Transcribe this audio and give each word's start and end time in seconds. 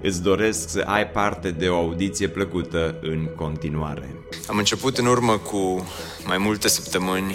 Îți 0.00 0.22
doresc 0.22 0.68
să 0.68 0.82
ai 0.86 1.08
parte 1.08 1.50
de 1.50 1.68
o 1.68 1.76
audiție 1.76 2.28
plăcută 2.28 2.98
în 3.02 3.28
continuare. 3.36 4.14
Am 4.46 4.58
început 4.58 4.98
în 4.98 5.06
urmă 5.06 5.38
cu 5.38 5.86
mai 6.26 6.38
multe 6.38 6.68
săptămâni 6.68 7.34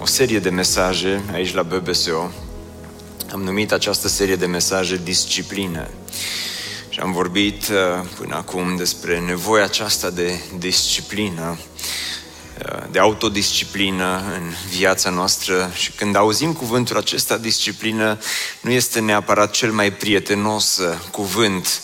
o 0.00 0.06
serie 0.06 0.38
de 0.38 0.50
mesaje 0.50 1.22
aici 1.32 1.54
la 1.54 1.62
BBSO. 1.62 2.30
Am 3.32 3.42
numit 3.42 3.72
această 3.72 4.08
serie 4.08 4.36
de 4.36 4.46
mesaje 4.46 5.00
disciplină. 5.04 5.88
Și 6.88 7.00
am 7.00 7.12
vorbit 7.12 7.68
uh, 7.68 8.08
până 8.18 8.34
acum 8.34 8.76
despre 8.76 9.20
nevoia 9.20 9.64
aceasta 9.64 10.10
de 10.10 10.40
disciplină, 10.58 11.58
uh, 11.58 11.71
de 12.90 12.98
autodisciplină 12.98 14.22
în 14.34 14.52
viața 14.68 15.10
noastră 15.10 15.70
și 15.74 15.90
când 15.90 16.16
auzim 16.16 16.52
cuvântul 16.52 16.96
acesta, 16.96 17.36
disciplină, 17.36 18.18
nu 18.60 18.70
este 18.70 19.00
neapărat 19.00 19.50
cel 19.50 19.72
mai 19.72 19.92
prietenos 19.92 20.76
uh, 20.76 20.96
cuvânt 21.10 21.82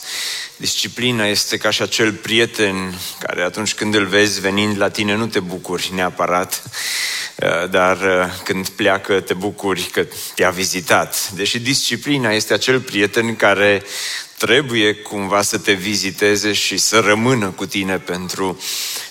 Disciplina 0.59 1.27
este 1.27 1.56
ca 1.56 1.70
și 1.70 1.82
acel 1.82 2.12
prieten 2.12 2.98
care 3.18 3.42
atunci 3.42 3.74
când 3.74 3.95
îl 3.95 4.06
vezi 4.06 4.41
venind 4.41 4.78
la 4.78 4.88
tine 4.88 5.14
nu 5.14 5.27
te 5.27 5.41
bucuri 5.41 5.91
neapărat, 5.95 6.62
uh, 7.37 7.70
dar 7.70 7.96
uh, 7.96 8.40
când 8.45 8.68
pleacă 8.68 9.20
te 9.20 9.35
bucuri 9.35 9.82
că 9.82 10.07
te-a 10.35 10.51
vizitat. 10.51 11.30
Deși 11.30 11.59
disciplina 11.59 12.30
este 12.30 12.52
acel 12.52 12.80
prieten 12.80 13.37
care 13.37 13.82
trebuie 14.38 14.95
cumva 14.95 15.42
să 15.42 15.59
te 15.59 15.73
viziteze 15.73 16.52
și 16.52 16.76
să 16.76 16.98
rămână 16.98 17.46
cu 17.46 17.66
tine 17.66 17.98
pentru 17.98 18.60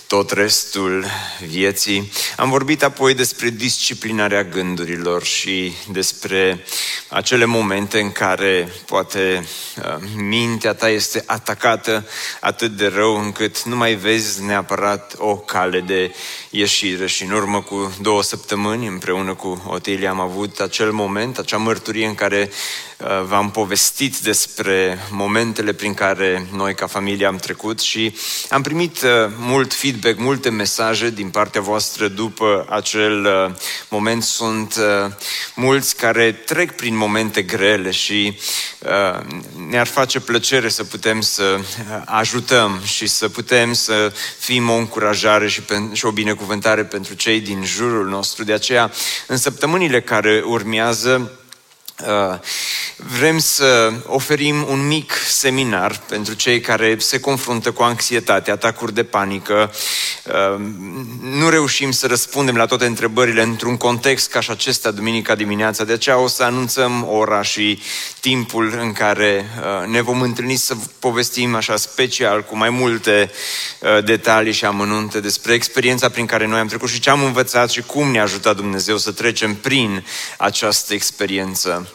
tot 0.07 0.31
restul 0.31 1.05
vieții. 1.47 2.11
Am 2.37 2.49
vorbit 2.49 2.83
apoi 2.83 3.13
despre 3.13 3.49
disciplinarea 3.49 4.43
gândurilor 4.43 5.23
și 5.23 5.73
despre 5.91 6.65
acele 7.07 7.45
momente 7.45 7.99
în 7.99 8.11
care 8.11 8.71
poate 8.85 9.47
uh, 9.77 9.95
mintea 10.15 10.73
ta 10.73 10.89
este 10.89 11.23
atacată 11.25 12.07
atât 12.41 12.71
de 12.71 12.87
rău 12.87 13.15
încât 13.23 13.63
nu 13.63 13.75
mai 13.75 13.93
vezi 13.93 14.43
neapărat 14.43 15.15
o 15.17 15.35
cale 15.35 15.79
de 15.79 16.13
ieșire. 16.49 17.07
Și 17.07 17.23
în 17.23 17.31
urmă 17.31 17.61
cu 17.61 17.95
două 18.01 18.23
săptămâni, 18.23 18.87
împreună 18.87 19.33
cu 19.33 19.63
Otilia, 19.67 20.09
am 20.09 20.19
avut 20.19 20.59
acel 20.59 20.91
moment, 20.91 21.37
acea 21.37 21.57
mărturie 21.57 22.05
în 22.05 22.15
care 22.15 22.49
uh, 22.97 23.07
v-am 23.27 23.51
povestit 23.51 24.17
despre 24.17 24.99
momentele 25.11 25.73
prin 25.73 25.93
care 25.93 26.47
noi 26.55 26.75
ca 26.75 26.87
familie 26.87 27.25
am 27.25 27.37
trecut 27.37 27.79
și 27.79 28.15
am 28.49 28.61
primit 28.61 29.01
uh, 29.01 29.09
mult 29.37 29.73
feedback 29.73 29.95
feedback, 29.99 30.25
multe 30.25 30.49
mesaje 30.49 31.09
din 31.09 31.29
partea 31.29 31.61
voastră 31.61 32.07
după 32.07 32.65
acel 32.69 33.25
uh, 33.25 33.55
moment. 33.89 34.23
Sunt 34.23 34.75
uh, 34.75 35.11
mulți 35.55 35.95
care 35.95 36.31
trec 36.31 36.71
prin 36.71 36.95
momente 36.95 37.41
grele 37.41 37.91
și 37.91 38.37
uh, 38.79 39.19
ne-ar 39.69 39.87
face 39.87 40.19
plăcere 40.19 40.69
să 40.69 40.83
putem 40.83 41.21
să 41.21 41.59
ajutăm 42.05 42.79
și 42.83 43.07
să 43.07 43.29
putem 43.29 43.73
să 43.73 44.13
fim 44.39 44.69
o 44.69 44.75
încurajare 44.75 45.47
și, 45.47 45.61
și 45.91 46.05
o 46.05 46.11
binecuvântare 46.11 46.83
pentru 46.83 47.13
cei 47.13 47.39
din 47.39 47.63
jurul 47.65 48.07
nostru. 48.07 48.43
De 48.43 48.53
aceea, 48.53 48.91
în 49.27 49.37
săptămânile 49.37 50.01
care 50.01 50.43
urmează, 50.45 51.31
Uh, 51.31 51.36
vrem 52.95 53.37
să 53.37 53.91
oferim 54.05 54.65
un 54.69 54.87
mic 54.87 55.13
seminar 55.27 56.01
pentru 56.09 56.33
cei 56.33 56.59
care 56.59 56.95
se 56.99 57.19
confruntă 57.19 57.71
cu 57.71 57.83
anxietate, 57.83 58.51
atacuri 58.51 58.93
de 58.93 59.03
panică. 59.03 59.71
Uh, 60.25 60.65
nu 61.21 61.49
reușim 61.49 61.91
să 61.91 62.07
răspundem 62.07 62.55
la 62.55 62.65
toate 62.65 62.85
întrebările 62.85 63.41
într-un 63.41 63.77
context 63.77 64.29
ca 64.29 64.39
și 64.39 64.51
acesta 64.51 64.91
duminica 64.91 65.35
dimineața, 65.35 65.83
de 65.83 65.93
aceea 65.93 66.17
o 66.17 66.27
să 66.27 66.43
anunțăm 66.43 67.07
ora 67.09 67.41
și 67.41 67.81
timpul 68.19 68.77
în 68.79 68.93
care 68.93 69.45
uh, 69.59 69.87
ne 69.87 70.01
vom 70.01 70.21
întâlni 70.21 70.55
să 70.55 70.75
povestim 70.99 71.55
așa 71.55 71.75
special 71.75 72.43
cu 72.43 72.57
mai 72.57 72.69
multe 72.69 73.31
detalii 74.03 74.53
și 74.53 74.65
amănunte 74.65 75.19
despre 75.19 75.53
experiența 75.53 76.09
prin 76.09 76.25
care 76.25 76.47
noi 76.47 76.59
am 76.59 76.67
trecut 76.67 76.89
și 76.89 76.99
ce 76.99 77.09
am 77.09 77.23
învățat 77.23 77.69
și 77.69 77.81
cum 77.81 78.11
ne-a 78.11 78.21
ajutat 78.21 78.55
Dumnezeu 78.55 78.97
să 78.97 79.11
trecem 79.11 79.55
prin 79.55 80.05
această 80.37 80.93
experiență. 80.93 81.86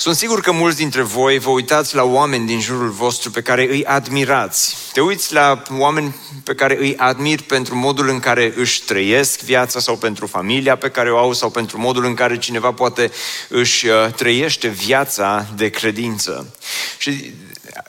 Sunt 0.00 0.16
sigur 0.16 0.40
că 0.40 0.52
mulți 0.52 0.76
dintre 0.76 1.02
voi 1.02 1.38
vă 1.38 1.50
uitați 1.50 1.94
la 1.94 2.02
oameni 2.02 2.46
din 2.46 2.60
jurul 2.60 2.90
vostru 2.90 3.30
pe 3.30 3.42
care 3.42 3.68
îi 3.70 3.84
admirați. 3.84 4.76
Te 4.92 5.00
uiți 5.00 5.32
la 5.32 5.62
oameni 5.70 6.16
pe 6.44 6.54
care 6.54 6.76
îi 6.78 6.96
admiri 6.96 7.42
pentru 7.42 7.76
modul 7.76 8.08
în 8.08 8.20
care 8.20 8.52
își 8.56 8.82
trăiesc 8.82 9.40
viața 9.40 9.80
sau 9.80 9.96
pentru 9.96 10.26
familia 10.26 10.76
pe 10.76 10.90
care 10.90 11.12
o 11.12 11.18
au 11.18 11.32
sau 11.32 11.50
pentru 11.50 11.78
modul 11.78 12.04
în 12.04 12.14
care 12.14 12.38
cineva 12.38 12.72
poate 12.72 13.10
își 13.48 13.86
uh, 13.86 14.12
trăiește 14.16 14.68
viața 14.68 15.46
de 15.56 15.68
credință. 15.68 16.54
Și 16.98 17.34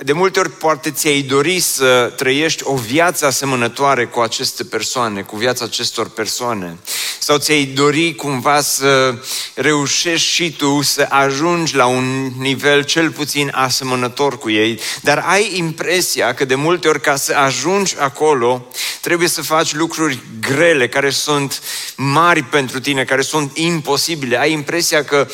de 0.03 0.13
multe 0.13 0.39
ori 0.39 0.49
poate 0.49 0.91
ți-ai 0.91 1.21
dori 1.21 1.59
să 1.59 2.13
trăiești 2.15 2.63
o 2.65 2.75
viață 2.75 3.25
asemănătoare 3.25 4.05
cu 4.05 4.19
aceste 4.19 4.63
persoane, 4.63 5.21
cu 5.21 5.35
viața 5.35 5.65
acestor 5.65 6.09
persoane. 6.09 6.77
Sau 7.19 7.37
ți-ai 7.37 7.63
dori 7.63 8.15
cumva 8.15 8.61
să 8.61 9.15
reușești 9.55 10.27
și 10.27 10.51
tu 10.51 10.81
să 10.81 11.05
ajungi 11.09 11.75
la 11.75 11.85
un 11.85 12.31
nivel 12.37 12.83
cel 12.83 13.11
puțin 13.11 13.51
asemănător 13.53 14.37
cu 14.37 14.49
ei, 14.49 14.79
dar 15.01 15.23
ai 15.27 15.51
impresia 15.57 16.33
că 16.33 16.45
de 16.45 16.55
multe 16.55 16.87
ori 16.87 17.01
ca 17.01 17.15
să 17.15 17.33
ajungi 17.35 17.95
acolo 17.99 18.67
trebuie 19.01 19.27
să 19.27 19.41
faci 19.41 19.73
lucruri 19.73 20.19
grele, 20.39 20.87
care 20.87 21.09
sunt 21.09 21.61
mari 21.95 22.43
pentru 22.43 22.79
tine, 22.79 23.03
care 23.03 23.21
sunt 23.21 23.57
imposibile. 23.57 24.39
Ai 24.39 24.51
impresia 24.51 25.03
că 25.03 25.27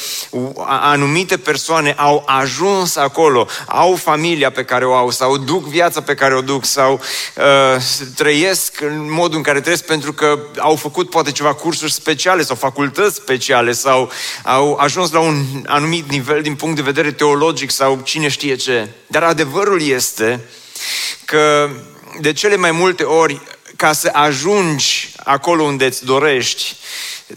anumite 0.66 1.38
persoane 1.38 1.94
au 1.97 2.23
ajuns 2.25 2.95
acolo, 2.95 3.47
au 3.66 3.95
familia 3.95 4.51
pe 4.57 4.63
care 4.63 4.85
o 4.85 4.94
au, 4.94 5.12
sau 5.12 5.38
duc 5.38 5.68
viața 5.68 6.01
pe 6.01 6.13
care 6.13 6.35
o 6.35 6.41
duc, 6.41 6.66
sau 6.66 7.01
uh, 7.35 7.81
trăiesc 8.16 8.81
în 8.81 9.12
modul 9.12 9.38
în 9.38 9.44
care 9.44 9.62
trăiesc 9.62 9.85
pentru 9.85 10.13
că 10.13 10.40
au 10.57 10.75
făcut 10.75 11.09
poate 11.09 11.31
ceva 11.31 11.53
cursuri 11.53 11.91
speciale 11.91 12.44
sau 12.44 12.56
facultăți 12.56 13.16
speciale, 13.16 13.72
sau 13.72 14.12
au 14.44 14.75
ajuns 14.75 15.12
la 15.12 15.19
un 15.19 15.44
anumit 15.66 16.09
nivel 16.09 16.41
din 16.41 16.56
punct 16.56 16.75
de 16.75 16.81
vedere 16.81 17.12
teologic 17.12 17.72
sau 17.72 18.00
cine 18.03 18.28
știe 18.28 18.56
ce. 18.56 18.90
Dar 19.07 19.23
adevărul 19.23 19.81
este 19.81 20.40
că 21.25 21.69
de 22.19 22.34
cele 22.34 22.56
mai 22.56 22.72
multe 22.72 23.03
ori 23.03 23.41
ca 23.75 23.94
să 23.94 24.09
ajungi 24.13 25.13
acolo 25.27 25.63
unde 25.63 25.85
îți 25.85 26.05
dorești, 26.05 26.75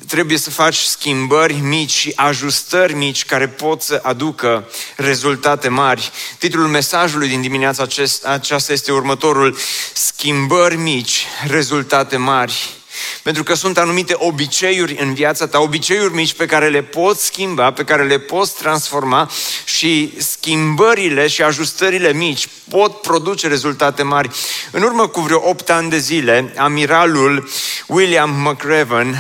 trebuie 0.06 0.39
să 0.39 0.51
faci 0.51 0.77
schimbări 0.77 1.55
mici 1.55 1.91
și 1.91 2.12
ajustări 2.17 2.95
mici 2.95 3.25
care 3.25 3.49
pot 3.49 3.83
să 3.83 4.01
aducă 4.03 4.69
rezultate 4.97 5.69
mari. 5.69 6.11
Titlul 6.39 6.69
mesajului 6.69 7.28
din 7.28 7.41
dimineața 7.41 7.87
aceasta 8.25 8.73
este 8.73 8.93
următorul, 8.93 9.56
Schimbări 9.93 10.77
mici, 10.77 11.27
rezultate 11.47 12.17
mari. 12.17 12.80
Pentru 13.23 13.43
că 13.43 13.55
sunt 13.55 13.79
anumite 13.79 14.15
obiceiuri 14.17 14.97
în 15.01 15.15
viața 15.15 15.47
ta, 15.47 15.59
obiceiuri 15.59 16.15
mici 16.15 16.35
pe 16.35 16.47
care 16.47 16.69
le 16.69 16.83
poți 16.83 17.25
schimba, 17.25 17.73
pe 17.73 17.85
care 17.85 18.05
le 18.05 18.19
poți 18.19 18.55
transforma 18.55 19.31
și 19.65 20.13
schimbările 20.19 21.27
și 21.27 21.43
ajustările 21.43 22.13
mici 22.13 22.49
pot 22.69 23.01
produce 23.01 23.49
rezultate 23.49 24.03
mari. 24.03 24.31
În 24.71 24.83
urmă 24.83 25.07
cu 25.07 25.21
vreo 25.21 25.49
8 25.49 25.71
ani 25.71 25.91
de 25.91 25.99
zile, 25.99 26.53
amiralul 26.57 27.49
William 27.87 28.31
McRaven 28.31 29.17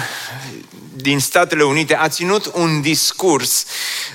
din 0.94 1.20
Statele 1.20 1.62
Unite 1.62 1.96
a 1.96 2.08
ținut 2.08 2.50
un 2.54 2.80
discurs 2.80 3.64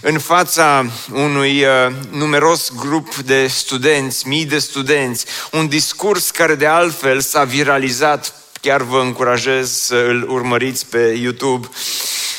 în 0.01 0.19
fața 0.19 0.85
unui 1.11 1.63
uh, 1.63 1.69
numeros 2.09 2.71
grup 2.75 3.15
de 3.15 3.47
studenți, 3.47 4.27
mii 4.27 4.45
de 4.45 4.59
studenți, 4.59 5.25
un 5.51 5.67
discurs 5.67 6.31
care 6.31 6.55
de 6.55 6.65
altfel 6.65 7.21
s-a 7.21 7.43
viralizat 7.43 8.44
chiar 8.65 8.81
vă 8.81 8.99
încurajez 8.99 9.71
să 9.71 9.95
îl 9.95 10.25
urmăriți 10.29 10.85
pe 10.85 11.17
YouTube. 11.21 11.67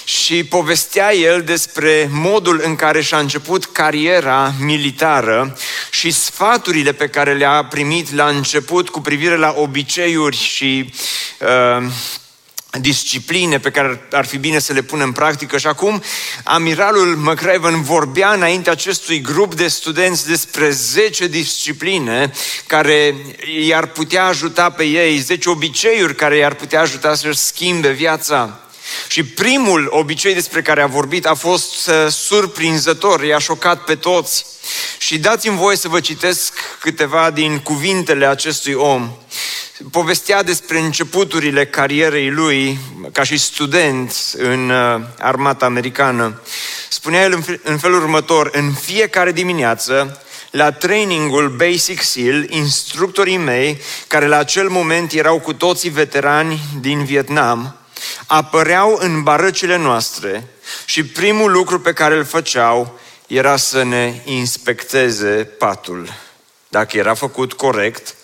Și 0.05 0.44
povestea 0.44 1.14
el 1.14 1.43
despre 1.43 2.08
modul 2.12 2.61
în 2.64 2.76
care 2.76 3.02
și-a 3.02 3.19
început 3.19 3.64
cariera 3.64 4.52
militară 4.61 5.56
și 5.90 6.11
sfaturile 6.11 6.93
pe 6.93 7.08
care 7.08 7.34
le-a 7.34 7.64
primit 7.64 8.12
la 8.14 8.26
început 8.26 8.88
cu 8.88 9.00
privire 9.00 9.37
la 9.37 9.55
obiceiuri 9.56 10.37
și 10.37 10.93
uh, 11.40 11.87
discipline 12.81 13.58
pe 13.58 13.70
care 13.70 14.06
ar 14.12 14.26
fi 14.26 14.37
bine 14.37 14.58
să 14.58 14.73
le 14.73 14.82
punem 14.82 15.06
în 15.06 15.12
practică 15.12 15.58
și 15.58 15.67
acum 15.67 16.02
amiralul 16.44 17.17
McRaven 17.17 17.82
vorbea 17.82 18.32
înainte 18.32 18.70
acestui 18.70 19.20
grup 19.20 19.55
de 19.55 19.69
studenți 19.69 20.26
despre 20.26 20.70
10 20.70 21.26
discipline 21.26 22.32
care 22.67 23.14
i-ar 23.67 23.87
putea 23.87 24.25
ajuta 24.25 24.70
pe 24.70 24.84
ei, 24.84 25.19
10 25.19 25.49
obiceiuri 25.49 26.14
care 26.14 26.37
i-ar 26.37 26.55
putea 26.55 26.81
ajuta 26.81 27.14
să-și 27.14 27.38
schimbe 27.38 27.90
viața. 27.90 28.61
Și 29.08 29.23
primul 29.23 29.88
obicei 29.90 30.34
despre 30.34 30.62
care 30.62 30.82
a 30.82 30.87
vorbit 30.87 31.26
a 31.26 31.34
fost 31.34 31.87
uh, 31.87 31.94
surprinzător, 32.11 33.25
i-a 33.25 33.38
șocat 33.38 33.84
pe 33.84 33.94
toți. 33.94 34.46
Și 34.99 35.19
dați-mi 35.19 35.56
voie 35.56 35.76
să 35.76 35.88
vă 35.88 36.00
citesc 36.00 36.52
câteva 36.81 37.31
din 37.31 37.58
cuvintele 37.58 38.26
acestui 38.26 38.73
om 38.73 39.17
povestea 39.90 40.43
despre 40.43 40.78
începuturile 40.78 41.67
carierei 41.67 42.31
lui 42.31 42.78
ca 43.12 43.23
și 43.23 43.37
student 43.37 44.12
în 44.37 44.70
uh, 44.70 45.00
armata 45.19 45.67
americană. 45.67 46.40
Spunea 46.88 47.23
el 47.23 47.61
în 47.62 47.78
felul 47.78 48.02
următor, 48.02 48.50
în 48.52 48.73
fiecare 48.73 49.32
dimineață, 49.32 50.20
la 50.50 50.73
trainingul 50.73 51.49
Basic 51.49 52.02
SEAL, 52.02 52.50
instructorii 52.50 53.37
mei, 53.37 53.81
care 54.06 54.26
la 54.26 54.37
acel 54.37 54.69
moment 54.69 55.12
erau 55.12 55.40
cu 55.40 55.52
toții 55.52 55.90
veterani 55.90 56.61
din 56.81 57.05
Vietnam, 57.05 57.76
apăreau 58.26 58.99
în 59.00 59.23
barăcile 59.23 59.76
noastre 59.76 60.46
și 60.84 61.05
primul 61.05 61.50
lucru 61.50 61.81
pe 61.81 61.93
care 61.93 62.17
îl 62.17 62.25
făceau 62.25 62.99
era 63.26 63.56
să 63.56 63.82
ne 63.82 64.20
inspecteze 64.25 65.28
patul. 65.58 66.12
Dacă 66.69 66.96
era 66.96 67.14
făcut 67.14 67.52
corect, 67.52 68.15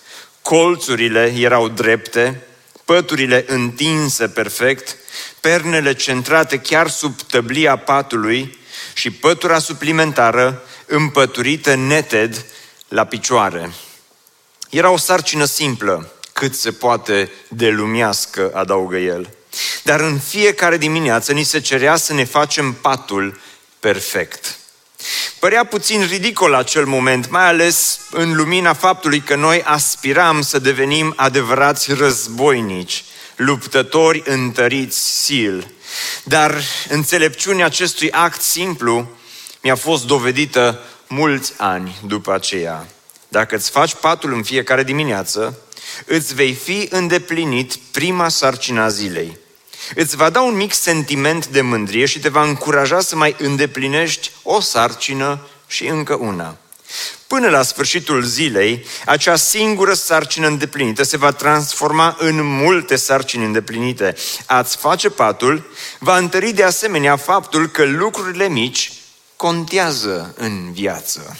colțurile 0.43 1.33
erau 1.37 1.67
drepte, 1.67 2.41
păturile 2.85 3.43
întinse 3.47 4.27
perfect, 4.27 4.95
pernele 5.39 5.93
centrate 5.93 6.59
chiar 6.59 6.89
sub 6.89 7.21
tăblia 7.21 7.77
patului 7.77 8.57
și 8.93 9.11
pătura 9.11 9.59
suplimentară 9.59 10.63
împăturită 10.85 11.75
neted 11.75 12.45
la 12.87 13.05
picioare. 13.05 13.73
Era 14.69 14.89
o 14.89 14.97
sarcină 14.97 15.45
simplă, 15.45 16.11
cât 16.33 16.55
se 16.55 16.71
poate 16.71 17.31
de 17.47 17.69
lumiască, 17.69 18.51
adaugă 18.53 18.97
el. 18.97 19.29
Dar 19.83 19.99
în 19.99 20.19
fiecare 20.19 20.77
dimineață 20.77 21.31
ni 21.31 21.43
se 21.43 21.59
cerea 21.59 21.95
să 21.95 22.13
ne 22.13 22.23
facem 22.23 22.73
patul 22.73 23.39
perfect. 23.79 24.57
Părea 25.43 25.63
puțin 25.63 26.05
ridicol 26.05 26.53
acel 26.53 26.85
moment, 26.85 27.29
mai 27.29 27.47
ales 27.47 27.99
în 28.11 28.35
lumina 28.35 28.73
faptului 28.73 29.19
că 29.19 29.35
noi 29.35 29.63
aspiram 29.63 30.41
să 30.41 30.59
devenim 30.59 31.13
adevărați 31.15 31.93
războinici, 31.93 33.03
luptători 33.35 34.23
întăriți 34.25 35.21
sil. 35.23 35.55
Dar 36.23 36.61
înțelepciunea 36.89 37.65
acestui 37.65 38.11
act 38.11 38.41
simplu 38.41 39.09
mi-a 39.61 39.75
fost 39.75 40.05
dovedită 40.05 40.79
mulți 41.07 41.53
ani 41.57 41.99
după 42.07 42.33
aceea. 42.33 42.87
Dacă 43.27 43.55
îți 43.55 43.69
faci 43.69 43.93
patul 43.95 44.33
în 44.33 44.43
fiecare 44.43 44.83
dimineață, 44.83 45.59
îți 46.05 46.33
vei 46.33 46.53
fi 46.53 46.87
îndeplinit 46.89 47.75
prima 47.91 48.29
sarcina 48.29 48.87
zilei. 48.89 49.37
Îți 49.95 50.15
va 50.15 50.29
da 50.29 50.41
un 50.41 50.55
mic 50.55 50.73
sentiment 50.73 51.47
de 51.47 51.61
mândrie 51.61 52.05
și 52.05 52.19
te 52.19 52.29
va 52.29 52.43
încuraja 52.43 53.01
să 53.01 53.15
mai 53.15 53.35
îndeplinești 53.37 54.31
o 54.43 54.59
sarcină 54.59 55.47
și 55.67 55.87
încă 55.87 56.13
una. 56.13 56.57
Până 57.27 57.49
la 57.49 57.63
sfârșitul 57.63 58.21
zilei, 58.23 58.85
acea 59.05 59.35
singură 59.35 59.93
sarcină 59.93 60.47
îndeplinită 60.47 61.03
se 61.03 61.17
va 61.17 61.31
transforma 61.31 62.15
în 62.19 62.43
multe 62.43 62.95
sarcini 62.95 63.45
îndeplinite. 63.45 64.15
Ați 64.45 64.77
face 64.77 65.09
patul 65.09 65.71
va 65.99 66.17
întări 66.17 66.51
de 66.51 66.63
asemenea 66.63 67.15
faptul 67.15 67.67
că 67.67 67.83
lucrurile 67.83 68.47
mici 68.47 68.93
contează 69.35 70.33
în 70.37 70.71
viață. 70.71 71.37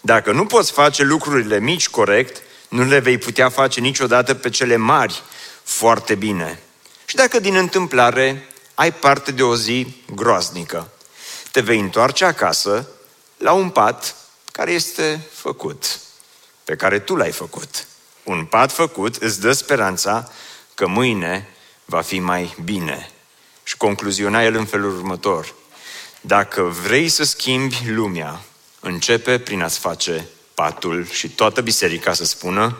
Dacă 0.00 0.32
nu 0.32 0.44
poți 0.44 0.72
face 0.72 1.02
lucrurile 1.02 1.60
mici 1.60 1.88
corect, 1.88 2.42
nu 2.68 2.84
le 2.84 2.98
vei 2.98 3.18
putea 3.18 3.48
face 3.48 3.80
niciodată 3.80 4.34
pe 4.34 4.50
cele 4.50 4.76
mari 4.76 5.22
foarte 5.62 6.14
bine. 6.14 6.62
Și 7.08 7.14
dacă 7.16 7.40
din 7.40 7.54
întâmplare 7.54 8.48
ai 8.74 8.92
parte 8.92 9.30
de 9.32 9.42
o 9.42 9.56
zi 9.56 9.86
groaznică, 10.14 10.90
te 11.50 11.60
vei 11.60 11.80
întoarce 11.80 12.24
acasă 12.24 12.88
la 13.36 13.52
un 13.52 13.70
pat 13.70 14.16
care 14.52 14.72
este 14.72 15.20
făcut, 15.32 16.00
pe 16.64 16.76
care 16.76 16.98
tu 16.98 17.16
l-ai 17.16 17.32
făcut. 17.32 17.86
Un 18.22 18.44
pat 18.44 18.72
făcut 18.72 19.16
îți 19.16 19.40
dă 19.40 19.52
speranța 19.52 20.32
că 20.74 20.86
mâine 20.86 21.48
va 21.84 22.00
fi 22.00 22.18
mai 22.18 22.56
bine. 22.64 23.10
Și 23.62 23.76
concluziona 23.76 24.44
el 24.44 24.54
în 24.54 24.66
felul 24.66 24.96
următor. 24.96 25.54
Dacă 26.20 26.62
vrei 26.62 27.08
să 27.08 27.24
schimbi 27.24 27.82
lumea, 27.86 28.40
începe 28.80 29.38
prin 29.38 29.62
a-ți 29.62 29.78
face 29.78 30.28
patul 30.54 31.06
și 31.06 31.28
toată 31.28 31.60
biserica 31.60 32.12
să 32.12 32.24
spună 32.24 32.76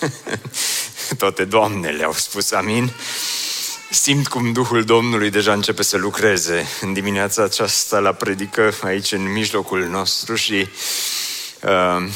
toate 1.18 1.44
doamnele 1.44 2.04
au 2.04 2.12
spus 2.12 2.50
amin. 2.50 2.92
Simt 3.90 4.28
cum 4.28 4.52
Duhul 4.52 4.84
Domnului 4.84 5.30
deja 5.30 5.52
începe 5.52 5.82
să 5.82 5.96
lucreze 5.96 6.66
în 6.80 6.92
dimineața 6.92 7.42
aceasta 7.42 7.98
la 7.98 8.12
predică 8.12 8.74
aici 8.82 9.12
în 9.12 9.32
mijlocul 9.32 9.84
nostru 9.84 10.34
și 10.34 10.68
uh, 11.62 12.08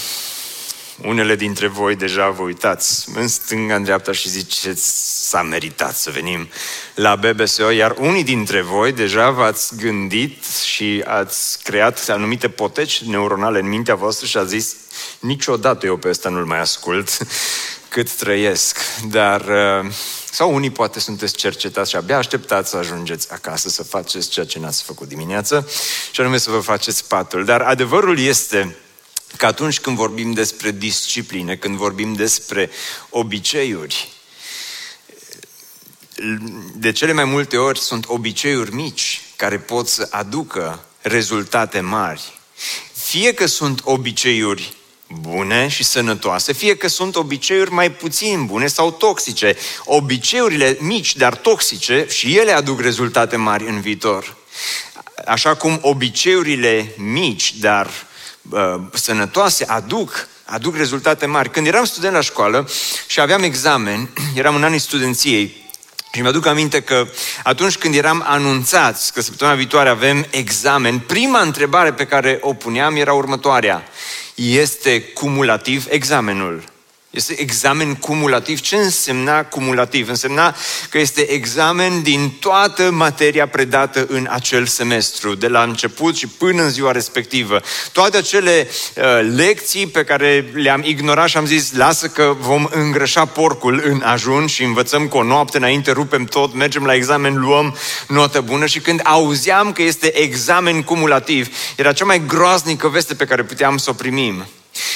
unele 1.02 1.36
dintre 1.36 1.66
voi 1.66 1.96
deja 1.96 2.30
vă 2.30 2.42
uitați 2.42 3.08
în 3.14 3.28
stânga, 3.28 3.74
în 3.74 3.82
dreapta 3.82 4.12
și 4.12 4.28
ziceți 4.28 5.12
s-a 5.28 5.42
meritat 5.42 5.96
să 5.96 6.10
venim 6.10 6.48
la 6.94 7.16
BBSO, 7.16 7.70
iar 7.70 7.94
unii 7.98 8.24
dintre 8.24 8.60
voi 8.60 8.92
deja 8.92 9.30
v-ați 9.30 9.76
gândit 9.76 10.44
și 10.44 11.02
ați 11.06 11.62
creat 11.62 12.08
anumite 12.08 12.48
poteci 12.48 13.02
neuronale 13.02 13.58
în 13.58 13.68
mintea 13.68 13.94
voastră 13.94 14.26
și 14.26 14.36
ați 14.36 14.48
zis 14.48 14.76
niciodată 15.18 15.86
eu 15.86 15.96
pe 15.96 16.08
ăsta 16.08 16.28
nu-l 16.28 16.44
mai 16.44 16.60
ascult 16.60 17.18
cât 17.94 18.12
trăiesc, 18.12 18.78
dar 19.08 19.40
uh, 19.40 19.92
sau 20.30 20.54
unii 20.54 20.70
poate 20.70 21.00
sunteți 21.00 21.34
cercetați 21.34 21.90
și 21.90 21.96
abia 21.96 22.16
așteptați 22.16 22.70
să 22.70 22.76
ajungeți 22.76 23.32
acasă 23.32 23.68
să 23.68 23.82
faceți 23.82 24.28
ceea 24.28 24.46
ce 24.46 24.58
n-ați 24.58 24.82
făcut 24.82 25.08
dimineață 25.08 25.68
și 26.10 26.20
anume 26.20 26.38
să 26.38 26.50
vă 26.50 26.58
faceți 26.58 27.08
patul. 27.08 27.44
Dar 27.44 27.60
adevărul 27.60 28.18
este 28.18 28.76
că 29.36 29.46
atunci 29.46 29.80
când 29.80 29.96
vorbim 29.96 30.32
despre 30.32 30.70
discipline, 30.70 31.56
când 31.56 31.76
vorbim 31.76 32.12
despre 32.12 32.70
obiceiuri, 33.10 34.12
de 36.74 36.92
cele 36.92 37.12
mai 37.12 37.24
multe 37.24 37.56
ori 37.56 37.78
sunt 37.78 38.04
obiceiuri 38.08 38.74
mici 38.74 39.22
care 39.36 39.58
pot 39.58 39.88
să 39.88 40.08
aducă 40.10 40.84
rezultate 41.00 41.80
mari. 41.80 42.40
Fie 42.92 43.34
că 43.34 43.46
sunt 43.46 43.80
obiceiuri 43.84 44.74
bune 45.06 45.68
și 45.68 45.84
sănătoase, 45.84 46.52
fie 46.52 46.76
că 46.76 46.88
sunt 46.88 47.16
obiceiuri 47.16 47.72
mai 47.72 47.90
puțin 47.90 48.46
bune 48.46 48.66
sau 48.66 48.90
toxice. 48.90 49.56
Obiceiurile 49.84 50.76
mici, 50.80 51.16
dar 51.16 51.34
toxice, 51.34 52.06
și 52.08 52.36
ele 52.36 52.52
aduc 52.52 52.80
rezultate 52.80 53.36
mari 53.36 53.68
în 53.68 53.80
viitor. 53.80 54.36
Așa 55.26 55.54
cum 55.54 55.78
obiceiurile 55.82 56.94
mici, 56.96 57.54
dar 57.54 57.90
uh, 58.50 58.74
sănătoase, 58.92 59.64
aduc 59.64 60.28
aduc 60.44 60.76
rezultate 60.76 61.26
mari. 61.26 61.50
Când 61.50 61.66
eram 61.66 61.84
student 61.84 62.14
la 62.14 62.20
școală 62.20 62.68
și 63.06 63.20
aveam 63.20 63.42
examen, 63.42 64.10
eram 64.34 64.54
în 64.54 64.64
anii 64.64 64.78
studenției, 64.78 65.62
și 66.12 66.20
mi-aduc 66.20 66.46
aminte 66.46 66.80
că 66.80 67.06
atunci 67.42 67.76
când 67.76 67.94
eram 67.94 68.24
anunțați 68.26 69.12
că 69.12 69.20
săptămâna 69.20 69.56
viitoare 69.56 69.88
avem 69.88 70.26
examen, 70.30 70.98
prima 70.98 71.40
întrebare 71.40 71.92
pe 71.92 72.06
care 72.06 72.38
o 72.40 72.54
puneam 72.54 72.96
era 72.96 73.12
următoarea 73.12 73.88
este 74.34 75.02
cumulativ 75.02 75.86
examenul. 75.90 76.73
Este 77.14 77.40
examen 77.40 77.94
cumulativ. 77.94 78.60
Ce 78.60 78.76
însemna 78.76 79.44
cumulativ? 79.44 80.08
Însemna 80.08 80.56
că 80.90 80.98
este 80.98 81.30
examen 81.30 82.02
din 82.02 82.30
toată 82.40 82.90
materia 82.90 83.48
predată 83.48 84.06
în 84.08 84.28
acel 84.30 84.66
semestru, 84.66 85.34
de 85.34 85.48
la 85.48 85.62
început 85.62 86.16
și 86.16 86.26
până 86.26 86.62
în 86.62 86.70
ziua 86.70 86.92
respectivă. 86.92 87.60
Toate 87.92 88.16
acele 88.16 88.68
uh, 88.96 89.04
lecții 89.36 89.86
pe 89.86 90.04
care 90.04 90.50
le-am 90.52 90.82
ignorat 90.84 91.28
și 91.28 91.36
am 91.36 91.46
zis, 91.46 91.72
lasă 91.72 92.06
că 92.06 92.36
vom 92.38 92.68
îngrășa 92.70 93.24
porcul 93.24 93.82
în 93.84 94.02
ajun 94.04 94.46
și 94.46 94.62
învățăm 94.62 95.08
cu 95.08 95.16
o 95.16 95.22
noapte 95.22 95.56
înainte, 95.56 95.90
rupem 95.90 96.24
tot, 96.24 96.54
mergem 96.54 96.84
la 96.84 96.94
examen, 96.94 97.34
luăm 97.34 97.76
notă 98.08 98.40
bună 98.40 98.66
și 98.66 98.80
când 98.80 99.00
auzeam 99.04 99.72
că 99.72 99.82
este 99.82 100.18
examen 100.18 100.82
cumulativ, 100.82 101.56
era 101.76 101.92
cea 101.92 102.04
mai 102.04 102.22
groaznică 102.26 102.88
veste 102.88 103.14
pe 103.14 103.24
care 103.24 103.42
puteam 103.42 103.76
să 103.76 103.90
o 103.90 103.92
primim. 103.92 104.44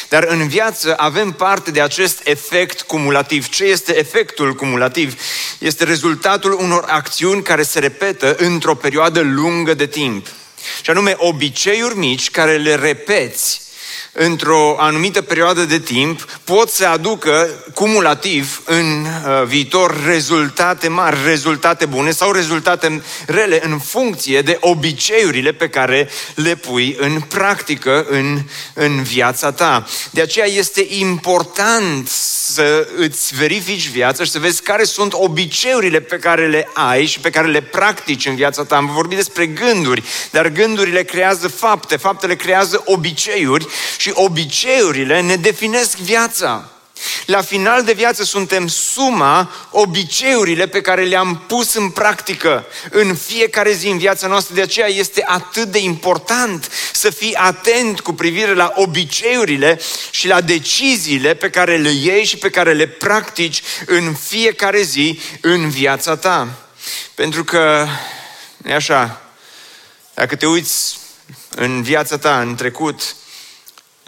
Dar 0.08 0.24
în 0.28 0.48
viață 0.48 0.94
avem 0.96 1.32
parte 1.32 1.70
de 1.70 1.80
acest 1.80 2.20
efect 2.24 2.80
cumulativ. 2.80 3.48
Ce 3.48 3.64
este 3.64 3.98
efectul 3.98 4.54
cumulativ? 4.54 5.20
Este 5.58 5.84
rezultatul 5.84 6.52
unor 6.52 6.84
acțiuni 6.88 7.42
care 7.42 7.62
se 7.62 7.78
repetă 7.78 8.36
într-o 8.38 8.74
perioadă 8.74 9.20
lungă 9.20 9.74
de 9.74 9.86
timp. 9.86 10.26
Și 10.82 10.90
anume 10.90 11.14
obiceiuri 11.16 11.96
mici 11.96 12.30
care 12.30 12.56
le 12.56 12.74
repeți 12.74 13.60
într-o 14.18 14.76
anumită 14.78 15.22
perioadă 15.22 15.64
de 15.64 15.78
timp 15.78 16.38
pot 16.44 16.70
să 16.70 16.86
aducă 16.86 17.48
cumulativ 17.74 18.62
în 18.64 19.04
uh, 19.04 19.44
viitor 19.46 20.04
rezultate 20.06 20.88
mari, 20.88 21.18
rezultate 21.24 21.86
bune 21.86 22.10
sau 22.10 22.32
rezultate 22.32 23.02
rele 23.26 23.60
în 23.64 23.78
funcție 23.78 24.42
de 24.42 24.56
obiceiurile 24.60 25.52
pe 25.52 25.68
care 25.68 26.08
le 26.34 26.54
pui 26.54 26.96
în 27.00 27.20
practică 27.20 28.06
în, 28.08 28.38
în 28.74 29.02
viața 29.02 29.52
ta. 29.52 29.86
De 30.10 30.20
aceea 30.20 30.46
este 30.46 30.86
important 30.88 32.08
să 32.52 32.88
îți 32.96 33.34
verifici 33.34 33.88
viața 33.88 34.24
și 34.24 34.30
să 34.30 34.38
vezi 34.38 34.62
care 34.62 34.84
sunt 34.84 35.12
obiceiurile 35.12 36.00
pe 36.00 36.16
care 36.16 36.48
le 36.48 36.68
ai 36.74 37.06
și 37.06 37.20
pe 37.20 37.30
care 37.30 37.46
le 37.46 37.60
practici 37.60 38.26
în 38.26 38.34
viața 38.34 38.64
ta. 38.64 38.76
Am 38.76 38.90
vorbit 38.94 39.16
despre 39.16 39.46
gânduri, 39.46 40.02
dar 40.30 40.48
gândurile 40.48 41.02
creează 41.02 41.48
fapte, 41.48 41.96
faptele 41.96 42.36
creează 42.36 42.82
obiceiuri 42.84 43.66
și 43.98 44.07
obiceiurile 44.14 45.20
ne 45.20 45.36
definesc 45.36 45.96
viața. 45.96 46.68
La 47.26 47.42
final 47.42 47.84
de 47.84 47.92
viață 47.92 48.24
suntem 48.24 48.66
suma 48.66 49.50
obiceiurile 49.70 50.66
pe 50.66 50.80
care 50.80 51.04
le-am 51.04 51.44
pus 51.46 51.74
în 51.74 51.90
practică 51.90 52.66
în 52.90 53.14
fiecare 53.14 53.72
zi 53.72 53.88
în 53.88 53.98
viața 53.98 54.26
noastră. 54.26 54.54
De 54.54 54.62
aceea 54.62 54.86
este 54.86 55.24
atât 55.26 55.68
de 55.68 55.78
important 55.78 56.70
să 56.92 57.10
fii 57.10 57.34
atent 57.34 58.00
cu 58.00 58.12
privire 58.12 58.54
la 58.54 58.72
obiceiurile 58.76 59.80
și 60.10 60.26
la 60.26 60.40
deciziile 60.40 61.34
pe 61.34 61.50
care 61.50 61.76
le 61.76 61.90
iei 61.90 62.24
și 62.24 62.36
pe 62.36 62.50
care 62.50 62.72
le 62.72 62.86
practici 62.86 63.62
în 63.86 64.14
fiecare 64.14 64.82
zi 64.82 65.20
în 65.40 65.68
viața 65.68 66.16
ta. 66.16 66.48
Pentru 67.14 67.44
că, 67.44 67.86
e 68.64 68.74
așa, 68.74 69.20
dacă 70.14 70.36
te 70.36 70.46
uiți 70.46 70.98
în 71.48 71.82
viața 71.82 72.18
ta, 72.18 72.40
în 72.40 72.54
trecut, 72.54 73.16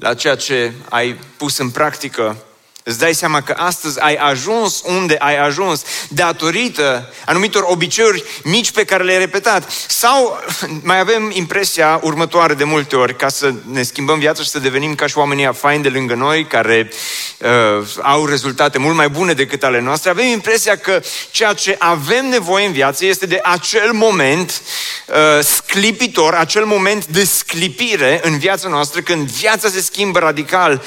la 0.00 0.14
ceea 0.14 0.34
ce 0.34 0.72
ai 0.88 1.18
pus 1.36 1.58
în 1.58 1.70
practică, 1.70 2.36
Îți 2.82 2.98
dai 2.98 3.14
seama 3.14 3.40
că 3.40 3.54
astăzi 3.56 4.00
ai 4.00 4.14
ajuns 4.14 4.82
unde 4.84 5.16
ai 5.18 5.38
ajuns 5.38 5.82
datorită 6.08 7.12
anumitor 7.26 7.64
obiceiuri 7.66 8.24
mici 8.42 8.70
pe 8.70 8.84
care 8.84 9.04
le-ai 9.04 9.18
repetat. 9.18 9.70
Sau 9.88 10.40
mai 10.82 10.98
avem 10.98 11.30
impresia 11.32 12.00
următoare 12.02 12.54
de 12.54 12.64
multe 12.64 12.96
ori, 12.96 13.16
ca 13.16 13.28
să 13.28 13.52
ne 13.72 13.82
schimbăm 13.82 14.18
viața 14.18 14.42
și 14.42 14.48
să 14.48 14.58
devenim 14.58 14.94
ca 14.94 15.06
și 15.06 15.18
oamenii 15.18 15.50
faini 15.54 15.82
de 15.82 15.88
lângă 15.88 16.14
noi, 16.14 16.44
care 16.44 16.90
uh, 17.38 17.86
au 18.02 18.26
rezultate 18.26 18.78
mult 18.78 18.96
mai 18.96 19.08
bune 19.08 19.32
decât 19.32 19.62
ale 19.62 19.80
noastre, 19.80 20.10
avem 20.10 20.26
impresia 20.26 20.76
că 20.76 21.02
ceea 21.30 21.52
ce 21.52 21.76
avem 21.78 22.28
nevoie 22.28 22.66
în 22.66 22.72
viață 22.72 23.04
este 23.04 23.26
de 23.26 23.40
acel 23.42 23.92
moment 23.92 24.62
uh, 25.06 25.44
sclipitor, 25.44 26.34
acel 26.34 26.64
moment 26.64 27.06
de 27.06 27.24
sclipire 27.24 28.20
în 28.22 28.38
viața 28.38 28.68
noastră, 28.68 29.00
când 29.00 29.28
viața 29.28 29.68
se 29.68 29.80
schimbă 29.80 30.18
radical 30.18 30.82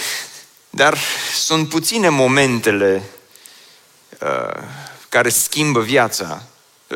dar 0.76 0.98
sunt 1.36 1.70
puține 1.70 2.10
momentele 2.10 3.04
uh, 4.20 4.64
care 5.10 5.30
schimbă 5.30 5.82
viața. 5.82 6.44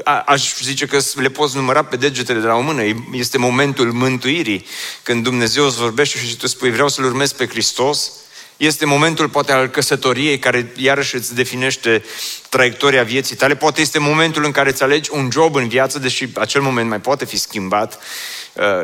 A, 0.03 0.24
aș 0.25 0.55
zice 0.62 0.86
că 0.86 1.00
le 1.15 1.29
poți 1.29 1.55
număra 1.55 1.84
pe 1.84 1.96
degetele 1.96 2.39
de 2.39 2.46
la 2.46 2.53
o 2.53 2.62
mână. 2.62 2.81
Este 3.12 3.38
momentul 3.38 3.91
mântuirii, 3.91 4.65
când 5.03 5.24
Dumnezeu 5.24 5.65
îți 5.65 5.77
vorbește 5.77 6.17
și 6.17 6.36
tu 6.36 6.48
spui 6.48 6.72
vreau 6.72 6.88
să-L 6.88 7.03
urmez 7.03 7.31
pe 7.31 7.48
Hristos. 7.48 8.12
Este 8.57 8.86
momentul 8.86 9.29
poate 9.29 9.51
al 9.51 9.67
căsătoriei 9.67 10.39
care 10.39 10.74
iarăși 10.75 11.15
îți 11.15 11.36
definește 11.36 12.03
traiectoria 12.50 13.03
vieții 13.03 13.36
tale. 13.36 13.55
Poate 13.55 13.81
este 13.81 14.00
momentul 14.00 14.43
în 14.43 14.51
care 14.51 14.69
îți 14.69 14.84
alegi 14.84 15.10
un 15.13 15.29
job 15.31 15.55
în 15.55 15.67
viață, 15.67 16.00
deși 16.00 16.27
acel 16.34 16.62
moment 16.62 16.89
mai 16.89 17.00
poate 17.00 17.25
fi 17.25 17.38
schimbat. 17.38 17.93
Uh, 17.93 18.00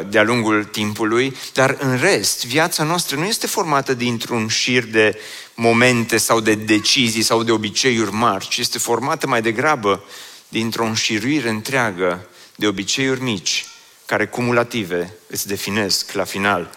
de-a 0.08 0.24
lungul 0.24 0.64
timpului, 0.64 1.36
dar 1.54 1.78
în 1.80 1.98
rest, 1.98 2.46
viața 2.46 2.84
noastră 2.84 3.16
nu 3.16 3.26
este 3.26 3.48
formată 3.48 3.94
dintr-un 3.94 4.48
șir 4.48 4.84
de 4.84 5.20
momente 5.54 6.18
sau 6.18 6.40
de 6.40 6.56
decizii 6.56 7.22
sau 7.22 7.44
de 7.44 7.52
obiceiuri 7.52 8.12
mari, 8.12 8.48
ci 8.48 8.58
este 8.58 8.78
formată 8.78 9.28
mai 9.28 9.42
degrabă 9.42 10.04
dintr-o 10.48 10.86
înșiruire 10.86 11.50
întreagă 11.50 12.28
de 12.56 12.68
obiceiuri 12.68 13.22
mici, 13.22 13.66
care 14.06 14.28
cumulative 14.28 15.14
îți 15.28 15.48
definesc 15.48 16.12
la 16.12 16.24
final 16.24 16.70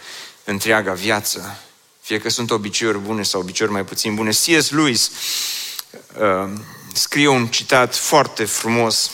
întreaga 0.45 0.93
viață. 0.93 1.61
Fie 2.01 2.19
că 2.19 2.31
sunt 2.31 2.51
obiceiuri 2.51 2.99
bune 2.99 3.23
sau 3.23 3.41
obiceiuri 3.41 3.75
mai 3.75 3.85
puțin 3.85 4.15
bune. 4.15 4.31
C.S. 4.31 4.71
Lewis 4.71 5.11
uh, 6.21 6.51
scrie 6.93 7.29
un 7.29 7.47
citat 7.47 7.97
foarte 7.97 8.45
frumos 8.45 9.11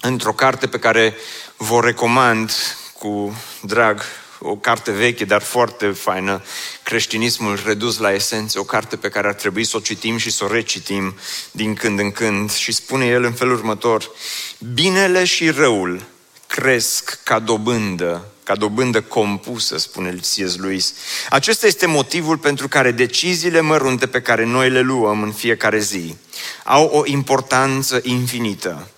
într-o 0.00 0.32
carte 0.32 0.66
pe 0.66 0.78
care 0.78 1.16
vă 1.56 1.80
recomand 1.80 2.52
cu 3.00 3.36
drag 3.62 4.02
o 4.38 4.56
carte 4.56 4.90
veche, 4.90 5.24
dar 5.24 5.42
foarte 5.42 5.86
faină, 5.90 6.42
Creștinismul 6.82 7.60
redus 7.66 7.98
la 7.98 8.12
esență, 8.12 8.58
o 8.58 8.62
carte 8.62 8.96
pe 8.96 9.08
care 9.08 9.28
ar 9.28 9.34
trebui 9.34 9.64
să 9.64 9.76
o 9.76 9.80
citim 9.80 10.16
și 10.16 10.30
să 10.30 10.44
o 10.44 10.52
recitim 10.52 11.14
din 11.50 11.74
când 11.74 11.98
în 11.98 12.10
când. 12.10 12.52
Și 12.52 12.72
spune 12.72 13.06
el 13.06 13.24
în 13.24 13.32
felul 13.32 13.54
următor, 13.54 14.10
binele 14.72 15.24
și 15.24 15.50
răul 15.50 16.02
cresc 16.46 17.20
ca 17.24 17.38
dobândă, 17.38 18.24
ca 18.42 18.54
dobândă 18.54 19.00
compusă, 19.00 19.78
spune 19.78 20.14
C.S. 20.20 20.56
Lewis. 20.56 20.94
Acesta 21.30 21.66
este 21.66 21.86
motivul 21.86 22.38
pentru 22.38 22.68
care 22.68 22.90
deciziile 22.90 23.60
mărunte 23.60 24.06
pe 24.06 24.20
care 24.20 24.44
noi 24.44 24.70
le 24.70 24.80
luăm 24.80 25.22
în 25.22 25.32
fiecare 25.32 25.78
zi 25.78 26.16
au 26.64 26.84
o 26.84 27.02
importanță 27.06 28.00
infinită. 28.02 28.88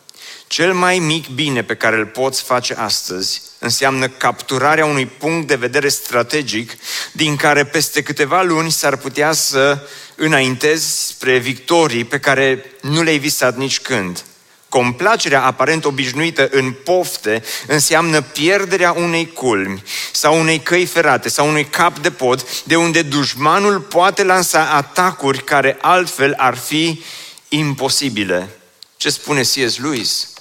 Cel 0.52 0.74
mai 0.74 0.98
mic 0.98 1.28
bine 1.28 1.62
pe 1.62 1.74
care 1.74 1.96
îl 1.96 2.06
poți 2.06 2.42
face 2.42 2.74
astăzi 2.74 3.42
înseamnă 3.58 4.08
capturarea 4.08 4.84
unui 4.84 5.06
punct 5.06 5.46
de 5.46 5.54
vedere 5.54 5.88
strategic 5.88 6.72
din 7.12 7.36
care 7.36 7.64
peste 7.64 8.02
câteva 8.02 8.42
luni 8.42 8.70
s-ar 8.70 8.96
putea 8.96 9.32
să 9.32 9.88
înaintezi 10.14 11.06
spre 11.06 11.38
victorii 11.38 12.04
pe 12.04 12.18
care 12.18 12.64
nu 12.80 13.02
le-ai 13.02 13.18
visat 13.18 13.56
nici 13.56 13.80
când. 13.80 14.24
Complacerea 14.68 15.42
aparent 15.44 15.84
obișnuită 15.84 16.48
în 16.50 16.72
pofte 16.72 17.42
înseamnă 17.66 18.20
pierderea 18.20 18.92
unei 18.92 19.32
culmi 19.32 19.82
sau 20.12 20.40
unei 20.40 20.60
căi 20.60 20.86
ferate 20.86 21.28
sau 21.28 21.48
unui 21.48 21.64
cap 21.64 21.98
de 21.98 22.10
pod 22.10 22.62
de 22.64 22.76
unde 22.76 23.02
dușmanul 23.02 23.80
poate 23.80 24.24
lansa 24.24 24.70
atacuri 24.70 25.44
care 25.44 25.76
altfel 25.80 26.34
ar 26.36 26.56
fi 26.56 27.02
imposibile. 27.48 28.48
Ce 28.96 29.10
spune 29.10 29.40
C.S. 29.40 29.78
Lewis? 29.78 30.31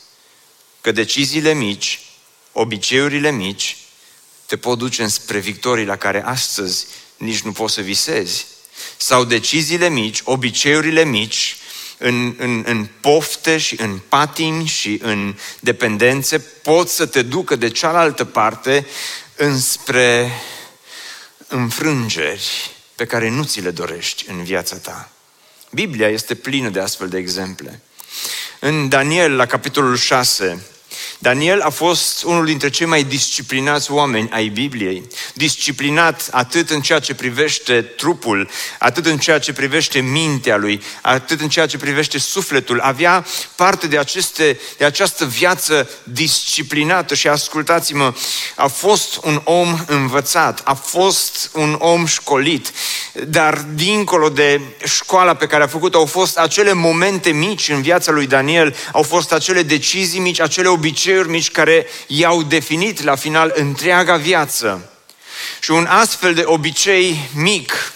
Că 0.81 0.91
deciziile 0.91 1.53
mici 1.53 1.99
obiceiurile 2.51 3.31
mici 3.31 3.77
te 4.45 4.57
pot 4.57 4.77
duce 4.77 5.07
spre 5.07 5.39
victorii 5.39 5.85
la 5.85 5.95
care 5.95 6.23
astăzi 6.25 6.85
nici 7.17 7.41
nu 7.41 7.51
poți 7.51 7.73
să 7.73 7.81
visezi. 7.81 8.45
Sau 8.97 9.23
deciziile 9.23 9.89
mici, 9.89 10.21
obiceiurile 10.23 11.03
mici, 11.03 11.55
în, 11.97 12.35
în, 12.37 12.63
în 12.67 12.87
pofte 13.01 13.57
și 13.57 13.81
în 13.81 13.99
patini 14.09 14.65
și 14.65 14.99
în 15.01 15.37
dependențe 15.59 16.39
pot 16.39 16.89
să 16.89 17.05
te 17.05 17.21
ducă 17.21 17.55
de 17.55 17.69
cealaltă 17.69 18.25
parte 18.25 18.87
înspre 19.35 20.31
înfrângeri 21.47 22.71
pe 22.95 23.05
care 23.05 23.29
nu 23.29 23.43
ți 23.43 23.61
le 23.61 23.71
dorești 23.71 24.25
în 24.29 24.43
viața 24.43 24.75
ta. 24.77 25.11
Biblia 25.71 26.07
este 26.07 26.35
plină 26.35 26.69
de 26.69 26.79
astfel 26.79 27.09
de 27.09 27.17
exemple. 27.17 27.81
În 28.63 28.89
Daniel, 28.89 29.35
la 29.35 29.45
capitolul 29.45 29.95
6, 29.95 30.61
Daniel 31.21 31.61
a 31.61 31.69
fost 31.69 32.23
unul 32.23 32.45
dintre 32.45 32.69
cei 32.69 32.85
mai 32.85 33.03
disciplinați 33.03 33.91
oameni 33.91 34.29
ai 34.31 34.47
Bibliei. 34.47 35.03
Disciplinat 35.33 36.27
atât 36.31 36.69
în 36.69 36.81
ceea 36.81 36.99
ce 36.99 37.13
privește 37.13 37.81
trupul, 37.81 38.49
atât 38.79 39.05
în 39.05 39.17
ceea 39.17 39.39
ce 39.39 39.53
privește 39.53 39.99
mintea 39.99 40.57
lui, 40.57 40.81
atât 41.01 41.41
în 41.41 41.49
ceea 41.49 41.65
ce 41.65 41.77
privește 41.77 42.17
sufletul. 42.17 42.79
Avea 42.79 43.25
parte 43.55 43.87
de, 43.87 43.97
aceste, 43.97 44.59
de 44.77 44.85
această 44.85 45.25
viață 45.25 45.89
disciplinată 46.03 47.15
și 47.15 47.27
ascultați-mă, 47.27 48.13
a 48.55 48.67
fost 48.67 49.19
un 49.23 49.41
om 49.43 49.79
învățat, 49.87 50.61
a 50.63 50.73
fost 50.73 51.49
un 51.53 51.75
om 51.79 52.05
școlit, 52.05 52.71
dar 53.27 53.65
dincolo 53.73 54.29
de 54.29 54.61
școala 54.83 55.33
pe 55.33 55.47
care 55.47 55.63
a 55.63 55.67
făcut-o, 55.67 55.97
au 55.97 56.05
fost 56.05 56.37
acele 56.37 56.73
momente 56.73 57.29
mici 57.29 57.69
în 57.69 57.81
viața 57.81 58.11
lui 58.11 58.27
Daniel, 58.27 58.75
au 58.91 59.03
fost 59.03 59.33
acele 59.33 59.63
decizii 59.63 60.19
mici, 60.19 60.39
acele 60.39 60.67
obiceiuri 60.67 61.09
obiceiuri 61.11 61.29
mici 61.29 61.51
care 61.51 61.85
i-au 62.07 62.43
definit 62.43 63.03
la 63.03 63.15
final 63.15 63.51
întreaga 63.55 64.15
viață. 64.15 64.89
Și 65.59 65.71
un 65.71 65.85
astfel 65.85 66.33
de 66.33 66.43
obicei 66.45 67.29
mic 67.35 67.93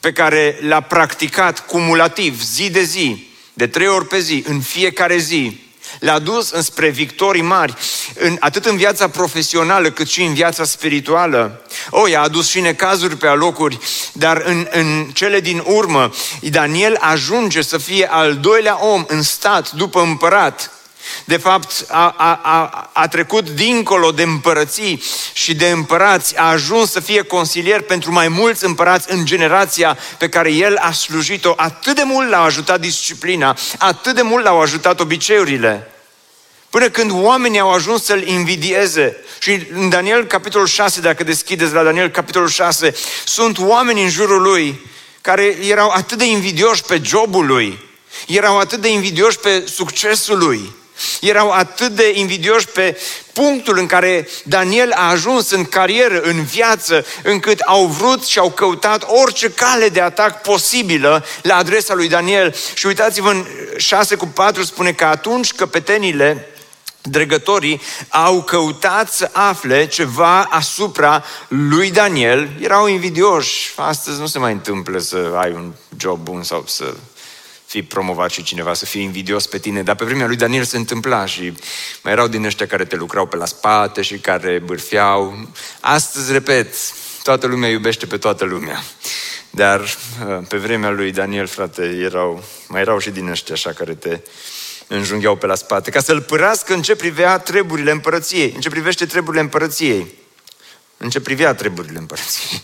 pe 0.00 0.12
care 0.12 0.58
l-a 0.60 0.80
practicat 0.80 1.66
cumulativ, 1.66 2.42
zi 2.42 2.70
de 2.70 2.82
zi, 2.82 3.26
de 3.52 3.66
trei 3.66 3.86
ori 3.86 4.06
pe 4.06 4.20
zi, 4.20 4.44
în 4.46 4.60
fiecare 4.60 5.16
zi, 5.16 5.60
l-a 5.98 6.18
dus 6.18 6.50
înspre 6.50 6.88
victorii 6.88 7.42
mari, 7.42 7.74
în, 8.14 8.36
atât 8.40 8.64
în 8.64 8.76
viața 8.76 9.08
profesională 9.08 9.90
cât 9.90 10.08
și 10.08 10.22
în 10.22 10.34
viața 10.34 10.64
spirituală. 10.64 11.62
O, 11.90 12.08
i-a 12.08 12.22
adus 12.22 12.48
și 12.48 12.60
necazuri 12.60 13.16
pe 13.16 13.26
alocuri, 13.26 13.78
dar 14.12 14.42
în, 14.44 14.68
în 14.70 15.10
cele 15.14 15.40
din 15.40 15.62
urmă, 15.66 16.12
Daniel 16.40 16.96
ajunge 17.00 17.62
să 17.62 17.78
fie 17.78 18.06
al 18.10 18.36
doilea 18.36 18.86
om 18.86 19.04
în 19.08 19.22
stat 19.22 19.72
după 19.72 20.00
împărat 20.00 20.75
De 21.24 21.36
fapt, 21.36 21.84
a, 21.88 22.14
a, 22.16 22.40
a, 22.42 22.90
a 22.92 23.08
trecut 23.08 23.50
dincolo 23.50 24.10
de 24.10 24.22
împărății 24.22 25.02
și 25.32 25.54
de 25.54 25.68
împărați, 25.68 26.36
a 26.38 26.44
ajuns 26.44 26.90
să 26.90 27.00
fie 27.00 27.22
consilier 27.22 27.80
pentru 27.80 28.12
mai 28.12 28.28
mulți 28.28 28.64
împărați 28.64 29.12
în 29.12 29.24
generația 29.24 29.98
pe 30.18 30.28
care 30.28 30.52
el 30.52 30.76
a 30.76 30.92
slujit-o. 30.92 31.52
Atât 31.56 31.94
de 31.94 32.02
mult 32.02 32.30
l-a 32.30 32.42
ajutat 32.42 32.80
disciplina, 32.80 33.56
atât 33.78 34.14
de 34.14 34.22
mult 34.22 34.44
l-au 34.44 34.60
ajutat 34.60 35.00
obiceiurile. 35.00 35.90
Până 36.70 36.88
când 36.88 37.10
oamenii 37.14 37.60
au 37.60 37.72
ajuns 37.72 38.04
să-l 38.04 38.26
invidieze. 38.26 39.16
Și 39.38 39.66
în 39.72 39.88
Daniel, 39.88 40.24
capitolul 40.24 40.66
6, 40.66 41.00
dacă 41.00 41.24
deschideți 41.24 41.72
la 41.72 41.82
Daniel, 41.82 42.08
capitolul 42.08 42.48
6, 42.48 42.94
sunt 43.24 43.58
oameni 43.58 44.02
în 44.02 44.08
jurul 44.08 44.42
lui 44.42 44.80
care 45.20 45.56
erau 45.60 45.88
atât 45.88 46.18
de 46.18 46.26
invidioși 46.26 46.82
pe 46.82 47.00
jobul 47.04 47.46
lui, 47.46 47.78
erau 48.26 48.58
atât 48.58 48.80
de 48.80 48.88
invidioși 48.88 49.38
pe 49.38 49.66
succesul 49.66 50.38
lui, 50.38 50.72
erau 51.20 51.50
atât 51.50 51.92
de 51.92 52.12
invidioși 52.14 52.66
pe 52.66 52.98
punctul 53.32 53.78
în 53.78 53.86
care 53.86 54.28
Daniel 54.44 54.92
a 54.92 55.10
ajuns 55.10 55.50
în 55.50 55.64
carieră, 55.64 56.20
în 56.20 56.44
viață, 56.44 57.06
încât 57.22 57.60
au 57.60 57.86
vrut 57.86 58.24
și 58.24 58.38
au 58.38 58.50
căutat 58.50 59.04
orice 59.06 59.50
cale 59.50 59.88
de 59.88 60.00
atac 60.00 60.40
posibilă 60.40 61.24
la 61.42 61.56
adresa 61.56 61.94
lui 61.94 62.08
Daniel. 62.08 62.54
Și 62.74 62.86
uitați-vă 62.86 63.30
în 63.30 63.46
6 63.76 64.14
cu 64.14 64.26
4 64.26 64.62
spune 64.62 64.92
că 64.92 65.04
atunci 65.04 65.52
căpetenile 65.52 66.50
dregătorii 67.02 67.80
au 68.08 68.42
căutat 68.42 69.12
să 69.12 69.30
afle 69.32 69.86
ceva 69.86 70.42
asupra 70.42 71.24
lui 71.48 71.90
Daniel, 71.90 72.48
erau 72.60 72.86
invidioși. 72.86 73.72
Astăzi 73.76 74.20
nu 74.20 74.26
se 74.26 74.38
mai 74.38 74.52
întâmplă 74.52 74.98
să 74.98 75.32
ai 75.36 75.52
un 75.52 75.72
job 75.96 76.18
bun 76.18 76.42
sau 76.42 76.64
să 76.66 76.94
fii 77.66 77.82
promovat 77.82 78.30
și 78.30 78.42
cineva 78.42 78.74
să 78.74 78.84
fie 78.84 79.00
invidios 79.00 79.46
pe 79.46 79.58
tine, 79.58 79.82
dar 79.82 79.94
pe 79.94 80.04
vremea 80.04 80.26
lui 80.26 80.36
Daniel 80.36 80.64
se 80.64 80.76
întâmpla 80.76 81.26
și 81.26 81.56
mai 82.02 82.12
erau 82.12 82.28
din 82.28 82.44
ăștia 82.44 82.66
care 82.66 82.84
te 82.84 82.96
lucrau 82.96 83.26
pe 83.26 83.36
la 83.36 83.46
spate 83.46 84.02
și 84.02 84.18
care 84.18 84.58
bârfeau. 84.64 85.48
Astăzi, 85.80 86.32
repet, 86.32 86.74
toată 87.22 87.46
lumea 87.46 87.68
iubește 87.68 88.06
pe 88.06 88.16
toată 88.16 88.44
lumea. 88.44 88.82
Dar 89.50 89.80
uh, 89.80 90.38
pe 90.48 90.56
vremea 90.56 90.90
lui 90.90 91.12
Daniel, 91.12 91.46
frate, 91.46 91.82
erau, 91.82 92.44
mai 92.68 92.80
erau 92.80 92.98
și 92.98 93.10
din 93.10 93.28
ăștia 93.28 93.54
așa 93.54 93.72
care 93.72 93.94
te 93.94 94.20
înjungheau 94.86 95.36
pe 95.36 95.46
la 95.46 95.54
spate, 95.54 95.90
ca 95.90 96.00
să-l 96.00 96.22
părască 96.22 96.74
în 96.74 96.82
ce 96.82 96.96
privea 96.96 97.38
treburile 97.38 97.90
împărăției, 97.90 98.52
în 98.54 98.60
ce 98.60 98.68
privește 98.68 99.06
treburile 99.06 99.42
împărăției, 99.42 100.06
în 100.96 101.10
ce 101.10 101.20
privea 101.20 101.54
treburile 101.54 101.98
împărăției. 101.98 102.62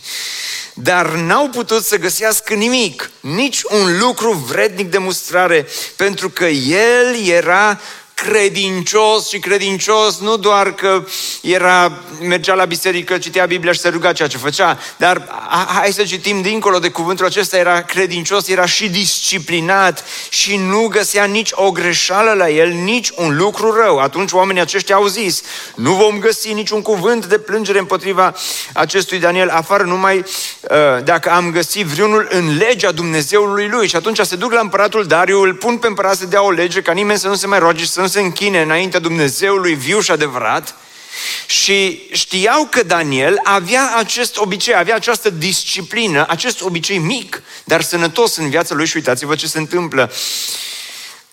Dar 0.73 1.09
n-au 1.09 1.49
putut 1.49 1.83
să 1.83 1.97
găsească 1.97 2.53
nimic, 2.53 3.11
nici 3.19 3.61
un 3.63 3.99
lucru 3.99 4.31
vrednic 4.31 4.91
de 4.91 4.97
mustrare, 4.97 5.67
pentru 5.95 6.29
că 6.29 6.45
el 6.45 7.25
era 7.27 7.79
credincios 8.23 9.29
și 9.29 9.39
credincios 9.39 10.19
nu 10.19 10.37
doar 10.37 10.73
că 10.73 11.03
era, 11.41 11.91
mergea 12.21 12.53
la 12.53 12.65
biserică, 12.65 13.17
citea 13.17 13.45
Biblia 13.45 13.71
și 13.71 13.79
se 13.79 13.89
ruga 13.89 14.13
ceea 14.13 14.27
ce 14.27 14.37
făcea, 14.37 14.79
dar 14.97 15.27
hai 15.67 15.91
să 15.91 16.03
citim 16.03 16.41
dincolo 16.41 16.79
de 16.79 16.89
cuvântul 16.89 17.25
acesta, 17.25 17.57
era 17.57 17.81
credincios, 17.81 18.47
era 18.47 18.65
și 18.65 18.89
disciplinat 18.89 20.05
și 20.29 20.57
nu 20.57 20.87
găsea 20.87 21.23
nici 21.23 21.49
o 21.51 21.71
greșeală 21.71 22.33
la 22.33 22.49
el, 22.49 22.69
nici 22.69 23.09
un 23.15 23.37
lucru 23.37 23.71
rău. 23.71 23.99
Atunci 23.99 24.31
oamenii 24.31 24.61
aceștia 24.61 24.95
au 24.95 25.07
zis, 25.07 25.41
nu 25.75 25.93
vom 25.93 26.19
găsi 26.19 26.53
niciun 26.53 26.81
cuvânt 26.81 27.25
de 27.25 27.37
plângere 27.37 27.79
împotriva 27.79 28.35
acestui 28.73 29.19
Daniel, 29.19 29.49
afară 29.49 29.83
numai 29.83 30.17
uh, 30.17 31.03
dacă 31.03 31.31
am 31.31 31.51
găsit 31.51 31.85
vreunul 31.85 32.27
în 32.31 32.57
legea 32.57 32.91
Dumnezeului 32.91 33.67
lui. 33.67 33.87
Și 33.87 33.95
atunci 33.95 34.19
se 34.19 34.35
duc 34.35 34.51
la 34.51 34.59
împăratul 34.59 35.05
Dariu, 35.05 35.41
îl 35.41 35.53
pun 35.53 35.77
pe 35.77 35.87
împărat 35.87 36.17
să 36.17 36.25
dea 36.25 36.43
o 36.43 36.51
lege 36.51 36.81
ca 36.81 36.91
nimeni 36.91 37.19
să 37.19 37.27
nu 37.27 37.35
se 37.35 37.47
mai 37.47 37.59
roage 37.59 37.83
și 37.83 37.89
să 37.89 38.01
nu 38.01 38.07
se 38.13 38.19
închine 38.19 38.61
înaintea 38.61 38.99
Dumnezeului 38.99 39.73
viuș 39.73 40.03
și 40.03 40.11
adevărat 40.11 40.75
și 41.45 42.01
știau 42.11 42.67
că 42.71 42.83
Daniel 42.83 43.39
avea 43.43 43.95
acest 43.97 44.37
obicei, 44.37 44.75
avea 44.75 44.95
această 44.95 45.29
disciplină, 45.29 46.25
acest 46.27 46.61
obicei 46.61 46.97
mic, 46.97 47.41
dar 47.63 47.81
sănătos 47.81 48.35
în 48.35 48.49
viața 48.49 48.75
lui 48.75 48.85
și 48.85 48.95
uitați-vă 48.95 49.35
ce 49.35 49.47
se 49.47 49.57
întâmplă. 49.57 50.11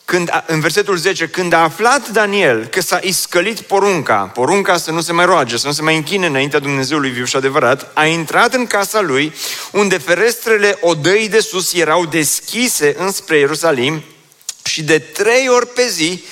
Când, 0.05 0.43
în 0.47 0.61
versetul 0.61 0.97
10, 0.97 1.29
când 1.29 1.53
a 1.53 1.63
aflat 1.63 2.09
Daniel 2.09 2.67
că 2.67 2.81
s-a 2.81 2.99
iscălit 3.03 3.61
porunca, 3.61 4.17
porunca 4.17 4.77
să 4.77 4.91
nu 4.91 5.01
se 5.01 5.13
mai 5.13 5.25
roage, 5.25 5.57
să 5.57 5.67
nu 5.67 5.73
se 5.73 5.83
mai 5.83 5.97
închine 5.97 6.27
înaintea 6.27 6.59
Dumnezeului 6.59 7.11
viuș 7.11 7.29
și 7.29 7.37
adevărat, 7.37 7.91
a 7.95 8.07
intrat 8.07 8.55
în 8.55 8.67
casa 8.67 9.01
lui, 9.01 9.35
unde 9.73 9.99
ferestrele 9.99 10.79
odăii 10.81 11.29
de 11.29 11.41
sus 11.41 11.73
erau 11.73 12.07
deschise 12.07 12.95
înspre 12.99 13.39
Ierusalim 13.39 14.03
și 14.65 14.83
de 14.83 14.99
trei 14.99 15.49
ori 15.49 15.67
pe 15.67 15.89
zi 15.89 16.25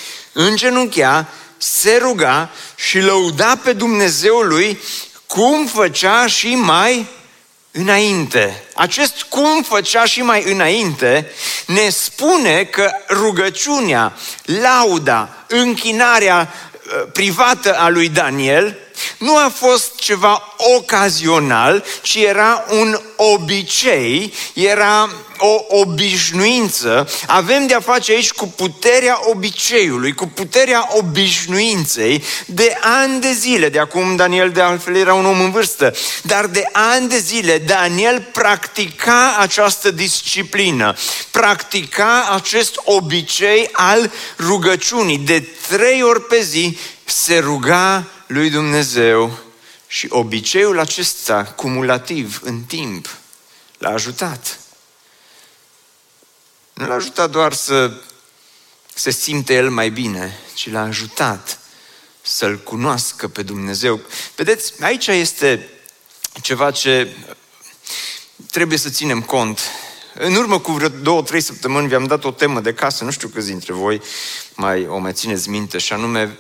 îngenunchea, 0.46 1.28
se 1.56 1.98
ruga 2.02 2.50
și 2.74 3.00
lăuda 3.00 3.56
pe 3.62 3.72
Dumnezeul 3.72 4.48
lui 4.48 4.80
cum 5.26 5.66
făcea 5.66 6.26
și 6.26 6.54
mai 6.54 7.06
înainte. 7.70 8.62
Acest 8.74 9.22
cum 9.22 9.62
făcea 9.62 10.04
și 10.04 10.22
mai 10.22 10.52
înainte 10.52 11.30
ne 11.66 11.88
spune 11.88 12.64
că 12.64 12.90
rugăciunea, 13.10 14.12
lauda, 14.44 15.44
închinarea 15.48 16.52
uh, 16.52 17.08
privată 17.12 17.74
a 17.74 17.88
lui 17.88 18.08
Daniel 18.08 18.76
nu 19.18 19.36
a 19.36 19.52
fost 19.54 19.94
ceva 19.94 20.54
ocazional, 20.76 21.84
ci 22.02 22.14
era 22.14 22.64
un 22.68 23.00
obicei, 23.16 24.32
era 24.54 25.10
o 25.38 25.64
obișnuință. 25.68 27.08
Avem 27.26 27.66
de-a 27.66 27.80
face 27.80 28.12
aici 28.12 28.30
cu 28.30 28.46
puterea 28.46 29.18
obiceiului, 29.22 30.14
cu 30.14 30.26
puterea 30.26 30.88
obișnuinței 30.90 32.24
de 32.46 32.78
ani 32.80 33.20
de 33.20 33.32
zile. 33.32 33.68
De 33.68 33.78
acum 33.78 34.16
Daniel 34.16 34.50
de 34.50 34.60
altfel 34.60 34.96
era 34.96 35.14
un 35.14 35.24
om 35.24 35.40
în 35.40 35.50
vârstă, 35.50 35.94
dar 36.22 36.46
de 36.46 36.68
ani 36.72 37.08
de 37.08 37.18
zile 37.18 37.58
Daniel 37.58 38.28
practica 38.32 39.36
această 39.38 39.90
disciplină, 39.90 40.94
practica 41.30 42.28
acest 42.34 42.80
obicei 42.84 43.68
al 43.72 44.12
rugăciunii. 44.38 45.18
De 45.18 45.48
trei 45.68 46.02
ori 46.02 46.22
pe 46.22 46.42
zi 46.42 46.78
se 47.04 47.38
ruga 47.38 48.06
lui 48.28 48.50
Dumnezeu 48.50 49.38
și 49.86 50.06
obiceiul 50.10 50.78
acesta 50.78 51.44
cumulativ 51.44 52.40
în 52.42 52.62
timp 52.62 53.16
l-a 53.78 53.90
ajutat. 53.90 54.58
Nu 56.72 56.86
l-a 56.86 56.94
ajutat 56.94 57.30
doar 57.30 57.52
să 57.52 58.00
se 58.94 59.10
simte 59.10 59.54
el 59.54 59.70
mai 59.70 59.90
bine, 59.90 60.38
ci 60.54 60.70
l-a 60.70 60.82
ajutat 60.82 61.58
să-L 62.22 62.58
cunoască 62.58 63.28
pe 63.28 63.42
Dumnezeu. 63.42 64.00
Vedeți, 64.36 64.82
aici 64.82 65.06
este 65.06 65.68
ceva 66.42 66.70
ce 66.70 67.16
trebuie 68.50 68.78
să 68.78 68.88
ținem 68.88 69.22
cont. 69.22 69.60
În 70.14 70.34
urmă 70.34 70.58
cu 70.58 70.72
vreo 70.72 70.88
două, 70.88 71.22
trei 71.22 71.40
săptămâni 71.40 71.88
vi-am 71.88 72.06
dat 72.06 72.24
o 72.24 72.30
temă 72.30 72.60
de 72.60 72.74
casă, 72.74 73.04
nu 73.04 73.10
știu 73.10 73.28
câți 73.28 73.46
dintre 73.46 73.72
voi 73.72 74.02
mai 74.54 74.86
o 74.86 74.98
mai 74.98 75.12
țineți 75.12 75.48
minte, 75.48 75.78
și 75.78 75.92
anume 75.92 76.38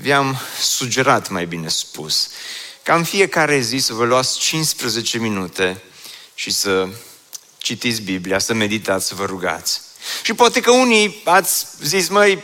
vi-am 0.00 0.40
sugerat, 0.60 1.28
mai 1.28 1.46
bine 1.46 1.68
spus, 1.68 2.28
ca 2.82 2.94
în 2.94 3.04
fiecare 3.04 3.60
zi 3.60 3.76
să 3.76 3.92
vă 3.92 4.04
luați 4.04 4.38
15 4.38 5.18
minute 5.18 5.82
și 6.34 6.50
să 6.50 6.88
citiți 7.58 8.00
Biblia, 8.00 8.38
să 8.38 8.54
meditați, 8.54 9.06
să 9.06 9.14
vă 9.14 9.24
rugați. 9.24 9.80
Și 10.22 10.34
poate 10.34 10.60
că 10.60 10.70
unii 10.70 11.22
ați 11.24 11.66
zis, 11.82 12.08
măi, 12.08 12.42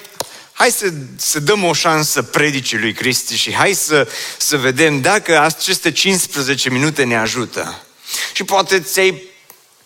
hai 0.52 0.70
să, 0.70 0.92
să 1.16 1.40
dăm 1.40 1.64
o 1.64 1.72
șansă 1.72 2.22
predicii 2.22 2.78
lui 2.78 2.92
Cristi 2.92 3.36
și 3.36 3.54
hai 3.54 3.72
să, 3.72 4.08
să 4.38 4.56
vedem 4.56 5.00
dacă 5.00 5.40
aceste 5.40 5.92
15 5.92 6.70
minute 6.70 7.04
ne 7.04 7.16
ajută. 7.16 7.82
Și 8.32 8.44
poate 8.44 8.80
ți-ai 8.80 9.22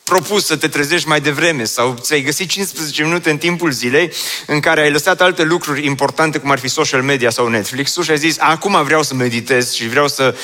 propus 0.08 0.46
să 0.46 0.56
te 0.56 0.68
trezești 0.68 1.08
mai 1.08 1.20
devreme 1.20 1.64
sau 1.64 1.96
ți-ai 2.00 2.22
găsit 2.22 2.48
15 2.48 3.02
minute 3.02 3.30
în 3.30 3.38
timpul 3.38 3.70
zilei 3.70 4.12
în 4.46 4.60
care 4.60 4.80
ai 4.80 4.90
lăsat 4.90 5.20
alte 5.20 5.42
lucruri 5.42 5.86
importante 5.86 6.38
cum 6.38 6.50
ar 6.50 6.58
fi 6.58 6.68
social 6.68 7.02
media 7.02 7.30
sau 7.30 7.48
Netflix-ul 7.48 8.02
și 8.02 8.10
ai 8.10 8.18
zis 8.18 8.36
acum 8.38 8.84
vreau 8.84 9.02
să 9.02 9.14
meditez 9.14 9.72
și 9.72 9.88
vreau 9.88 10.08
să 10.08 10.34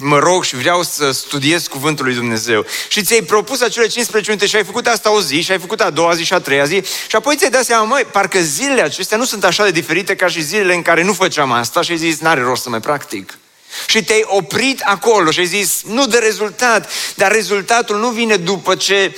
mă 0.00 0.18
rog 0.18 0.44
și 0.44 0.56
vreau 0.56 0.82
să 0.82 1.10
studiez 1.10 1.66
cuvântul 1.66 2.04
lui 2.04 2.14
Dumnezeu. 2.14 2.66
Și 2.88 3.02
ți-ai 3.02 3.20
propus 3.20 3.60
acele 3.60 3.86
15 3.86 4.30
minute 4.30 4.48
și 4.48 4.56
ai 4.56 4.64
făcut 4.64 4.86
asta 4.86 5.12
o 5.14 5.20
zi 5.20 5.40
și 5.40 5.50
ai 5.50 5.58
făcut 5.58 5.80
a 5.80 5.90
doua 5.90 6.14
zi 6.14 6.24
și 6.24 6.32
a 6.32 6.40
treia 6.40 6.64
zi 6.64 6.82
și 7.08 7.16
apoi 7.16 7.36
ți-ai 7.36 7.50
dat 7.50 7.64
seama, 7.64 7.84
măi, 7.84 8.06
parcă 8.12 8.40
zilele 8.40 8.82
acestea 8.82 9.16
nu 9.16 9.24
sunt 9.24 9.44
așa 9.44 9.64
de 9.64 9.70
diferite 9.70 10.14
ca 10.16 10.26
și 10.26 10.42
zilele 10.42 10.74
în 10.74 10.82
care 10.82 11.02
nu 11.02 11.12
făceam 11.12 11.52
asta 11.52 11.82
și 11.82 11.90
ai 11.90 11.96
zis, 11.96 12.18
n-are 12.18 12.40
rost 12.40 12.62
să 12.62 12.68
mai 12.68 12.80
practic. 12.80 13.38
Și 13.86 14.04
te-ai 14.04 14.24
oprit 14.26 14.80
acolo 14.80 15.30
și 15.30 15.38
ai 15.38 15.46
zis, 15.46 15.82
nu 15.86 16.06
de 16.06 16.18
rezultat, 16.18 16.90
dar 17.14 17.32
rezultatul 17.32 17.98
nu 17.98 18.08
vine 18.08 18.36
după 18.36 18.74
ce 18.74 19.16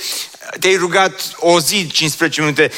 te-ai 0.59 0.75
rugat 0.75 1.21
o 1.37 1.59
zi 1.59 1.87
15 1.87 2.41
minute, 2.41 2.71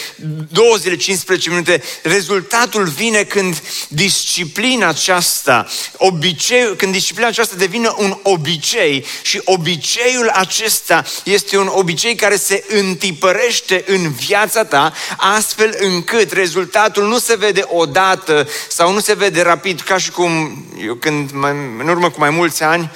două 0.52 0.76
zile 0.76 0.96
15 0.96 1.50
minute, 1.50 1.84
rezultatul 2.04 2.84
vine 2.84 3.24
când 3.24 3.62
disciplina 3.88 4.88
aceasta, 4.88 5.68
obicei, 5.98 6.76
când 6.76 6.92
disciplina 6.92 7.28
aceasta 7.28 7.56
devine 7.56 7.90
un 7.98 8.18
obicei 8.24 9.06
și 9.22 9.42
obiceiul 9.44 10.30
acesta 10.30 11.06
este 11.24 11.58
un 11.58 11.68
obicei 11.72 12.16
care 12.16 12.36
se 12.36 12.64
întipărește 12.68 13.84
în 13.88 14.12
viața 14.12 14.66
ta, 14.66 14.94
astfel 15.18 15.76
încât 15.80 16.32
rezultatul 16.32 17.08
nu 17.08 17.20
se 17.20 17.36
vede 17.36 17.64
odată 17.68 18.48
sau 18.68 18.94
nu 18.94 19.00
se 19.00 19.14
vede 19.14 19.42
rapid, 19.42 19.82
ca 19.82 19.98
și 19.98 20.12
cum 20.12 20.64
eu 20.86 20.96
când, 20.96 21.32
în 21.80 21.88
urmă 21.88 22.10
cu 22.10 22.20
mai 22.20 22.30
mulți 22.30 22.64
ani, 22.64 22.92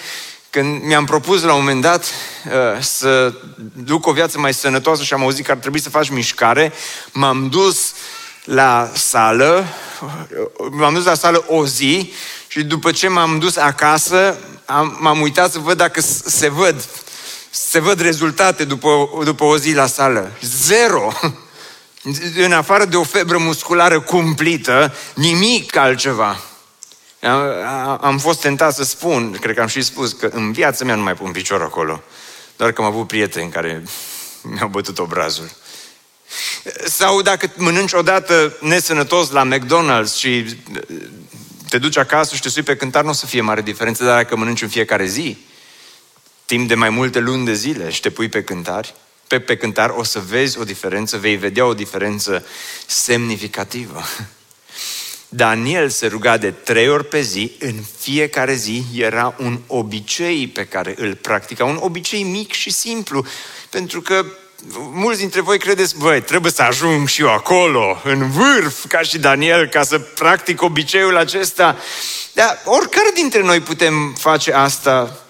când 0.53 0.83
mi-am 0.83 1.05
propus 1.05 1.43
la 1.43 1.53
un 1.53 1.59
moment 1.59 1.81
dat 1.81 2.05
uh, 2.05 2.81
să 2.81 3.33
duc 3.73 4.07
o 4.07 4.11
viață 4.11 4.39
mai 4.39 4.53
sănătoasă 4.53 5.03
și 5.03 5.13
am 5.13 5.21
auzit 5.21 5.45
că 5.45 5.51
ar 5.51 5.57
trebui 5.57 5.81
să 5.81 5.89
faci 5.89 6.09
mișcare, 6.09 6.73
m-am 7.11 7.49
dus 7.49 7.93
la 8.43 8.91
sală, 8.95 9.65
uh, 10.01 10.67
m-am 10.71 10.93
dus 10.93 11.05
la 11.05 11.13
sală 11.13 11.45
o 11.47 11.65
zi 11.65 12.13
și 12.47 12.63
după 12.63 12.91
ce 12.91 13.07
m-am 13.07 13.39
dus 13.39 13.55
acasă, 13.55 14.37
am, 14.65 14.97
m-am 14.99 15.21
uitat 15.21 15.51
să 15.51 15.59
văd 15.59 15.77
dacă 15.77 16.01
se 16.25 16.49
văd, 16.49 16.85
se 17.49 17.79
văd 17.79 17.99
rezultate 17.99 18.63
după, 18.63 19.09
după 19.23 19.43
o 19.43 19.57
zi 19.57 19.73
la 19.73 19.85
sală. 19.85 20.31
Zero! 20.41 21.11
În 22.45 22.51
afară 22.51 22.85
de 22.85 22.95
o 22.95 23.03
febră 23.03 23.37
musculară 23.37 24.01
cumplită, 24.01 24.93
nimic 25.13 25.75
altceva. 25.75 26.39
Am 27.99 28.17
fost 28.17 28.41
tentat 28.41 28.73
să 28.73 28.83
spun, 28.83 29.31
cred 29.31 29.55
că 29.55 29.61
am 29.61 29.67
și 29.67 29.81
spus, 29.81 30.11
că 30.11 30.29
în 30.33 30.51
viața 30.51 30.85
mea 30.85 30.95
nu 30.95 31.03
mai 31.03 31.13
pun 31.13 31.31
picior 31.31 31.61
acolo. 31.61 32.03
Doar 32.57 32.71
că 32.71 32.81
am 32.81 32.87
avut 32.87 33.07
prieteni 33.07 33.51
care 33.51 33.83
mi-au 34.41 34.67
bătut 34.67 34.99
obrazul. 34.99 35.51
Sau 36.85 37.21
dacă 37.21 37.51
mănânci 37.55 37.93
odată 37.93 38.57
nesănătos 38.61 39.29
la 39.29 39.47
McDonald's 39.47 40.17
și 40.17 40.57
te 41.69 41.77
duci 41.77 41.97
acasă 41.97 42.35
și 42.35 42.41
te 42.41 42.49
sui 42.49 42.63
pe 42.63 42.75
cântar, 42.75 43.03
nu 43.03 43.09
o 43.09 43.13
să 43.13 43.25
fie 43.25 43.41
mare 43.41 43.61
diferență, 43.61 44.03
dar 44.03 44.15
dacă 44.15 44.35
mănânci 44.35 44.61
în 44.61 44.67
fiecare 44.67 45.05
zi, 45.05 45.37
timp 46.45 46.67
de 46.67 46.75
mai 46.75 46.89
multe 46.89 47.19
luni 47.19 47.45
de 47.45 47.53
zile 47.53 47.89
și 47.89 47.99
te 47.99 48.09
pui 48.09 48.29
pe 48.29 48.43
cântari, 48.43 48.93
pe, 49.27 49.39
pe 49.39 49.57
cântar, 49.57 49.89
o 49.89 50.03
să 50.03 50.19
vezi 50.19 50.59
o 50.59 50.63
diferență, 50.63 51.17
vei 51.17 51.35
vedea 51.35 51.65
o 51.65 51.73
diferență 51.73 52.45
semnificativă. 52.85 54.03
Daniel 55.35 55.89
se 55.89 56.07
ruga 56.07 56.37
de 56.37 56.51
trei 56.51 56.89
ori 56.89 57.05
pe 57.05 57.21
zi, 57.21 57.51
în 57.59 57.73
fiecare 57.99 58.53
zi 58.53 58.83
era 58.95 59.35
un 59.39 59.59
obicei 59.67 60.47
pe 60.47 60.65
care 60.65 60.95
îl 60.97 61.15
practica, 61.15 61.65
un 61.65 61.77
obicei 61.81 62.23
mic 62.23 62.51
și 62.51 62.71
simplu, 62.71 63.25
pentru 63.69 64.01
că 64.01 64.25
mulți 64.93 65.19
dintre 65.19 65.41
voi 65.41 65.59
credeți, 65.59 65.97
băi, 65.97 66.21
trebuie 66.21 66.51
să 66.51 66.61
ajung 66.61 67.07
și 67.07 67.21
eu 67.21 67.29
acolo, 67.29 68.01
în 68.03 68.31
vârf, 68.31 68.85
ca 68.87 69.01
și 69.01 69.17
Daniel, 69.17 69.67
ca 69.67 69.83
să 69.83 69.99
practic 69.99 70.61
obiceiul 70.61 71.17
acesta. 71.17 71.77
Dar 72.33 72.61
oricare 72.65 73.09
dintre 73.13 73.41
noi 73.41 73.59
putem 73.59 74.15
face 74.19 74.53
asta 74.53 75.22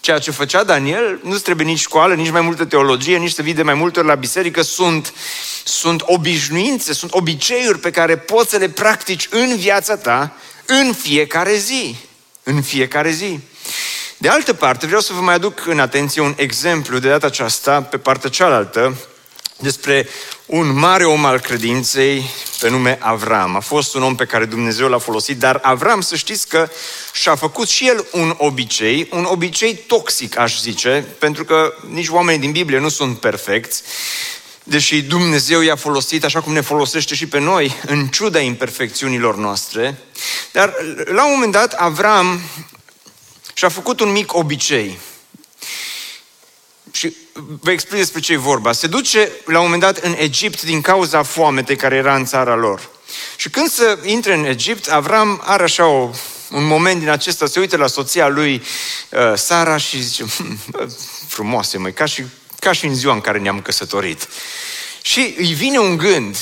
ceea 0.00 0.18
ce 0.18 0.30
făcea 0.30 0.64
Daniel, 0.64 1.20
nu 1.22 1.36
trebuie 1.36 1.66
nici 1.66 1.78
școală, 1.78 2.14
nici 2.14 2.30
mai 2.30 2.40
multă 2.40 2.64
teologie, 2.64 3.16
nici 3.16 3.32
să 3.32 3.42
vii 3.42 3.54
de 3.54 3.62
mai 3.62 3.74
multe 3.74 3.98
ori 3.98 4.08
la 4.08 4.14
biserică, 4.14 4.62
sunt, 4.62 5.12
sunt 5.64 6.02
obișnuințe, 6.04 6.92
sunt 6.92 7.12
obiceiuri 7.12 7.78
pe 7.78 7.90
care 7.90 8.16
poți 8.16 8.50
să 8.50 8.56
le 8.56 8.68
practici 8.68 9.28
în 9.30 9.56
viața 9.56 9.96
ta 9.96 10.36
în 10.66 10.92
fiecare 10.92 11.56
zi. 11.56 11.96
În 12.42 12.62
fiecare 12.62 13.10
zi. 13.10 13.38
De 14.16 14.28
altă 14.28 14.54
parte, 14.54 14.86
vreau 14.86 15.00
să 15.00 15.12
vă 15.12 15.20
mai 15.20 15.34
aduc 15.34 15.66
în 15.66 15.80
atenție 15.80 16.22
un 16.22 16.34
exemplu 16.36 16.98
de 16.98 17.08
data 17.08 17.26
aceasta, 17.26 17.82
pe 17.82 17.98
partea 17.98 18.30
cealaltă, 18.30 18.96
despre 19.60 20.08
un 20.46 20.78
mare 20.78 21.04
om 21.04 21.24
al 21.24 21.40
credinței 21.40 22.30
pe 22.60 22.68
nume 22.68 22.98
Avram. 23.00 23.56
A 23.56 23.60
fost 23.60 23.94
un 23.94 24.02
om 24.02 24.14
pe 24.14 24.24
care 24.24 24.44
Dumnezeu 24.44 24.88
l-a 24.88 24.98
folosit, 24.98 25.38
dar 25.38 25.58
Avram, 25.62 26.00
să 26.00 26.16
știți 26.16 26.48
că 26.48 26.70
și-a 27.12 27.34
făcut 27.34 27.68
și 27.68 27.86
el 27.86 28.06
un 28.12 28.34
obicei, 28.38 29.08
un 29.10 29.24
obicei 29.24 29.74
toxic, 29.74 30.38
aș 30.38 30.60
zice, 30.60 31.06
pentru 31.18 31.44
că 31.44 31.74
nici 31.88 32.08
oamenii 32.08 32.40
din 32.40 32.52
Biblie 32.52 32.78
nu 32.78 32.88
sunt 32.88 33.18
perfecți, 33.18 33.82
deși 34.62 35.02
Dumnezeu 35.02 35.60
i-a 35.60 35.76
folosit 35.76 36.24
așa 36.24 36.40
cum 36.40 36.52
ne 36.52 36.60
folosește 36.60 37.14
și 37.14 37.26
pe 37.26 37.38
noi, 37.38 37.76
în 37.86 38.06
ciuda 38.06 38.38
imperfecțiunilor 38.38 39.36
noastre. 39.36 39.98
Dar 40.52 40.74
la 41.04 41.24
un 41.24 41.32
moment 41.32 41.52
dat 41.52 41.72
Avram 41.72 42.40
și-a 43.54 43.68
făcut 43.68 44.00
un 44.00 44.10
mic 44.10 44.34
obicei. 44.34 44.98
Și 46.92 47.16
vă 47.60 47.70
explic 47.70 47.98
despre 47.98 48.20
ce 48.20 48.32
e 48.32 48.36
vorba. 48.36 48.72
Se 48.72 48.86
duce 48.86 49.32
la 49.44 49.58
un 49.58 49.64
moment 49.64 49.82
dat 49.82 49.96
în 49.96 50.14
Egipt 50.18 50.62
din 50.62 50.80
cauza 50.80 51.22
foametei 51.22 51.76
care 51.76 51.96
era 51.96 52.14
în 52.14 52.24
țara 52.24 52.54
lor. 52.54 52.88
Și 53.36 53.50
când 53.50 53.70
se 53.70 53.98
intre 54.04 54.34
în 54.34 54.44
Egipt, 54.44 54.88
Avram 54.88 55.42
are 55.44 55.62
așa 55.62 55.86
o, 55.86 56.10
un 56.50 56.66
moment 56.66 56.98
din 56.98 57.08
acesta, 57.08 57.46
se 57.46 57.60
uită 57.60 57.76
la 57.76 57.86
soția 57.86 58.28
lui 58.28 58.62
uh, 59.10 59.32
Sara 59.34 59.76
și 59.76 60.02
zice, 60.02 60.24
hm, 60.24 60.58
frumoase 61.28 61.78
măi, 61.78 61.92
ca 61.92 62.04
și, 62.04 62.24
ca 62.58 62.72
și 62.72 62.86
în 62.86 62.94
ziua 62.94 63.14
în 63.14 63.20
care 63.20 63.38
ne-am 63.38 63.60
căsătorit. 63.60 64.28
Și 65.02 65.34
îi 65.38 65.52
vine 65.52 65.78
un 65.78 65.96
gând, 65.96 66.36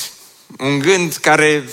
un 0.57 0.79
gând 0.79 1.15
care 1.15 1.69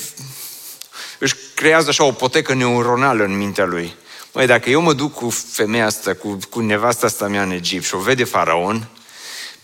își 1.19 1.35
creează 1.55 1.89
așa 1.89 2.05
o 2.05 2.13
potecă 2.13 2.55
neuronală 2.55 3.25
în 3.25 3.37
mintea 3.37 3.65
lui. 3.65 3.95
Măi, 4.33 4.47
dacă 4.47 4.71
eu 4.71 4.81
mă 4.81 4.93
duc 4.93 5.15
cu 5.15 5.31
femeia 5.31 5.87
asta, 5.87 6.15
cu, 6.15 6.39
cu 6.51 6.61
nevasta 6.61 7.07
asta 7.07 7.29
mea 7.29 7.43
în 7.43 7.51
Egipt 7.51 7.85
și 7.85 7.95
o 7.95 7.99
vede 7.99 8.25
faraon, 8.25 8.89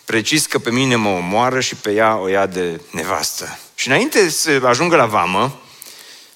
precis 0.04 0.46
că 0.46 0.58
pe 0.58 0.70
mine 0.70 0.96
mă 0.96 1.08
omoară 1.08 1.60
și 1.60 1.74
pe 1.74 1.90
ea 1.90 2.16
o 2.16 2.28
ia 2.28 2.46
de 2.46 2.80
nevastă. 2.90 3.58
Și 3.74 3.88
înainte 3.88 4.28
să 4.28 4.60
ajungă 4.64 4.96
la 4.96 5.06
vamă, 5.06 5.62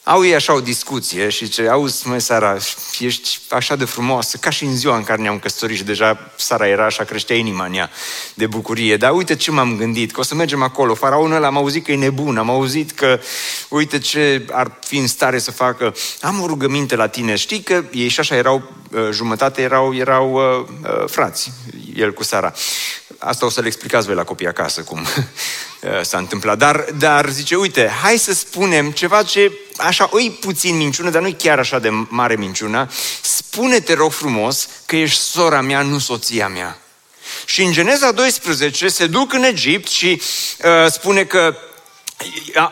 au 0.08 0.24
ei 0.24 0.34
așa 0.34 0.52
o 0.52 0.60
discuție 0.60 1.28
și 1.28 1.48
ce 1.48 1.68
auzi, 1.68 2.08
măi, 2.08 2.20
Sara, 2.20 2.56
ești 2.98 3.38
așa 3.48 3.76
de 3.76 3.84
frumoasă, 3.84 4.36
ca 4.36 4.50
și 4.50 4.64
în 4.64 4.76
ziua 4.76 4.96
în 4.96 5.04
care 5.04 5.22
ne-am 5.22 5.38
căsătorit 5.38 5.76
și 5.76 5.84
deja 5.84 6.32
Sara 6.36 6.68
era 6.68 6.84
așa, 6.84 7.04
creștea 7.04 7.36
inima 7.36 7.64
în 7.64 7.74
ea 7.74 7.90
de 8.34 8.46
bucurie. 8.46 8.96
Dar 8.96 9.12
uite 9.12 9.36
ce 9.36 9.50
m-am 9.50 9.76
gândit, 9.76 10.12
că 10.12 10.20
o 10.20 10.22
să 10.22 10.34
mergem 10.34 10.62
acolo. 10.62 10.94
Faraonul 10.94 11.36
ăla 11.36 11.46
am 11.46 11.56
auzit 11.56 11.84
că 11.84 11.92
e 11.92 11.96
nebun, 11.96 12.36
am 12.36 12.50
auzit 12.50 12.90
că 12.90 13.20
uite 13.68 13.98
ce 13.98 14.46
ar 14.50 14.78
fi 14.84 14.96
în 14.96 15.06
stare 15.06 15.38
să 15.38 15.50
facă. 15.50 15.94
Am 16.20 16.40
o 16.40 16.46
rugăminte 16.46 16.96
la 16.96 17.08
tine. 17.08 17.36
Știi 17.36 17.60
că 17.60 17.84
ei 17.92 18.08
și 18.08 18.20
așa 18.20 18.36
erau, 18.36 18.72
uh, 18.92 19.08
jumătate 19.12 19.62
erau, 19.62 19.94
erau 19.94 20.32
uh, 20.32 20.68
uh, 20.82 21.04
frați, 21.06 21.52
el 21.94 22.12
cu 22.12 22.22
Sara. 22.22 22.52
Asta 23.26 23.46
o 23.46 23.50
să 23.50 23.60
le 23.60 23.66
explicați 23.66 24.06
voi 24.06 24.14
la 24.14 24.24
copii 24.24 24.46
acasă 24.46 24.82
cum 24.82 25.00
uh, 25.06 26.00
s-a 26.02 26.18
întâmplat. 26.18 26.58
Dar, 26.58 26.84
dar 26.98 27.28
zice, 27.28 27.56
uite, 27.56 27.88
hai 28.02 28.18
să 28.18 28.34
spunem 28.34 28.90
ceva 28.90 29.22
ce 29.22 29.52
așa, 29.76 30.08
oi 30.12 30.38
puțin 30.40 30.76
minciună, 30.76 31.10
dar 31.10 31.22
nu 31.22 31.32
chiar 31.32 31.58
așa 31.58 31.78
de 31.78 31.88
mare 32.08 32.36
minciună. 32.36 32.90
Spune, 33.20 33.80
te 33.80 33.94
rog 33.94 34.12
frumos, 34.12 34.68
că 34.86 34.96
ești 34.96 35.20
sora 35.20 35.60
mea, 35.60 35.82
nu 35.82 35.98
soția 35.98 36.48
mea. 36.48 36.78
Și 37.44 37.62
în 37.62 37.72
Geneza 37.72 38.12
12 38.12 38.88
se 38.88 39.06
duc 39.06 39.32
în 39.32 39.42
Egipt 39.42 39.88
și 39.88 40.22
uh, 40.64 40.90
spune 40.92 41.24
că 41.24 41.56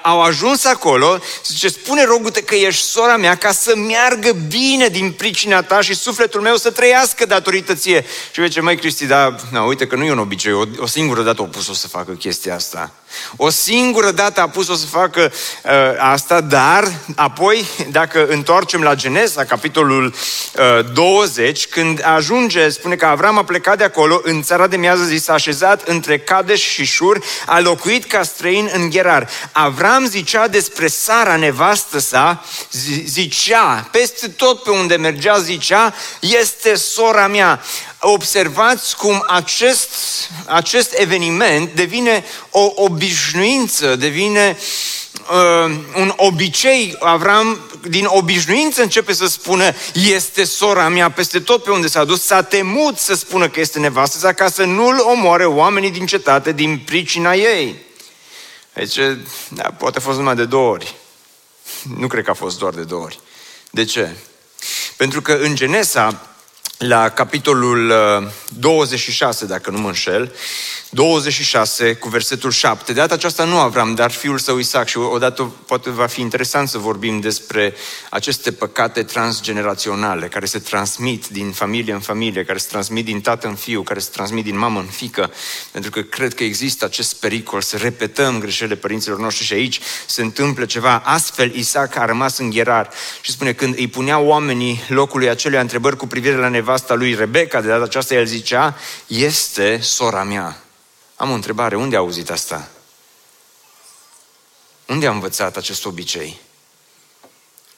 au 0.02 0.22
ajuns 0.22 0.64
acolo, 0.64 1.18
zice, 1.46 1.68
spune 1.68 2.04
rogute 2.04 2.42
că 2.42 2.54
ești 2.54 2.84
sora 2.84 3.16
mea 3.16 3.34
ca 3.34 3.52
să 3.52 3.76
meargă 3.76 4.32
bine 4.48 4.88
din 4.88 5.12
pricina 5.12 5.62
ta 5.62 5.80
și 5.80 5.94
sufletul 5.94 6.40
meu 6.40 6.56
să 6.56 6.70
trăiască 6.70 7.26
datorită 7.26 7.74
ție. 7.74 8.04
Și 8.32 8.42
zice, 8.42 8.60
mai 8.60 8.76
Cristi, 8.76 9.06
da, 9.06 9.36
na, 9.50 9.62
uite 9.62 9.86
că 9.86 9.96
nu 9.96 10.04
e 10.04 10.10
un 10.10 10.18
obicei, 10.18 10.52
o, 10.52 10.64
o 10.78 10.86
singură 10.86 11.22
dată 11.22 11.42
a 11.42 11.44
pus-o 11.44 11.72
să 11.72 11.88
facă 11.88 12.12
chestia 12.12 12.54
asta. 12.54 12.92
O 13.36 13.50
singură 13.50 14.10
dată 14.10 14.40
a 14.40 14.48
pus-o 14.48 14.74
să 14.74 14.86
facă 14.86 15.32
uh, 15.64 15.70
asta, 15.98 16.40
dar 16.40 16.92
apoi, 17.16 17.66
dacă 17.90 18.26
întoarcem 18.26 18.82
la 18.82 18.94
Genesa, 18.94 19.44
capitolul 19.44 20.14
uh, 20.78 20.92
20, 20.92 21.66
când 21.66 22.00
ajunge, 22.04 22.68
spune 22.68 22.94
că 22.94 23.06
Avram 23.06 23.38
a 23.38 23.44
plecat 23.44 23.78
de 23.78 23.84
acolo, 23.84 24.20
în 24.22 24.42
țara 24.42 24.66
de 24.66 24.76
miază 24.76 25.02
zi 25.02 25.16
s-a 25.16 25.32
așezat 25.32 25.88
între 25.88 26.18
Cadeș 26.18 26.62
și 26.62 26.84
Șur, 26.84 27.24
a 27.46 27.60
locuit 27.60 28.04
ca 28.04 28.22
străin 28.22 28.70
în 28.72 28.90
Gerar. 28.90 29.28
Avram 29.52 30.06
zicea 30.06 30.48
despre 30.48 30.86
Sara, 30.86 31.36
nevastă 31.36 31.98
sa, 31.98 32.44
zicea, 33.04 33.88
peste 33.90 34.28
tot 34.28 34.62
pe 34.62 34.70
unde 34.70 34.96
mergea, 34.96 35.38
zicea, 35.38 35.94
este 36.20 36.74
sora 36.74 37.26
mea 37.26 37.62
observați 38.12 38.96
cum 38.96 39.24
acest, 39.26 39.88
acest 40.46 40.98
eveniment 40.98 41.74
devine 41.74 42.24
o 42.50 42.72
obișnuință, 42.74 43.96
devine 43.96 44.58
uh, 45.30 45.76
un 45.96 46.12
obicei. 46.16 46.96
Avram, 47.00 47.60
din 47.88 48.04
obișnuință, 48.08 48.82
începe 48.82 49.12
să 49.12 49.26
spună, 49.26 49.72
este 49.92 50.44
sora 50.44 50.88
mea 50.88 51.10
peste 51.10 51.40
tot 51.40 51.62
pe 51.62 51.70
unde 51.70 51.86
s-a 51.86 52.04
dus, 52.04 52.22
s-a 52.22 52.42
temut 52.42 52.98
să 52.98 53.14
spună 53.14 53.48
că 53.48 53.60
este 53.60 53.78
nevastă 53.78 54.18
sa 54.18 54.32
ca 54.32 54.48
să 54.48 54.64
nu-l 54.64 54.98
omoare 54.98 55.46
oamenii 55.46 55.90
din 55.90 56.06
cetate 56.06 56.52
din 56.52 56.82
pricina 56.84 57.34
ei. 57.34 57.76
Deci, 58.72 58.96
da, 59.48 59.62
poate 59.62 59.98
a 59.98 60.00
fost 60.00 60.18
numai 60.18 60.34
de 60.34 60.44
două 60.44 60.70
ori. 60.70 60.94
Nu 61.98 62.06
cred 62.06 62.24
că 62.24 62.30
a 62.30 62.34
fost 62.34 62.58
doar 62.58 62.74
de 62.74 62.82
două 62.82 63.02
ori. 63.02 63.20
De 63.70 63.84
ce? 63.84 64.16
Pentru 64.96 65.22
că 65.22 65.32
în 65.32 65.54
Genesa, 65.54 66.33
la 66.88 67.08
capitolul 67.08 67.92
26, 68.48 69.44
uh, 69.44 69.50
dacă 69.50 69.70
nu 69.70 69.78
mă 69.78 69.86
înșel, 69.86 70.32
26 70.94 71.94
cu 71.94 72.08
versetul 72.08 72.50
7. 72.50 72.92
De 72.92 73.00
data 73.00 73.14
aceasta 73.14 73.44
nu 73.44 73.58
Avram, 73.58 73.94
dar 73.94 74.10
fiul 74.10 74.38
său 74.38 74.58
Isaac 74.58 74.88
și 74.88 74.98
odată 74.98 75.52
poate 75.66 75.90
va 75.90 76.06
fi 76.06 76.20
interesant 76.20 76.68
să 76.68 76.78
vorbim 76.78 77.20
despre 77.20 77.74
aceste 78.10 78.52
păcate 78.52 79.02
transgeneraționale 79.02 80.28
care 80.28 80.46
se 80.46 80.58
transmit 80.58 81.26
din 81.26 81.50
familie 81.50 81.92
în 81.92 82.00
familie, 82.00 82.44
care 82.44 82.58
se 82.58 82.66
transmit 82.70 83.04
din 83.04 83.20
tată 83.20 83.46
în 83.46 83.54
fiu, 83.54 83.82
care 83.82 83.98
se 83.98 84.08
transmit 84.12 84.44
din 84.44 84.58
mamă 84.58 84.80
în 84.80 84.86
fică, 84.86 85.32
pentru 85.70 85.90
că 85.90 86.00
cred 86.00 86.34
că 86.34 86.44
există 86.44 86.84
acest 86.84 87.14
pericol 87.14 87.60
să 87.60 87.76
repetăm 87.76 88.38
greșelile 88.38 88.76
părinților 88.76 89.18
noștri 89.18 89.44
și 89.44 89.52
aici 89.52 89.80
se 90.06 90.22
întâmplă 90.22 90.64
ceva. 90.64 91.02
Astfel 91.04 91.54
Isaac 91.54 91.96
a 91.96 92.04
rămas 92.04 92.38
îngherar 92.38 92.90
și 93.20 93.30
spune 93.30 93.52
când 93.52 93.78
îi 93.78 93.88
punea 93.88 94.18
oamenii 94.18 94.84
locului 94.88 95.28
acelei 95.28 95.60
întrebări 95.60 95.96
cu 95.96 96.06
privire 96.06 96.36
la 96.36 96.48
nevasta 96.48 96.94
lui 96.94 97.14
Rebecca, 97.14 97.60
de 97.60 97.68
data 97.68 97.84
aceasta 97.84 98.14
el 98.14 98.26
zicea, 98.26 98.76
este 99.06 99.78
sora 99.80 100.22
mea. 100.22 100.63
Am 101.24 101.30
o 101.30 101.34
întrebare, 101.34 101.76
unde 101.76 101.96
a 101.96 101.98
auzit 101.98 102.30
asta? 102.30 102.68
Unde 104.86 105.06
a 105.06 105.10
învățat 105.10 105.56
acest 105.56 105.84
obicei? 105.84 106.40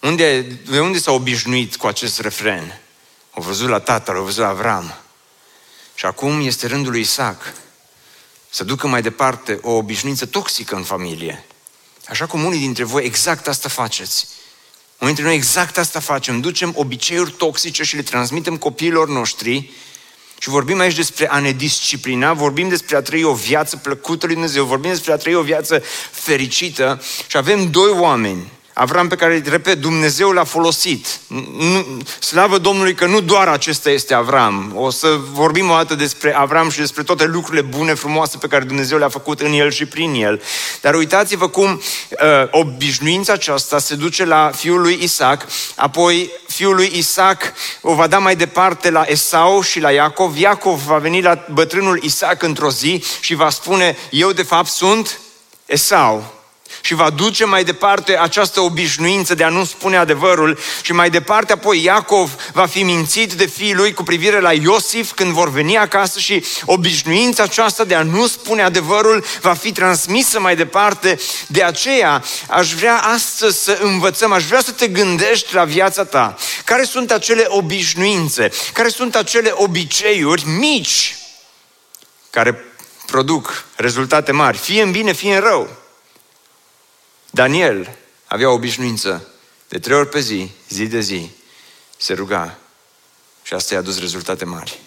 Unde, 0.01 0.41
de 0.41 0.81
unde 0.81 0.99
s-a 0.99 1.13
obișnuit 1.13 1.77
cu 1.77 1.87
acest 1.87 2.21
refren? 2.21 2.81
Au 3.31 3.43
văzut 3.43 3.69
la 3.69 3.81
tatăl, 3.81 4.17
au 4.17 4.23
văzut 4.23 4.43
la 4.43 4.49
Avram. 4.49 4.95
Și 5.95 6.07
acum 6.07 6.47
este 6.47 6.67
rândul 6.67 6.91
lui 6.91 7.01
Isaac 7.01 7.53
să 8.51 8.65
ducă 8.65 8.87
mai 8.87 9.03
departe 9.03 9.59
o 9.63 9.71
obișnuință 9.71 10.27
toxică 10.27 10.75
în 10.75 10.85
familie. 10.85 11.45
Așa 12.09 12.27
cum 12.27 12.45
unii 12.45 12.59
dintre 12.59 12.85
voi 12.85 13.05
exact 13.05 13.49
asta 13.49 13.69
faceți. 13.69 14.29
Unii 14.99 15.15
dintre 15.15 15.25
noi 15.25 15.35
exact 15.35 15.79
asta 15.79 16.01
facem. 16.01 16.41
Ducem 16.41 16.73
obiceiuri 16.77 17.31
toxice 17.31 17.83
și 17.83 17.97
le 17.97 18.03
transmitem 18.03 18.57
copiilor 18.57 19.09
noștri 19.09 19.71
și 20.38 20.49
vorbim 20.49 20.81
aici 20.81 20.96
despre 20.96 21.31
a 21.31 21.38
ne 21.38 21.51
disciplina, 21.51 22.33
vorbim 22.33 22.68
despre 22.68 22.96
a 22.96 23.03
trăi 23.03 23.22
o 23.22 23.35
viață 23.35 23.77
plăcută 23.77 24.27
lui 24.27 24.35
Dumnezeu, 24.35 24.64
vorbim 24.64 24.90
despre 24.90 25.12
a 25.12 25.16
trăi 25.16 25.35
o 25.35 25.42
viață 25.42 25.83
fericită. 26.11 27.03
Și 27.27 27.37
avem 27.37 27.70
doi 27.70 27.90
oameni 27.90 28.53
Avram 28.79 29.09
pe 29.09 29.17
care, 29.17 29.43
repet, 29.47 29.79
Dumnezeu 29.79 30.31
l-a 30.31 30.45
folosit. 30.45 31.21
Nu, 31.57 31.87
slavă 32.21 32.59
Domnului 32.59 32.95
că 32.95 33.07
nu 33.07 33.21
doar 33.21 33.49
acesta 33.49 33.91
este 33.91 34.15
Avram. 34.15 34.73
O 34.75 34.91
să 34.91 35.19
vorbim 35.33 35.71
o 35.71 35.75
dată 35.75 35.95
despre 35.95 36.35
Avram 36.35 36.71
și 36.71 36.79
despre 36.79 37.03
toate 37.03 37.25
lucrurile 37.25 37.62
bune, 37.62 37.95
frumoase 37.95 38.39
pe 38.39 38.47
care 38.47 38.65
Dumnezeu 38.65 38.99
le-a 38.99 39.09
făcut 39.09 39.41
în 39.41 39.53
el 39.53 39.71
și 39.71 39.87
prin 39.87 40.15
el. 40.15 40.43
Dar 40.81 40.95
uitați-vă 40.95 41.49
cum 41.49 41.73
uh, 41.73 41.81
obișnuința 42.51 43.33
aceasta 43.33 43.79
se 43.79 43.95
duce 43.95 44.25
la 44.25 44.51
fiul 44.55 44.81
lui 44.81 44.99
Isaac, 45.03 45.47
apoi 45.77 46.31
fiul 46.47 46.75
lui 46.75 46.93
Isaac 46.95 47.53
o 47.81 47.95
va 47.95 48.07
da 48.07 48.19
mai 48.19 48.37
departe 48.37 48.91
la 48.91 49.05
Esau 49.07 49.62
și 49.62 49.81
la 49.81 49.91
Iacov. 49.91 50.39
Iacov 50.39 50.81
va 50.81 50.99
veni 50.99 51.23
la 51.23 51.45
bătrânul 51.53 52.03
Isaac 52.03 52.43
într-o 52.43 52.71
zi 52.71 53.05
și 53.21 53.35
va 53.35 53.51
spune, 53.51 53.97
eu 54.11 54.33
de 54.33 54.43
fapt 54.43 54.69
sunt 54.69 55.21
Esau 55.67 56.36
și 56.87 56.94
va 56.94 57.11
duce 57.11 57.44
mai 57.44 57.64
departe 57.64 58.18
această 58.18 58.61
obișnuință 58.61 59.35
de 59.35 59.44
a 59.44 59.49
nu 59.49 59.64
spune 59.64 59.96
adevărul 59.96 60.59
și 60.83 60.92
mai 60.92 61.11
departe 61.11 61.53
apoi 61.53 61.83
Iacov 61.83 62.35
va 62.53 62.66
fi 62.66 62.83
mințit 62.83 63.33
de 63.33 63.46
fiii 63.46 63.75
lui 63.75 63.92
cu 63.92 64.03
privire 64.03 64.40
la 64.40 64.53
Iosif 64.53 65.12
când 65.12 65.33
vor 65.33 65.51
veni 65.51 65.79
acasă 65.79 66.18
și 66.18 66.44
obișnuința 66.64 67.42
aceasta 67.42 67.85
de 67.85 67.94
a 67.94 68.03
nu 68.03 68.27
spune 68.27 68.62
adevărul 68.62 69.25
va 69.40 69.55
fi 69.55 69.72
transmisă 69.72 70.40
mai 70.40 70.57
departe. 70.57 71.18
De 71.46 71.62
aceea 71.62 72.25
aș 72.49 72.72
vrea 72.72 72.96
astăzi 72.96 73.64
să 73.64 73.79
învățăm, 73.83 74.33
aș 74.33 74.44
vrea 74.44 74.61
să 74.61 74.70
te 74.70 74.88
gândești 74.88 75.55
la 75.55 75.64
viața 75.64 76.05
ta. 76.05 76.37
Care 76.64 76.85
sunt 76.85 77.11
acele 77.11 77.44
obișnuințe? 77.49 78.51
Care 78.72 78.88
sunt 78.88 79.16
acele 79.16 79.53
obiceiuri 79.55 80.49
mici 80.49 81.16
care 82.31 82.64
produc 83.07 83.64
rezultate 83.77 84.33
mari, 84.33 84.57
fie 84.57 84.83
în 84.83 84.90
bine, 84.90 85.12
fie 85.12 85.35
în 85.35 85.40
rău? 85.40 85.85
Daniel 87.37 87.96
avea 88.25 88.51
o 88.51 88.53
obișnuință 88.53 89.29
de 89.68 89.79
trei 89.79 89.96
ori 89.96 90.09
pe 90.09 90.20
zi, 90.20 90.51
zi 90.68 90.87
de 90.87 91.01
zi, 91.01 91.31
se 91.96 92.12
ruga 92.12 92.59
și 93.42 93.55
asta 93.55 93.75
i-a 93.75 93.81
dus 93.81 93.99
rezultate 93.99 94.44
mari. 94.44 94.81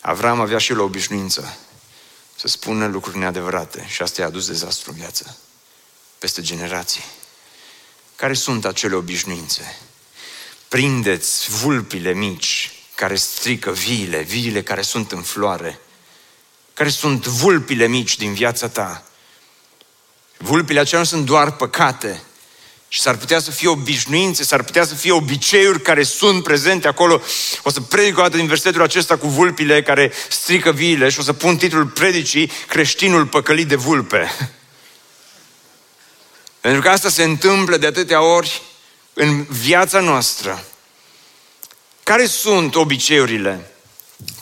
Avram 0.00 0.40
avea 0.40 0.58
și 0.58 0.72
el 0.72 0.80
o 0.80 0.84
obișnuință 0.84 1.56
să 2.36 2.48
spună 2.48 2.86
lucruri 2.86 3.18
neadevărate 3.18 3.84
și 3.88 4.02
asta 4.02 4.22
i-a 4.22 4.28
dus 4.28 4.46
dezastru 4.46 4.90
în 4.90 4.96
viață, 4.96 5.36
peste 6.18 6.42
generații. 6.42 7.04
Care 8.14 8.34
sunt 8.34 8.64
acele 8.64 8.94
obișnuințe? 8.94 9.78
Prindeți 10.68 11.50
vulpile 11.50 12.12
mici 12.12 12.72
care 12.94 13.16
strică 13.16 13.70
viile, 13.70 14.22
viile 14.22 14.62
care 14.62 14.82
sunt 14.82 15.12
în 15.12 15.22
floare. 15.22 15.78
Care 16.74 16.88
sunt 16.88 17.26
vulpile 17.26 17.86
mici 17.86 18.16
din 18.16 18.34
viața 18.34 18.68
ta? 18.68 19.06
Vulpile 20.36 20.80
acelea 20.80 21.00
nu 21.00 21.06
sunt 21.06 21.26
doar 21.26 21.52
păcate, 21.52 22.22
și 22.88 23.00
s-ar 23.00 23.16
putea 23.16 23.40
să 23.40 23.50
fie 23.50 23.68
obișnuințe, 23.68 24.44
s-ar 24.44 24.62
putea 24.62 24.86
să 24.86 24.94
fie 24.94 25.12
obiceiuri 25.12 25.82
care 25.82 26.02
sunt 26.02 26.42
prezente 26.42 26.88
acolo. 26.88 27.22
O 27.62 27.70
să 27.70 27.80
predic 27.80 28.18
o 28.18 28.20
dată 28.20 28.36
din 28.36 28.46
versetul 28.46 28.82
acesta 28.82 29.16
cu 29.16 29.26
vulpile 29.26 29.82
care 29.82 30.12
strică 30.28 30.72
viile 30.72 31.08
și 31.08 31.18
o 31.18 31.22
să 31.22 31.32
pun 31.32 31.56
titlul 31.56 31.86
predicii 31.86 32.50
Creștinul 32.66 33.26
păcălit 33.26 33.68
de 33.68 33.76
vulpe. 33.76 34.30
Pentru 36.60 36.80
că 36.80 36.88
asta 36.88 37.08
se 37.08 37.22
întâmplă 37.22 37.76
de 37.76 37.86
atâtea 37.86 38.22
ori 38.22 38.62
în 39.12 39.44
viața 39.44 40.00
noastră. 40.00 40.64
Care 42.02 42.26
sunt 42.26 42.74
obiceiurile? 42.74 43.70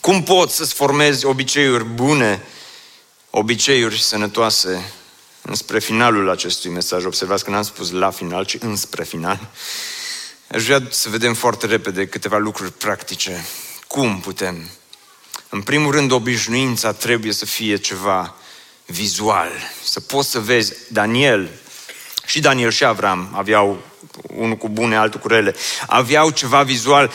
Cum 0.01 0.23
poți 0.23 0.57
să-ți 0.57 0.75
formezi 0.75 1.25
obiceiuri 1.25 1.85
bune, 1.85 2.47
obiceiuri 3.31 4.03
sănătoase 4.03 4.93
înspre 5.47 5.79
finalul 5.79 6.31
acestui 6.31 6.71
mesaj. 6.71 7.05
Observați 7.05 7.45
că 7.45 7.51
n-am 7.51 7.63
spus 7.63 7.91
la 7.91 8.11
final, 8.11 8.45
ci 8.45 8.57
înspre 8.61 9.05
final. 9.05 9.51
Aș 10.49 10.65
vrea 10.65 10.83
să 10.91 11.09
vedem 11.09 11.35
foarte 11.35 11.67
repede 11.67 12.07
câteva 12.07 12.39
lucruri 12.39 12.73
practice. 12.73 13.45
Cum 13.87 14.21
putem? 14.21 14.69
În 15.49 15.63
primul 15.63 15.93
rând, 15.93 16.11
obișnuința 16.11 16.93
trebuie 16.93 17.33
să 17.33 17.47
fie 17.47 17.77
ceva 17.77 18.35
vizual. 18.87 19.51
Să 19.85 20.01
poți 20.01 20.31
să 20.31 20.41
vezi 20.41 20.73
Daniel, 20.89 21.51
și 22.27 22.41
Daniel 22.41 22.71
și 22.71 22.85
Avram 22.85 23.29
aveau 23.33 23.83
unul 24.37 24.57
cu 24.57 24.68
bune, 24.68 24.96
altul 24.96 25.20
cu 25.20 25.29
rele, 25.29 25.55
aveau 25.87 26.31
ceva 26.31 26.62
vizual. 26.62 27.11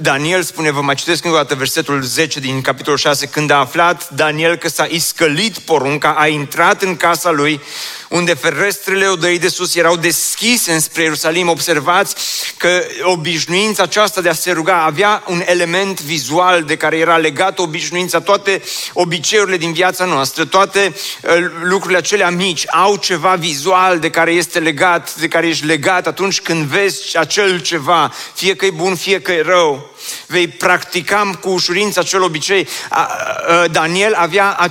Daniel 0.00 0.42
spune, 0.42 0.70
vă 0.70 0.80
mai 0.80 0.94
citesc 0.94 1.24
încă 1.24 1.36
o 1.36 1.40
dată 1.40 1.54
versetul 1.54 2.02
10 2.02 2.40
din 2.40 2.60
capitolul 2.60 2.98
6, 2.98 3.26
când 3.26 3.50
a 3.50 3.58
aflat 3.58 4.10
Daniel 4.10 4.56
că 4.56 4.68
s-a 4.68 4.86
iscălit 4.88 5.58
porunca, 5.58 6.14
a 6.18 6.26
intrat 6.26 6.82
în 6.82 6.96
casa 6.96 7.30
lui, 7.30 7.60
unde 8.08 8.34
ferestrele 8.34 9.06
odăii 9.06 9.38
de 9.38 9.48
sus 9.48 9.74
erau 9.74 9.96
deschise 9.96 10.72
înspre 10.72 11.02
Ierusalim. 11.02 11.48
Observați 11.48 12.14
că 12.56 12.82
obișnuința 13.02 13.82
aceasta 13.82 14.20
de 14.20 14.28
a 14.28 14.32
se 14.32 14.52
ruga 14.52 14.82
avea 14.82 15.22
un 15.26 15.42
element 15.44 16.00
vizual 16.02 16.62
de 16.62 16.76
care 16.76 16.96
era 16.96 17.16
legat 17.16 17.58
obișnuința, 17.58 18.20
toate 18.20 18.62
obiceiurile 18.92 19.56
din 19.56 19.72
viața 19.72 20.04
noastră, 20.04 20.44
toate 20.44 20.94
uh, 21.22 21.30
lucrurile 21.62 21.98
acelea 21.98 22.30
mici 22.30 22.64
au 22.70 22.96
ceva 22.96 23.34
vizual 23.34 23.98
de 23.98 24.10
care 24.10 24.30
este 24.30 24.58
legat, 24.58 25.14
de 25.14 25.28
care 25.28 25.46
ești 25.46 25.66
legat 25.66 26.06
atunci 26.06 26.40
când 26.44 26.64
vezi 26.64 27.18
acel 27.18 27.60
ceva, 27.60 28.12
fie 28.34 28.56
că 28.56 28.64
e 28.64 28.70
bun, 28.70 28.94
fie 28.94 29.20
că 29.20 29.32
e 29.32 29.42
rău 29.42 29.94
vei 30.26 30.48
practica 30.48 31.30
cu 31.40 31.48
ușurință 31.48 32.00
acel 32.00 32.22
obicei. 32.22 32.68
Daniel 33.70 34.14
avea 34.14 34.70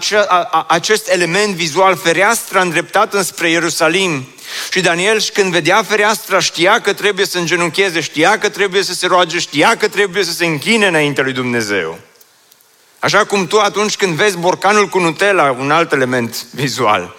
acest 0.68 1.10
element 1.10 1.56
vizual, 1.56 1.98
fereastra 1.98 2.62
îndreptată 2.62 3.18
înspre 3.18 3.50
Ierusalim. 3.50 4.28
Și 4.72 4.82
Daniel, 4.82 5.22
când 5.34 5.52
vedea 5.52 5.84
fereastra, 5.84 6.40
știa 6.40 6.82
că 6.82 6.94
trebuie 6.94 7.26
să 7.26 7.38
îngenuncheze, 7.38 8.02
știa 8.02 8.38
că 8.38 8.50
trebuie 8.50 8.84
să 8.84 8.94
se 8.94 9.08
roage, 9.08 9.40
știa 9.40 9.76
că 9.76 9.88
trebuie 9.88 10.24
să 10.24 10.32
se 10.32 10.46
închine 10.46 10.88
înaintea 10.88 11.24
lui 11.24 11.34
Dumnezeu. 11.34 12.00
Așa 13.00 13.26
cum 13.26 13.48
tu 13.48 13.60
atunci 13.60 13.96
când 13.96 14.16
vezi 14.16 14.38
borcanul 14.38 14.88
cu 14.88 15.00
Nutella, 15.00 15.56
un 15.60 15.72
alt 15.72 15.92
element 15.92 16.46
vizual, 16.52 17.16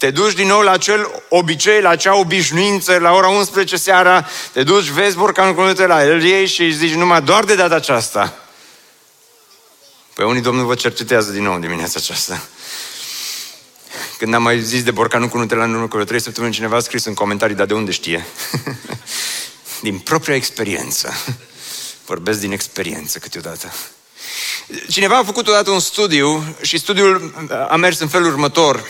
te 0.00 0.10
duci 0.10 0.32
din 0.32 0.46
nou 0.46 0.60
la 0.60 0.70
acel 0.70 1.22
obicei, 1.28 1.80
la 1.80 1.88
acea 1.88 2.16
obișnuință, 2.16 2.98
la 2.98 3.12
ora 3.12 3.28
11 3.28 3.76
seara, 3.76 4.26
te 4.52 4.62
duci, 4.62 4.84
vezi 4.84 5.16
borcanul 5.16 5.54
cu 5.54 5.60
Nutella, 5.60 6.02
îl 6.02 6.22
iei 6.22 6.46
și 6.46 6.72
zici 6.72 6.94
numai 6.94 7.22
doar 7.22 7.44
de 7.44 7.54
data 7.54 7.74
aceasta. 7.74 8.34
Păi 10.14 10.24
unii 10.24 10.40
Domnul 10.42 10.66
vă 10.66 10.74
cercetează 10.74 11.30
din 11.30 11.42
nou 11.42 11.54
în 11.54 11.60
dimineața 11.60 11.94
aceasta. 11.96 12.42
Când 14.18 14.34
am 14.34 14.42
mai 14.42 14.60
zis 14.60 14.82
de 14.82 14.90
borcanul 14.90 15.28
cu 15.28 15.38
Nutella 15.38 15.64
în 15.64 15.74
urmă 15.74 15.88
cu 15.88 16.04
trei 16.04 16.20
săptămâni, 16.20 16.52
cineva 16.52 16.76
a 16.76 16.80
scris 16.80 17.04
în 17.04 17.14
comentarii, 17.14 17.56
dar 17.56 17.66
de 17.66 17.74
unde 17.74 17.90
știe? 17.90 18.26
din 19.86 19.98
propria 19.98 20.34
experiență. 20.34 21.12
Vorbesc 22.06 22.40
din 22.40 22.52
experiență 22.52 23.18
câteodată. 23.18 23.72
Cineva 24.88 25.16
a 25.16 25.24
făcut 25.24 25.48
odată 25.48 25.70
un 25.70 25.80
studiu 25.80 26.56
și 26.60 26.78
studiul 26.78 27.46
a 27.68 27.76
mers 27.76 27.98
în 27.98 28.08
felul 28.08 28.26
următor 28.26 28.88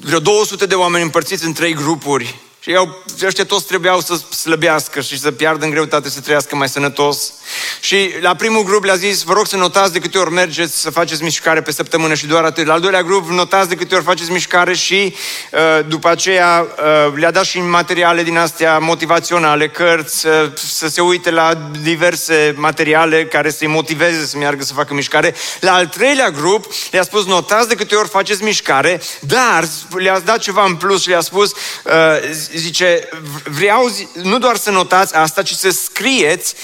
vreo 0.00 0.18
200 0.18 0.66
de 0.66 0.74
oameni 0.74 1.04
împărțiți 1.04 1.44
în 1.44 1.52
trei 1.52 1.74
grupuri 1.74 2.34
și 2.60 2.70
ei, 2.70 2.88
ăștia 3.22 3.44
toți 3.44 3.66
trebuiau 3.66 4.00
să 4.00 4.16
slăbească 4.16 5.00
și 5.00 5.18
să 5.18 5.32
piardă 5.32 5.64
în 5.64 5.70
greutate, 5.70 6.08
să 6.08 6.20
trăiască 6.20 6.56
mai 6.56 6.68
sănătos. 6.68 7.32
Și 7.80 8.10
la 8.20 8.34
primul 8.34 8.62
grup 8.62 8.84
le-a 8.84 8.94
zis, 8.94 9.22
vă 9.22 9.32
rog 9.32 9.46
să 9.46 9.56
notați 9.56 9.92
de 9.92 9.98
câte 9.98 10.18
ori 10.18 10.32
mergeți 10.32 10.80
să 10.80 10.90
faceți 10.90 11.22
mișcare 11.22 11.60
pe 11.62 11.72
săptămână 11.72 12.14
și 12.14 12.26
doar 12.26 12.44
atât. 12.44 12.66
La 12.66 12.72
al 12.72 12.80
doilea 12.80 13.02
grup, 13.02 13.28
notați 13.28 13.68
de 13.68 13.74
câte 13.74 13.94
ori 13.94 14.04
faceți 14.04 14.30
mișcare 14.30 14.74
și 14.74 15.14
uh, 15.52 15.86
după 15.88 16.08
aceea 16.08 16.66
uh, 16.68 17.12
le-a 17.14 17.30
dat 17.30 17.44
și 17.44 17.60
materiale 17.60 18.22
din 18.22 18.36
astea 18.38 18.78
motivaționale, 18.78 19.68
cărți, 19.68 20.26
uh, 20.26 20.32
să 20.54 20.88
se 20.88 21.00
uite 21.00 21.30
la 21.30 21.54
diverse 21.82 22.54
materiale 22.56 23.24
care 23.24 23.50
să-i 23.50 23.66
motiveze 23.66 24.26
să 24.26 24.36
meargă 24.36 24.64
să 24.64 24.72
facă 24.72 24.94
mișcare. 24.94 25.34
La 25.60 25.72
al 25.72 25.86
treilea 25.86 26.30
grup 26.30 26.72
le-a 26.90 27.02
spus, 27.02 27.26
notați 27.26 27.68
de 27.68 27.74
câte 27.74 27.94
ori 27.94 28.08
faceți 28.08 28.42
mișcare, 28.42 29.00
dar 29.20 29.68
le-a 29.96 30.18
dat 30.18 30.38
ceva 30.38 30.64
în 30.64 30.74
plus 30.74 31.02
și 31.02 31.08
le-a 31.08 31.20
spus, 31.20 31.52
uh, 31.52 31.92
zice, 32.54 33.08
vreau 33.44 33.90
nu 34.22 34.38
doar 34.38 34.56
să 34.56 34.70
notați 34.70 35.14
asta, 35.14 35.42
ci 35.42 35.52
să 35.52 35.70
scrieți 35.70 36.54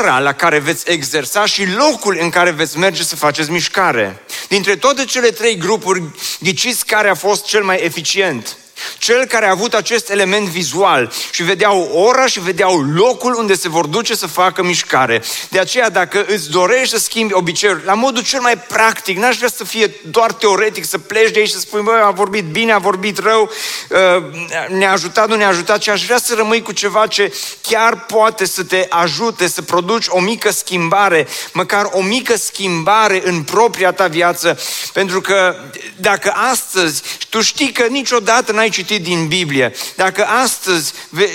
ora 0.00 0.18
la 0.18 0.32
care 0.32 0.58
veți 0.58 0.90
exersa 0.90 1.46
și 1.46 1.66
locul 1.66 2.18
în 2.20 2.30
care 2.30 2.50
veți 2.50 2.78
merge 2.78 3.02
să 3.02 3.16
faceți 3.16 3.50
mișcare. 3.50 4.22
Dintre 4.48 4.76
toate 4.76 5.04
cele 5.04 5.30
trei 5.30 5.56
grupuri, 5.56 6.02
ghiciți 6.40 6.86
care 6.86 7.08
a 7.08 7.14
fost 7.14 7.44
cel 7.44 7.62
mai 7.62 7.76
eficient. 7.76 8.56
Cel 8.98 9.24
care 9.24 9.46
a 9.46 9.50
avut 9.50 9.74
acest 9.74 10.10
element 10.10 10.48
vizual 10.48 11.12
și 11.30 11.42
vedeau 11.42 11.90
ora 11.92 12.26
și 12.26 12.40
vedeau 12.40 12.80
locul 12.80 13.34
unde 13.34 13.54
se 13.54 13.68
vor 13.68 13.86
duce 13.86 14.14
să 14.14 14.26
facă 14.26 14.62
mișcare. 14.62 15.22
De 15.48 15.58
aceea, 15.58 15.90
dacă 15.90 16.24
îți 16.28 16.50
dorești 16.50 16.88
să 16.88 16.98
schimbi 16.98 17.32
obiceiuri, 17.32 17.84
la 17.84 17.94
modul 17.94 18.22
cel 18.22 18.40
mai 18.40 18.58
practic, 18.58 19.16
n-aș 19.18 19.36
vrea 19.36 19.48
să 19.56 19.64
fie 19.64 19.94
doar 20.10 20.32
teoretic, 20.32 20.84
să 20.84 20.98
pleci 20.98 21.30
de 21.30 21.38
aici 21.38 21.48
și 21.48 21.54
să 21.54 21.60
spui, 21.60 21.82
bă, 21.82 22.02
a 22.04 22.10
vorbit 22.10 22.44
bine, 22.44 22.72
a 22.72 22.78
vorbit 22.78 23.18
rău, 23.18 23.50
uh, 23.88 24.68
ne-a 24.68 24.92
ajutat, 24.92 25.28
nu 25.28 25.34
ne-a 25.36 25.48
ajutat, 25.48 25.78
ci 25.78 25.88
aș 25.88 26.04
vrea 26.04 26.18
să 26.18 26.34
rămâi 26.34 26.62
cu 26.62 26.72
ceva 26.72 27.06
ce 27.06 27.34
chiar 27.60 28.04
poate 28.04 28.44
să 28.46 28.64
te 28.64 28.86
ajute 28.88 29.48
să 29.48 29.62
produci 29.62 30.04
o 30.08 30.20
mică 30.20 30.50
schimbare, 30.50 31.26
măcar 31.52 31.88
o 31.92 32.02
mică 32.02 32.36
schimbare 32.36 33.22
în 33.24 33.42
propria 33.42 33.92
ta 33.92 34.06
viață, 34.06 34.58
pentru 34.92 35.20
că 35.20 35.56
dacă 35.96 36.32
astăzi 36.50 37.02
tu 37.28 37.40
știi 37.40 37.72
că 37.72 37.86
niciodată 37.86 38.52
n-ai 38.52 38.69
citit 38.70 39.02
din 39.02 39.26
Biblie, 39.26 39.72
dacă 39.96 40.24
astăzi 40.24 40.92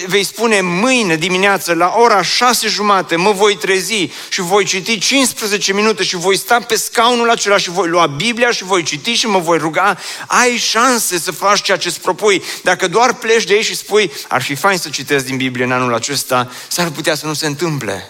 vei 0.08 0.24
spune 0.24 0.62
mâine 0.62 1.16
dimineață 1.16 1.74
la 1.74 1.94
ora 1.98 2.22
șase 2.22 2.68
jumate 2.68 3.16
mă 3.16 3.32
voi 3.32 3.58
trezi 3.58 4.10
și 4.30 4.42
voi 4.42 4.66
citi 4.66 4.98
15 4.98 5.74
minute 5.74 6.04
și 6.04 6.16
voi 6.16 6.38
sta 6.38 6.60
pe 6.60 6.76
scaunul 6.76 7.30
acela 7.30 7.58
și 7.58 7.70
voi 7.70 7.88
lua 7.88 8.06
Biblia 8.08 8.52
și 8.52 8.64
voi 8.64 8.84
citi 8.84 9.14
și 9.14 9.28
mă 9.28 9.40
voi 9.40 9.58
ruga, 9.58 9.98
ai 10.28 10.58
șanse 10.58 11.20
să 11.20 11.32
faci 11.32 11.62
ceea 11.62 11.78
ce 11.78 11.88
îți 11.88 12.02
propui. 12.02 12.44
Dacă 12.64 12.88
doar 12.88 13.14
pleci 13.14 13.44
de 13.44 13.54
aici 13.54 13.66
și 13.66 13.76
spui, 13.76 14.12
ar 14.28 14.42
fi 14.42 14.56
fain 14.56 14.78
să 14.78 14.90
citesc 14.90 15.26
din 15.26 15.38
Biblie 15.38 15.66
în 15.66 15.72
anul 15.72 15.94
acesta, 15.94 16.52
s-ar 16.68 16.90
putea 16.90 17.16
să 17.16 17.26
nu 17.26 17.34
se 17.34 17.46
întâmple. 17.46 18.10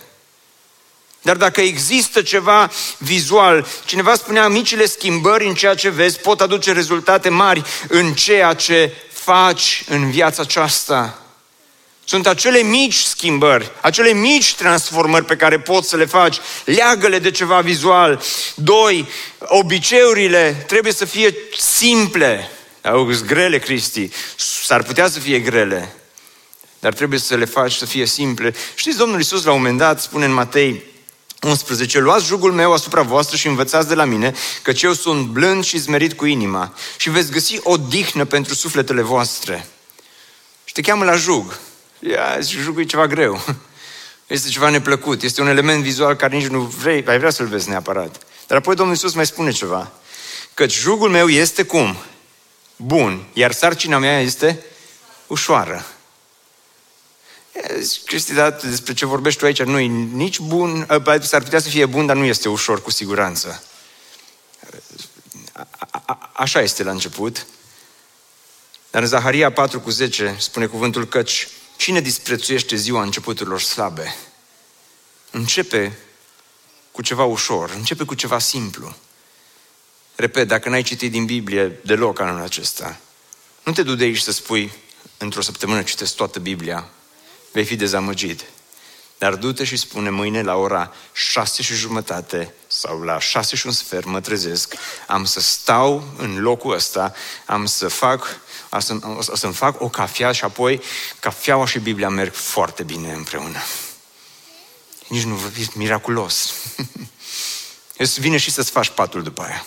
Dar 1.25 1.35
dacă 1.35 1.61
există 1.61 2.21
ceva 2.21 2.71
vizual, 2.97 3.67
cineva 3.85 4.15
spunea, 4.15 4.47
micile 4.47 4.85
schimbări 4.85 5.47
în 5.47 5.53
ceea 5.53 5.73
ce 5.73 5.89
vezi 5.89 6.19
pot 6.19 6.41
aduce 6.41 6.71
rezultate 6.71 7.29
mari 7.29 7.63
în 7.87 8.13
ceea 8.13 8.53
ce 8.53 8.93
faci 9.25 9.83
în 9.87 10.11
viața 10.11 10.41
aceasta. 10.41 11.19
Sunt 12.03 12.27
acele 12.27 12.61
mici 12.61 13.01
schimbări, 13.01 13.71
acele 13.81 14.13
mici 14.13 14.55
transformări 14.55 15.25
pe 15.25 15.35
care 15.35 15.59
poți 15.59 15.89
să 15.89 15.95
le 15.95 16.05
faci. 16.05 16.37
Leagă-le 16.65 17.19
de 17.19 17.31
ceva 17.31 17.61
vizual. 17.61 18.21
Doi, 18.55 19.07
obiceiurile 19.39 20.63
trebuie 20.67 20.93
să 20.93 21.05
fie 21.05 21.35
simple. 21.57 22.49
Au 22.81 23.09
grele, 23.25 23.59
Cristi. 23.59 24.09
S-ar 24.63 24.83
putea 24.83 25.09
să 25.09 25.19
fie 25.19 25.39
grele, 25.39 25.95
dar 26.79 26.93
trebuie 26.93 27.19
să 27.19 27.35
le 27.35 27.45
faci 27.45 27.73
să 27.73 27.85
fie 27.85 28.05
simple. 28.05 28.53
Știți, 28.75 28.97
Domnul 28.97 29.17
Iisus 29.17 29.43
la 29.43 29.51
un 29.51 29.57
moment 29.57 29.77
dat 29.77 30.01
spune 30.01 30.25
în 30.25 30.33
Matei 30.33 30.83
11. 31.41 31.99
Luați 31.99 32.25
jugul 32.25 32.51
meu 32.51 32.73
asupra 32.73 33.01
voastră 33.01 33.37
și 33.37 33.47
învățați 33.47 33.87
de 33.87 33.95
la 33.95 34.05
mine, 34.05 34.33
căci 34.61 34.81
eu 34.81 34.93
sunt 34.93 35.27
blând 35.27 35.63
și 35.63 35.77
zmerit 35.77 36.13
cu 36.13 36.25
inima 36.25 36.73
și 36.97 37.09
veți 37.09 37.31
găsi 37.31 37.59
o 37.63 37.77
dihnă 37.77 38.25
pentru 38.25 38.53
sufletele 38.53 39.01
voastre. 39.01 39.67
Și 40.63 40.73
te 40.73 40.81
cheamă 40.81 41.03
la 41.03 41.15
jug. 41.15 41.59
Ia, 41.99 42.39
jugul 42.39 42.81
e 42.81 42.85
ceva 42.85 43.07
greu. 43.07 43.41
Este 44.27 44.49
ceva 44.49 44.69
neplăcut, 44.69 45.21
este 45.21 45.41
un 45.41 45.47
element 45.47 45.83
vizual 45.83 46.15
care 46.15 46.35
nici 46.35 46.47
nu 46.47 46.59
vrei, 46.59 47.05
ai 47.07 47.17
vrea 47.17 47.29
să-l 47.29 47.47
vezi 47.47 47.69
neapărat. 47.69 48.17
Dar 48.47 48.57
apoi 48.57 48.75
Domnul 48.75 48.95
Iisus 48.95 49.13
mai 49.13 49.25
spune 49.25 49.51
ceva. 49.51 49.91
Căci 50.53 50.73
jugul 50.73 51.09
meu 51.09 51.29
este 51.29 51.63
cum? 51.63 51.95
Bun, 52.75 53.25
iar 53.33 53.51
sarcina 53.51 53.97
mea 53.97 54.19
este 54.19 54.65
ușoară. 55.27 55.85
Cristi, 58.05 58.33
da, 58.33 58.49
despre 58.49 58.93
ce 58.93 59.05
vorbești 59.05 59.39
tu 59.39 59.45
aici 59.45 59.63
nu 59.63 59.79
e 59.79 59.85
nici 59.85 60.39
bun, 60.39 60.87
ă, 60.89 61.19
s-ar 61.21 61.43
putea 61.43 61.59
să 61.59 61.69
fie 61.69 61.85
bun, 61.85 62.05
dar 62.05 62.15
nu 62.15 62.23
este 62.23 62.49
ușor 62.49 62.81
cu 62.81 62.91
siguranță. 62.91 63.63
A, 65.51 65.67
a, 66.05 66.31
așa 66.33 66.61
este 66.61 66.83
la 66.83 66.91
început. 66.91 67.45
Dar 68.91 69.01
în 69.01 69.07
Zaharia 69.07 69.51
4 69.51 69.79
cu 69.79 69.89
10 69.89 70.35
spune 70.39 70.65
cuvântul 70.65 71.05
căci 71.05 71.47
cine 71.77 72.01
disprețuiește 72.01 72.75
ziua 72.75 73.01
începuturilor 73.01 73.61
slabe? 73.61 74.15
Începe 75.31 75.97
cu 76.91 77.01
ceva 77.01 77.23
ușor, 77.23 77.69
începe 77.69 78.03
cu 78.03 78.13
ceva 78.13 78.39
simplu. 78.39 78.95
Repet, 80.15 80.47
dacă 80.47 80.69
n-ai 80.69 80.81
citit 80.81 81.11
din 81.11 81.25
Biblie 81.25 81.79
deloc 81.83 82.19
anul 82.19 82.41
acesta, 82.41 82.99
nu 83.63 83.71
te 83.71 83.83
du 83.83 83.95
de 83.95 84.03
aici 84.03 84.19
să 84.19 84.31
spui 84.31 84.71
într-o 85.17 85.41
săptămână 85.41 85.81
citesc 85.81 86.15
toată 86.15 86.39
Biblia, 86.39 86.89
vei 87.55 87.65
fi 87.65 87.75
dezamăgit. 87.75 88.43
Dar 89.17 89.35
du-te 89.35 89.63
și 89.63 89.77
spune 89.77 90.09
mâine 90.09 90.41
la 90.41 90.55
ora 90.55 90.93
șase 91.13 91.61
și 91.61 91.73
jumătate 91.73 92.53
sau 92.67 93.01
la 93.01 93.19
șase 93.19 93.55
și 93.55 93.65
un 93.65 93.71
sfert 93.71 94.05
mă 94.05 94.21
trezesc, 94.21 94.73
am 95.07 95.25
să 95.25 95.39
stau 95.39 96.03
în 96.17 96.41
locul 96.41 96.73
ăsta, 96.73 97.13
am 97.45 97.65
să 97.65 97.87
fac, 97.87 98.39
o, 98.69 98.79
să, 98.79 98.97
o 99.27 99.35
să-mi 99.35 99.53
fac 99.53 99.81
o 99.81 99.89
cafea 99.89 100.31
și 100.31 100.43
apoi 100.43 100.81
cafeaua 101.19 101.65
și 101.65 101.79
Biblia 101.79 102.09
merg 102.09 102.33
foarte 102.33 102.83
bine 102.83 103.11
împreună. 103.11 103.59
Nici 105.07 105.23
nu 105.23 105.39
e 105.59 105.65
miraculos. 105.73 106.53
Vine 108.17 108.37
și 108.37 108.51
să-ți 108.51 108.71
faci 108.71 108.89
patul 108.89 109.23
după 109.23 109.41
aia. 109.41 109.65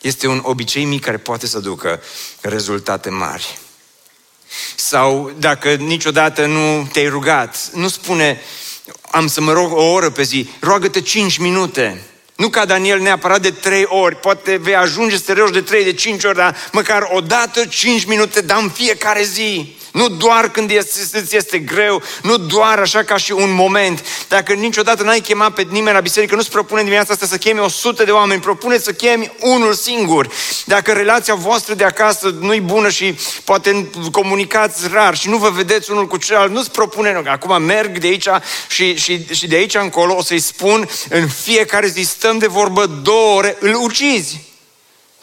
Este 0.00 0.26
un 0.26 0.40
obicei 0.42 0.84
mic 0.84 1.04
care 1.04 1.18
poate 1.18 1.46
să 1.46 1.58
ducă 1.58 2.02
rezultate 2.40 3.10
mari. 3.10 3.58
Sau 4.88 5.32
dacă 5.38 5.74
niciodată 5.74 6.46
nu 6.46 6.88
te-ai 6.92 7.08
rugat, 7.08 7.70
nu 7.72 7.88
spune 7.88 8.40
am 9.10 9.26
să 9.26 9.40
mă 9.40 9.52
rog 9.52 9.72
o 9.72 9.82
oră 9.82 10.10
pe 10.10 10.22
zi, 10.22 10.48
roagă-te 10.60 11.00
5 11.00 11.36
minute. 11.38 12.02
Nu 12.36 12.48
ca 12.48 12.64
Daniel 12.64 13.00
neapărat 13.00 13.40
de 13.40 13.50
trei 13.50 13.84
ori, 13.88 14.16
poate 14.16 14.56
vei 14.56 14.76
ajunge 14.76 15.16
să 15.16 15.22
te 15.22 15.32
rogi 15.32 15.52
de 15.52 15.60
trei, 15.60 15.84
de 15.84 15.92
cinci 15.92 16.24
ori, 16.24 16.36
dar 16.36 16.56
măcar 16.72 17.08
o 17.12 17.20
dată, 17.20 17.64
cinci 17.64 18.04
minute, 18.04 18.40
dar 18.40 18.62
în 18.62 18.68
fiecare 18.68 19.22
zi. 19.22 19.76
Nu 19.94 20.08
doar 20.08 20.50
când 20.50 20.70
este, 20.70 21.18
îți 21.18 21.36
este 21.36 21.58
greu, 21.58 22.02
nu 22.22 22.36
doar 22.36 22.78
așa 22.78 23.02
ca 23.02 23.16
și 23.16 23.32
un 23.32 23.52
moment. 23.52 24.06
Dacă 24.28 24.52
niciodată 24.52 25.02
n-ai 25.02 25.20
chemat 25.20 25.54
pe 25.54 25.66
nimeni 25.70 25.94
la 25.94 26.00
biserică, 26.00 26.34
nu-ți 26.34 26.50
propune 26.50 26.82
dimineața 26.82 27.12
asta 27.12 27.26
să 27.26 27.36
chemi 27.36 27.60
o 27.60 27.68
sută 27.68 28.04
de 28.04 28.10
oameni, 28.10 28.40
propune 28.40 28.78
să 28.78 28.92
chemi 28.92 29.32
unul 29.40 29.74
singur. 29.74 30.28
Dacă 30.64 30.92
relația 30.92 31.34
voastră 31.34 31.74
de 31.74 31.84
acasă 31.84 32.34
nu-i 32.40 32.60
bună 32.60 32.90
și 32.90 33.18
poate 33.44 33.90
comunicați 34.12 34.88
rar 34.92 35.16
și 35.16 35.28
nu 35.28 35.36
vă 35.36 35.50
vedeți 35.50 35.90
unul 35.90 36.06
cu 36.06 36.16
celălalt, 36.16 36.52
nu-ți 36.52 36.70
propune, 36.70 37.22
acum 37.26 37.62
merg 37.62 37.98
de 37.98 38.06
aici 38.06 38.28
și, 38.68 38.96
și, 38.96 39.26
și 39.34 39.46
de 39.46 39.56
aici 39.56 39.74
încolo 39.74 40.16
o 40.16 40.22
să-i 40.22 40.40
spun 40.40 40.88
în 41.08 41.28
fiecare 41.28 41.86
zi 41.86 42.02
stăm 42.02 42.38
de 42.38 42.46
vorbă 42.46 42.86
două 42.86 43.36
ore, 43.36 43.56
îl 43.60 43.74
ucizi. 43.74 44.52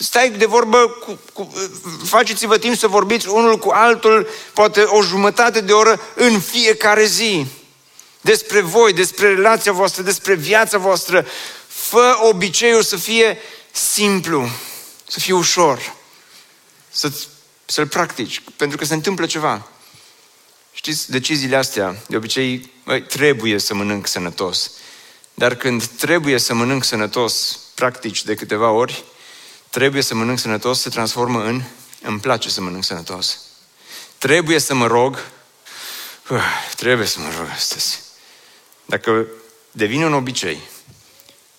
Stai 0.02 0.30
de 0.30 0.46
vorbă, 0.46 0.88
cu, 0.88 1.20
cu, 1.34 1.54
faceți-vă 2.04 2.58
timp 2.58 2.78
să 2.78 2.88
vorbiți 2.88 3.28
unul 3.28 3.58
cu 3.58 3.70
altul, 3.70 4.28
poate 4.54 4.82
o 4.82 5.02
jumătate 5.02 5.62
de 5.62 5.72
oră 5.72 6.02
în 6.16 6.40
fiecare 6.40 7.06
zi. 7.06 7.46
Despre 8.22 8.62
voi, 8.62 8.94
despre 8.94 9.28
relația 9.28 9.72
voastră, 9.72 10.04
despre 10.04 10.34
viața 10.34 10.78
voastră. 10.78 11.28
Fă 11.68 12.18
obiceiul 12.22 12.84
să 12.84 12.96
fie 12.98 13.38
simplu, 13.72 14.50
să 15.08 15.20
fie 15.20 15.34
ușor, 15.34 15.96
să, 16.92 17.12
să-l 17.66 17.88
practici, 17.88 18.42
pentru 18.56 18.78
că 18.78 18.86
se 18.86 18.94
întâmplă 18.94 19.26
ceva. 19.26 19.68
Știți, 20.74 21.12
deciziile 21.12 21.56
astea, 21.56 21.96
de 22.08 22.16
obicei, 22.16 22.72
băi, 22.84 23.02
trebuie 23.02 23.58
să 23.58 23.74
mănânc 23.74 24.08
sănătos. 24.08 24.72
Dar 25.34 25.56
când 25.56 25.86
trebuie 25.86 26.38
să 26.38 26.54
mănânc 26.54 26.84
sănătos, 26.84 27.60
practici 27.76 28.24
de 28.24 28.36
câteva 28.36 28.70
ori, 28.70 29.04
trebuie 29.72 30.02
să 30.02 30.16
mănânc 30.16 30.40
sănătos 30.40 30.82
se 30.82 30.90
transformă 30.90 31.44
în 31.44 31.64
îmi 32.02 32.20
place 32.20 32.50
să 32.50 32.62
mănânc 32.62 32.84
sănătos. 32.84 33.40
Trebuie 34.18 34.60
să 34.60 34.74
mă 34.74 34.88
rog, 34.88 35.18
uh, 36.30 36.44
trebuie 36.76 37.08
să 37.08 37.20
mă 37.20 37.30
rog 37.38 37.48
astăzi. 37.56 38.00
Dacă 38.86 39.28
devine 39.72 40.06
un 40.06 40.14
obicei 40.14 40.62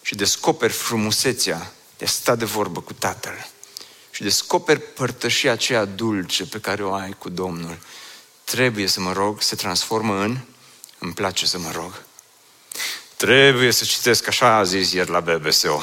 și 0.03 0.15
descoperi 0.15 0.73
frumusețea 0.73 1.73
de 1.99 2.05
a 2.05 2.09
sta 2.09 2.35
de 2.35 2.45
vorbă 2.45 2.81
cu 2.81 2.93
Tatăl 2.93 3.47
și 4.11 4.23
descoperi 4.23 4.81
părtășia 4.81 5.53
aceea 5.53 5.85
dulce 5.85 6.45
pe 6.45 6.61
care 6.61 6.85
o 6.85 6.93
ai 6.93 7.15
cu 7.19 7.29
Domnul, 7.29 7.79
trebuie 8.45 8.87
să 8.87 9.01
mă 9.01 9.13
rog, 9.13 9.43
se 9.43 9.57
transformă 9.57 10.21
în 10.21 10.39
îmi 10.99 11.13
place 11.13 11.47
să 11.47 11.59
mă 11.59 11.71
rog. 11.71 12.03
Trebuie 13.17 13.71
să 13.71 13.85
citesc 13.85 14.29
așa 14.29 14.57
a 14.57 14.65
zis 14.65 14.93
ieri 14.93 15.11
la 15.11 15.21
BBSO. 15.21 15.81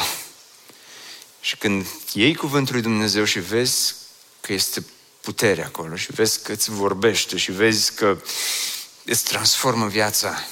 Și 1.42 1.58
când 1.58 1.86
iei 2.14 2.36
cuvântul 2.36 2.74
lui 2.74 2.84
Dumnezeu 2.84 3.24
și 3.24 3.40
vezi 3.40 3.96
că 4.42 4.54
este 4.54 4.86
putere 5.22 5.64
acolo 5.64 5.96
și 5.96 6.12
vezi 6.12 6.42
că 6.42 6.52
îți 6.52 6.70
vorbește 6.70 7.38
și 7.38 7.52
vezi 7.52 7.94
că 7.94 8.18
îți 9.06 9.24
transformă 9.24 9.88
viața, 9.88 10.44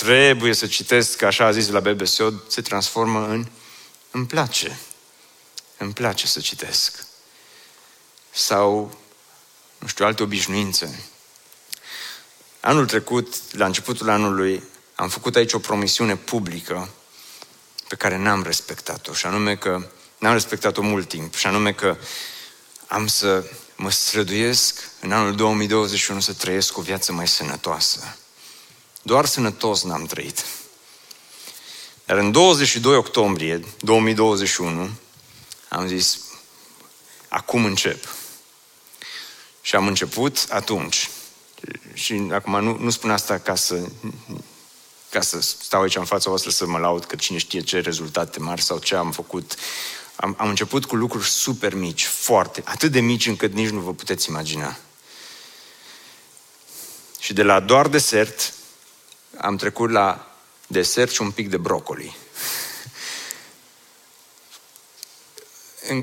trebuie 0.00 0.54
să 0.54 0.66
citesc, 0.66 1.22
așa 1.22 1.44
a 1.44 1.52
zis 1.52 1.68
la 1.68 1.80
BBSO, 1.80 2.32
se 2.48 2.60
transformă 2.60 3.26
în 3.28 3.46
îmi 4.14 4.26
place. 4.26 4.78
Îmi 5.76 5.92
place 5.92 6.26
să 6.26 6.40
citesc. 6.40 7.06
Sau, 8.30 8.98
nu 9.78 9.86
știu, 9.86 10.04
alte 10.04 10.22
obișnuințe. 10.22 11.04
Anul 12.60 12.86
trecut, 12.86 13.34
la 13.52 13.66
începutul 13.66 14.08
anului, 14.08 14.62
am 14.94 15.08
făcut 15.08 15.36
aici 15.36 15.52
o 15.52 15.58
promisiune 15.58 16.16
publică 16.16 16.88
pe 17.88 17.96
care 17.96 18.16
n-am 18.16 18.42
respectat-o, 18.42 19.12
și 19.12 19.26
anume 19.26 19.56
că 19.56 19.90
n-am 20.24 20.32
respectat-o 20.32 20.82
mult 20.82 21.08
timp, 21.08 21.34
și 21.34 21.46
anume 21.46 21.72
că 21.72 21.96
am 22.86 23.06
să 23.06 23.44
mă 23.76 23.90
străduiesc 23.90 24.90
în 25.00 25.12
anul 25.12 25.34
2021 25.34 26.20
să 26.20 26.32
trăiesc 26.32 26.76
o 26.76 26.82
viață 26.82 27.12
mai 27.12 27.28
sănătoasă. 27.28 28.16
Doar 29.02 29.26
sănătos 29.26 29.82
n-am 29.82 30.04
trăit. 30.04 30.44
Dar 32.04 32.16
în 32.16 32.32
22 32.32 32.96
octombrie 32.96 33.64
2021 33.80 34.90
am 35.68 35.86
zis, 35.86 36.18
acum 37.28 37.64
încep. 37.64 38.08
Și 39.60 39.74
am 39.76 39.86
început 39.86 40.46
atunci. 40.48 41.10
Și 41.92 42.28
acum 42.32 42.64
nu, 42.64 42.76
nu 42.78 42.90
spun 42.90 43.10
asta 43.10 43.38
ca 43.38 43.54
să, 43.54 43.88
ca 45.10 45.20
să 45.20 45.40
stau 45.40 45.82
aici 45.82 45.96
în 45.96 46.04
fața 46.04 46.28
voastră 46.28 46.50
să 46.50 46.66
mă 46.66 46.78
laud 46.78 47.04
că 47.04 47.16
cine 47.16 47.38
știe 47.38 47.60
ce 47.60 47.80
rezultate 47.80 48.38
mari 48.38 48.62
sau 48.62 48.78
ce 48.78 48.94
am 48.94 49.12
făcut. 49.12 49.54
Am, 50.16 50.34
am 50.38 50.48
început 50.48 50.84
cu 50.84 50.96
lucruri 50.96 51.28
super 51.28 51.74
mici, 51.74 52.04
foarte, 52.04 52.62
atât 52.64 52.92
de 52.92 53.00
mici 53.00 53.26
încât 53.26 53.52
nici 53.52 53.68
nu 53.68 53.80
vă 53.80 53.94
puteți 53.94 54.28
imagina. 54.28 54.76
Și 57.18 57.32
de 57.32 57.42
la 57.42 57.60
doar 57.60 57.88
desert 57.88 58.52
am 59.36 59.56
trecut 59.56 59.90
la 59.90 60.36
desert 60.66 61.12
și 61.12 61.22
un 61.22 61.30
pic 61.30 61.48
de 61.48 61.56
brocoli. 61.56 62.16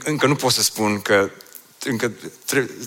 Încă 0.03 0.27
nu 0.27 0.35
pot 0.35 0.51
să 0.51 0.61
spun 0.61 1.01
că 1.01 1.31
încă 1.83 2.11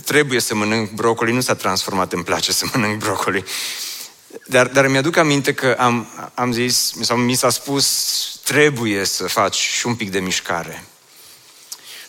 trebuie 0.04 0.40
să 0.40 0.54
mănânc 0.54 0.90
brocoli, 0.90 1.32
nu 1.32 1.40
s-a 1.40 1.54
transformat 1.54 2.12
în 2.12 2.22
place 2.22 2.52
să 2.52 2.66
mănânc 2.72 2.98
brocoli. 2.98 3.44
Dar, 4.46 4.66
dar 4.66 4.86
mi-aduc 4.86 5.16
aminte 5.16 5.54
că 5.54 5.76
am, 5.78 6.06
am 6.34 6.52
zis, 6.52 6.92
sau 7.00 7.16
mi 7.16 7.34
s-a 7.34 7.50
spus, 7.50 8.40
trebuie 8.44 9.04
să 9.04 9.26
faci 9.26 9.56
și 9.56 9.86
un 9.86 9.94
pic 9.96 10.10
de 10.10 10.20
mișcare. 10.20 10.84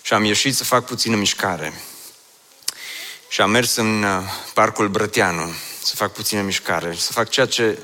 Și 0.05 0.13
am 0.13 0.23
ieșit 0.23 0.55
să 0.55 0.63
fac 0.63 0.85
puțină 0.85 1.15
mișcare. 1.15 1.81
Și 3.27 3.41
am 3.41 3.49
mers 3.49 3.75
în 3.75 4.03
uh, 4.03 4.23
parcul 4.53 4.87
Brăteanu 4.87 5.53
să 5.83 5.95
fac 5.95 6.13
puțină 6.13 6.41
mișcare, 6.41 6.95
să 6.95 7.11
fac 7.11 7.29
ceea 7.29 7.45
ce 7.45 7.79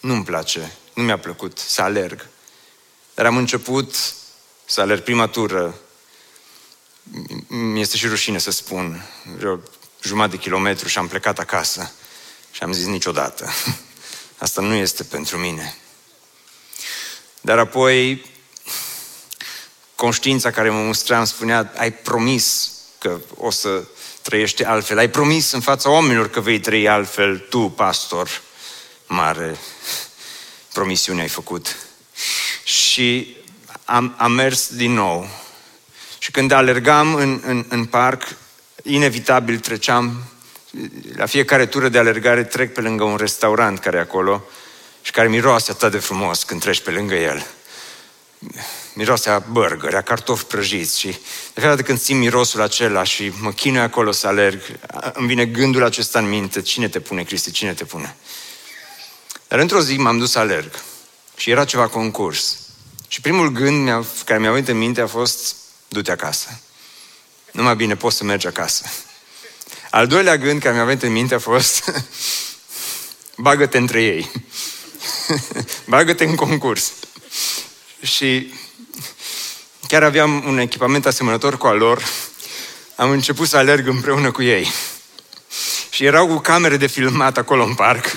nu-mi 0.00 0.24
place, 0.24 0.72
nu 0.94 1.02
mi-a 1.02 1.18
plăcut, 1.18 1.58
să 1.58 1.82
alerg. 1.82 2.26
Dar 3.14 3.26
am 3.26 3.36
început 3.36 3.94
să 4.64 4.80
alerg 4.80 5.02
prima 5.02 5.26
tură. 5.26 5.74
Mi-este 7.48 7.96
și 7.96 8.06
rușine 8.06 8.38
să 8.38 8.50
spun, 8.50 9.06
vreo 9.36 9.60
jumătate 10.02 10.36
de 10.36 10.42
kilometru 10.42 10.88
și 10.88 10.98
am 10.98 11.08
plecat 11.08 11.38
acasă. 11.38 11.92
Și 12.50 12.62
am 12.62 12.72
zis 12.72 12.86
niciodată, 12.86 13.50
asta 14.44 14.60
nu 14.60 14.74
este 14.74 15.04
pentru 15.04 15.38
mine. 15.38 15.76
Dar 17.40 17.58
apoi, 17.58 18.24
conștiința 20.04 20.50
care 20.50 20.70
mă 20.70 20.80
mustra 20.80 21.18
îmi 21.18 21.26
spunea, 21.26 21.72
ai 21.76 21.92
promis 21.92 22.70
că 22.98 23.20
o 23.36 23.50
să 23.50 23.82
trăiești 24.22 24.64
altfel, 24.64 24.98
ai 24.98 25.08
promis 25.08 25.52
în 25.52 25.60
fața 25.60 25.90
oamenilor 25.90 26.30
că 26.30 26.40
vei 26.40 26.60
trăi 26.60 26.88
altfel, 26.88 27.38
tu, 27.38 27.58
pastor 27.58 28.42
mare, 29.06 29.56
promisiune 30.72 31.20
ai 31.20 31.28
făcut. 31.28 31.76
Și 32.64 33.36
am, 33.84 34.14
am 34.18 34.32
mers 34.32 34.68
din 34.74 34.92
nou. 34.92 35.28
Și 36.18 36.30
când 36.30 36.50
alergam 36.50 37.14
în, 37.14 37.42
în, 37.44 37.66
în 37.68 37.84
parc, 37.84 38.22
inevitabil 38.82 39.58
treceam, 39.58 40.24
la 41.16 41.26
fiecare 41.26 41.66
tură 41.66 41.88
de 41.88 41.98
alergare 41.98 42.44
trec 42.44 42.72
pe 42.72 42.80
lângă 42.80 43.04
un 43.04 43.16
restaurant 43.16 43.78
care 43.78 43.96
e 43.96 44.00
acolo 44.00 44.44
și 45.02 45.10
care 45.10 45.28
miroase 45.28 45.70
atât 45.70 45.90
de 45.90 45.98
frumos 45.98 46.42
când 46.42 46.60
treci 46.60 46.80
pe 46.80 46.90
lângă 46.90 47.14
el. 47.14 47.46
Miroase 48.94 49.30
a 49.30 49.38
burger, 49.38 49.94
a 49.94 50.02
cartofi 50.02 50.44
prăjiți 50.44 50.98
și 50.98 51.06
de 51.06 51.16
fiecare 51.52 51.74
dată 51.74 51.82
când 51.82 52.00
simt 52.00 52.20
mirosul 52.20 52.60
acela 52.60 53.02
și 53.02 53.32
mă 53.40 53.52
chinui 53.52 53.80
acolo 53.80 54.12
să 54.12 54.26
alerg, 54.26 54.60
îmi 55.12 55.26
vine 55.26 55.46
gândul 55.46 55.84
acesta 55.84 56.18
în 56.18 56.28
minte, 56.28 56.62
cine 56.62 56.88
te 56.88 57.00
pune, 57.00 57.22
Cristi, 57.22 57.50
cine 57.50 57.74
te 57.74 57.84
pune? 57.84 58.16
Dar 59.48 59.58
într-o 59.58 59.80
zi 59.80 59.96
m-am 59.96 60.18
dus 60.18 60.30
să 60.30 60.38
alerg 60.38 60.70
și 61.36 61.50
era 61.50 61.64
ceva 61.64 61.88
concurs. 61.88 62.58
Și 63.08 63.20
primul 63.20 63.48
gând 63.48 64.06
care 64.24 64.40
mi-a 64.40 64.52
venit 64.52 64.68
în 64.68 64.78
minte 64.78 65.00
a 65.00 65.06
fost, 65.06 65.56
du-te 65.88 66.10
acasă. 66.10 66.60
Nu 67.52 67.62
mai 67.62 67.76
bine 67.76 67.96
poți 67.96 68.16
să 68.16 68.24
mergi 68.24 68.46
acasă. 68.46 68.84
Al 69.90 70.06
doilea 70.06 70.36
gând 70.36 70.62
care 70.62 70.74
mi-a 70.74 70.84
venit 70.84 71.02
în 71.02 71.12
minte 71.12 71.34
a 71.34 71.38
fost, 71.38 71.90
bagă-te 73.36 73.78
între 73.78 74.02
ei. 74.02 74.30
bagă-te 75.86 76.24
în 76.24 76.34
concurs. 76.34 76.92
Și 78.02 78.54
chiar 79.88 80.02
aveam 80.02 80.44
un 80.46 80.58
echipament 80.58 81.06
asemănător 81.06 81.56
cu 81.56 81.66
al 81.66 81.76
lor. 81.76 82.02
Am 82.96 83.10
început 83.10 83.48
să 83.48 83.56
alerg 83.56 83.88
împreună 83.88 84.30
cu 84.30 84.42
ei. 84.42 84.72
Și 85.90 86.04
erau 86.04 86.26
cu 86.26 86.38
camere 86.38 86.76
de 86.76 86.86
filmat 86.86 87.38
acolo 87.38 87.64
în 87.64 87.74
parc. 87.74 88.16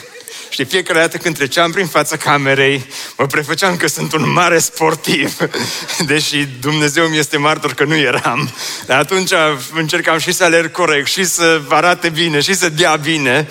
Și 0.49 0.65
fiecare 0.65 0.99
dată 0.99 1.17
când 1.17 1.35
treceam 1.35 1.71
prin 1.71 1.87
fața 1.87 2.17
camerei, 2.17 2.85
mă 3.17 3.25
prefăceam 3.25 3.77
că 3.77 3.87
sunt 3.87 4.13
un 4.13 4.31
mare 4.31 4.59
sportiv, 4.59 5.37
deși 6.07 6.47
Dumnezeu 6.59 7.07
mi 7.07 7.17
este 7.17 7.37
martor 7.37 7.73
că 7.73 7.83
nu 7.83 7.95
eram. 7.95 8.51
Dar 8.85 8.99
atunci 8.99 9.31
încercam 9.73 10.17
și 10.17 10.31
să 10.31 10.43
alerg 10.43 10.71
corect, 10.71 11.07
și 11.07 11.25
să 11.25 11.61
arate 11.69 12.09
bine, 12.09 12.39
și 12.39 12.53
să 12.53 12.69
dea 12.69 12.95
bine. 12.95 13.49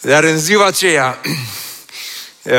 Dar 0.00 0.24
în 0.24 0.38
ziua 0.38 0.66
aceea, 0.66 1.20
uh, 2.42 2.54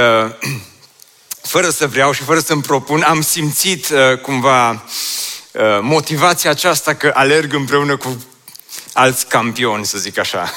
fără 1.47 1.69
să 1.69 1.87
vreau 1.87 2.11
și 2.11 2.23
fără 2.23 2.39
să-mi 2.39 2.61
propun, 2.61 3.01
am 3.01 3.21
simțit 3.21 3.89
uh, 3.89 4.19
cumva 4.21 4.69
uh, 4.71 4.81
motivația 5.81 6.49
aceasta 6.49 6.95
că 6.95 7.11
alerg 7.13 7.53
împreună 7.53 7.97
cu 7.97 8.25
alți 8.93 9.27
campioni, 9.27 9.85
să 9.85 9.97
zic 9.97 10.17
așa. 10.17 10.51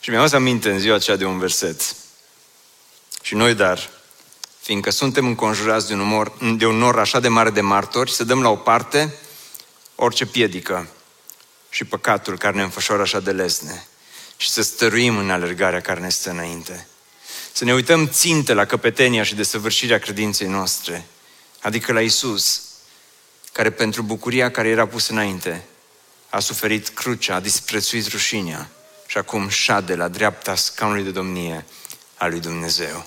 Și 0.00 0.10
mi-am 0.10 0.22
adus 0.22 0.34
aminte 0.34 0.70
în 0.70 0.78
ziua 0.78 0.94
aceea 0.94 1.16
de 1.16 1.24
un 1.24 1.38
verset. 1.38 1.94
Și 3.22 3.34
noi, 3.34 3.54
dar, 3.54 3.90
fiindcă 4.60 4.90
suntem 4.90 5.26
înconjurați 5.26 5.86
de 5.86 5.92
un, 5.92 6.00
umor, 6.00 6.32
de 6.56 6.66
un 6.66 6.76
nor 6.76 6.98
așa 6.98 7.20
de 7.20 7.28
mare 7.28 7.50
de 7.50 7.60
martori, 7.60 8.12
să 8.12 8.24
dăm 8.24 8.42
la 8.42 8.48
o 8.48 8.56
parte 8.56 9.14
orice 9.94 10.26
piedică 10.26 10.88
și 11.70 11.84
păcatul 11.84 12.38
care 12.38 12.56
ne 12.56 12.62
înfășoară 12.62 13.02
așa 13.02 13.20
de 13.20 13.30
lesne 13.30 13.86
și 14.36 14.50
să 14.50 14.62
stăruim 14.62 15.16
în 15.16 15.30
alergarea 15.30 15.80
care 15.80 16.00
ne 16.00 16.08
stă 16.08 16.30
înainte. 16.30 16.89
Să 17.52 17.64
ne 17.64 17.74
uităm 17.74 18.08
ținte 18.08 18.52
la 18.52 18.64
căpetenia 18.64 19.22
și 19.22 19.34
desăvârșirea 19.34 19.98
credinței 19.98 20.46
noastre, 20.46 21.06
adică 21.60 21.92
la 21.92 22.00
Isus, 22.00 22.62
care 23.52 23.70
pentru 23.70 24.02
bucuria 24.02 24.50
care 24.50 24.68
era 24.68 24.86
pusă 24.86 25.12
înainte, 25.12 25.64
a 26.28 26.38
suferit 26.38 26.88
crucea, 26.88 27.34
a 27.34 27.40
disprețuit 27.40 28.06
rușinea, 28.06 28.70
și 29.06 29.18
acum 29.18 29.48
șade 29.48 29.94
la 29.94 30.08
dreapta 30.08 30.54
scaunului 30.54 31.04
de 31.04 31.10
domnie 31.10 31.64
a 32.16 32.26
lui 32.26 32.40
Dumnezeu. 32.40 33.06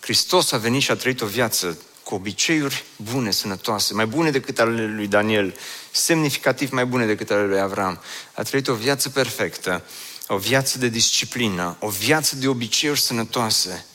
Hristos 0.00 0.52
a 0.52 0.56
venit 0.56 0.82
și 0.82 0.90
a 0.90 0.94
trăit 0.94 1.20
o 1.20 1.26
viață 1.26 1.78
cu 2.02 2.14
obiceiuri 2.14 2.84
bune, 2.96 3.30
sănătoase, 3.30 3.94
mai 3.94 4.06
bune 4.06 4.30
decât 4.30 4.58
ale 4.58 4.86
lui 4.86 5.06
Daniel, 5.06 5.58
semnificativ 5.90 6.70
mai 6.70 6.84
bune 6.84 7.06
decât 7.06 7.30
ale 7.30 7.46
lui 7.46 7.60
Avram. 7.60 8.00
A 8.34 8.42
trăit 8.42 8.68
o 8.68 8.74
viață 8.74 9.08
perfectă, 9.08 9.82
o 10.28 10.36
viață 10.36 10.78
de 10.78 10.88
disciplină, 10.88 11.76
o 11.80 11.88
viață 11.88 12.36
de 12.36 12.48
obiceiuri 12.48 13.00
sănătoase. 13.00 13.86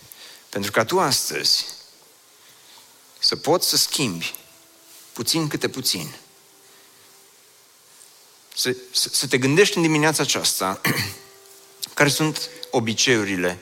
Pentru 0.49 0.71
ca 0.71 0.85
tu 0.85 0.99
astăzi 0.99 1.65
să 3.19 3.35
poți 3.35 3.69
să 3.69 3.77
schimbi 3.77 4.33
puțin 5.13 5.47
câte 5.47 5.69
puțin. 5.69 6.13
Să, 8.55 8.75
să, 8.91 9.09
să 9.11 9.27
te 9.27 9.37
gândești 9.37 9.75
în 9.75 9.81
dimineața 9.81 10.23
aceasta 10.23 10.81
Care 11.93 12.09
sunt 12.09 12.49
obiceiurile 12.69 13.59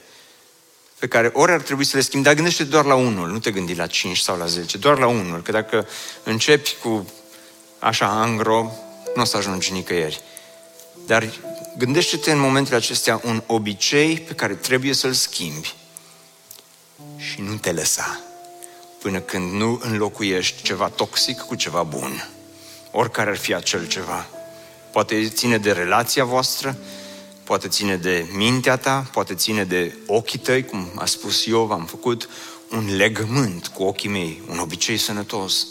pe 0.99 1.07
care 1.07 1.32
ori 1.34 1.51
ar 1.51 1.61
trebui 1.61 1.84
să 1.84 1.97
le 1.97 2.03
schimbi, 2.03 2.26
dar 2.26 2.34
gândește 2.34 2.63
doar 2.63 2.86
la 2.86 2.95
unul, 2.95 3.30
nu 3.30 3.39
te 3.39 3.51
gândi 3.51 3.76
la 3.76 3.88
5 3.88 4.17
sau 4.17 4.38
la 4.38 4.45
10, 4.45 4.78
doar 4.78 4.97
la 4.97 5.07
unul, 5.07 5.41
că 5.41 5.51
dacă 5.51 5.88
începi 6.24 6.76
cu 6.82 7.11
așa 7.80 8.07
angro, 8.07 8.72
nu 9.15 9.22
o 9.22 9.26
să 9.26 9.38
ajungi 9.38 9.72
nicăieri. 9.72 10.22
Dar 11.05 11.34
Gândește-te 11.80 12.32
în 12.32 12.39
momentele 12.39 12.75
acestea 12.75 13.21
un 13.23 13.43
obicei 13.45 14.19
pe 14.19 14.34
care 14.34 14.55
trebuie 14.55 14.93
să-l 14.93 15.13
schimbi 15.13 15.75
și 17.17 17.41
nu 17.41 17.55
te 17.55 17.71
lăsa 17.71 18.19
până 19.01 19.19
când 19.19 19.51
nu 19.51 19.80
înlocuiești 19.84 20.61
ceva 20.61 20.89
toxic 20.89 21.39
cu 21.39 21.55
ceva 21.55 21.84
bun. 21.84 22.30
Oricare 22.91 23.30
ar 23.30 23.38
fi 23.38 23.53
acel 23.53 23.88
ceva. 23.88 24.27
Poate 24.91 25.27
ține 25.27 25.57
de 25.57 25.71
relația 25.71 26.23
voastră, 26.23 26.77
poate 27.43 27.67
ține 27.67 27.95
de 27.95 28.25
mintea 28.34 28.77
ta, 28.77 29.09
poate 29.11 29.36
ține 29.36 29.63
de 29.63 29.95
ochii 30.05 30.39
tăi, 30.39 30.65
cum 30.65 30.91
a 30.95 31.05
spus 31.05 31.45
Iov, 31.45 31.71
am 31.71 31.86
făcut 31.86 32.30
un 32.71 32.95
legământ 32.95 33.67
cu 33.67 33.84
ochii 33.84 34.09
mei, 34.09 34.41
un 34.49 34.59
obicei 34.59 34.97
sănătos. 34.97 35.67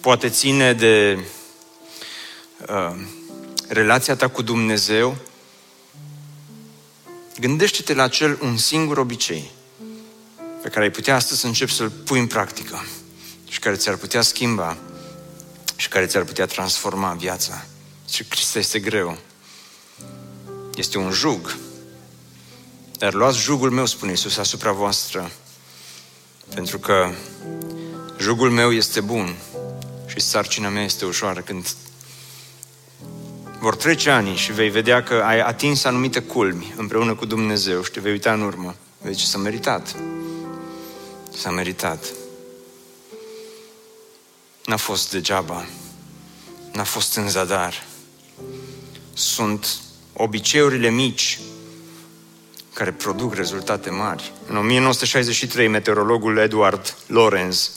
Poate 0.00 0.28
ține 0.28 0.72
de 0.72 1.18
uh, 2.68 2.96
relația 3.68 4.16
ta 4.16 4.28
cu 4.28 4.42
Dumnezeu. 4.42 5.16
Gândește-te 7.40 7.94
la 7.94 8.02
acel 8.02 8.38
un 8.42 8.56
singur 8.56 8.98
obicei 8.98 9.50
pe 10.62 10.68
care 10.68 10.84
ai 10.84 10.90
putea 10.90 11.14
astăzi 11.14 11.40
să 11.40 11.46
începi 11.46 11.72
să-l 11.72 11.90
pui 11.90 12.18
în 12.18 12.26
practică 12.26 12.84
și 13.48 13.58
care 13.58 13.76
ți-ar 13.76 13.96
putea 13.96 14.22
schimba 14.22 14.76
și 15.76 15.88
care 15.88 16.06
ți-ar 16.06 16.24
putea 16.24 16.46
transforma 16.46 17.12
viața. 17.12 17.66
Și 18.08 18.24
Cristo 18.24 18.58
este 18.58 18.78
greu. 18.78 19.18
Este 20.74 20.98
un 20.98 21.10
jug. 21.10 21.56
Dar 22.98 23.12
luați 23.12 23.38
jugul 23.38 23.70
meu, 23.70 23.86
spune 23.86 24.10
Iisus, 24.10 24.36
asupra 24.36 24.72
voastră. 24.72 25.30
Pentru 26.54 26.78
că 26.78 27.10
jugul 28.20 28.50
meu 28.50 28.72
este 28.72 29.00
bun 29.00 29.36
și 30.06 30.20
sarcina 30.20 30.68
mea 30.68 30.84
este 30.84 31.04
ușoară. 31.04 31.40
Când 31.40 31.66
vor 33.66 33.76
trece 33.76 34.10
ani 34.10 34.34
și 34.34 34.52
vei 34.52 34.68
vedea 34.68 35.02
că 35.02 35.14
ai 35.14 35.40
atins 35.40 35.84
anumite 35.84 36.20
culmi 36.20 36.74
împreună 36.76 37.14
cu 37.14 37.26
Dumnezeu 37.26 37.82
și 37.82 37.90
te 37.90 38.00
vei 38.00 38.12
uita 38.12 38.32
în 38.32 38.40
urmă, 38.40 38.74
vei 39.02 39.12
zice, 39.12 39.26
s-a 39.26 39.38
meritat. 39.38 39.96
S-a 41.36 41.50
meritat. 41.50 42.04
N-a 44.64 44.76
fost 44.76 45.10
degeaba. 45.10 45.66
N-a 46.72 46.84
fost 46.84 47.16
în 47.16 47.28
zadar. 47.28 47.84
Sunt 49.12 49.78
obiceiurile 50.12 50.90
mici 50.90 51.38
care 52.72 52.92
produc 52.92 53.34
rezultate 53.34 53.90
mari. 53.90 54.32
În 54.48 54.56
1963, 54.56 55.68
meteorologul 55.68 56.36
Edward 56.36 56.96
Lorenz 57.06 57.70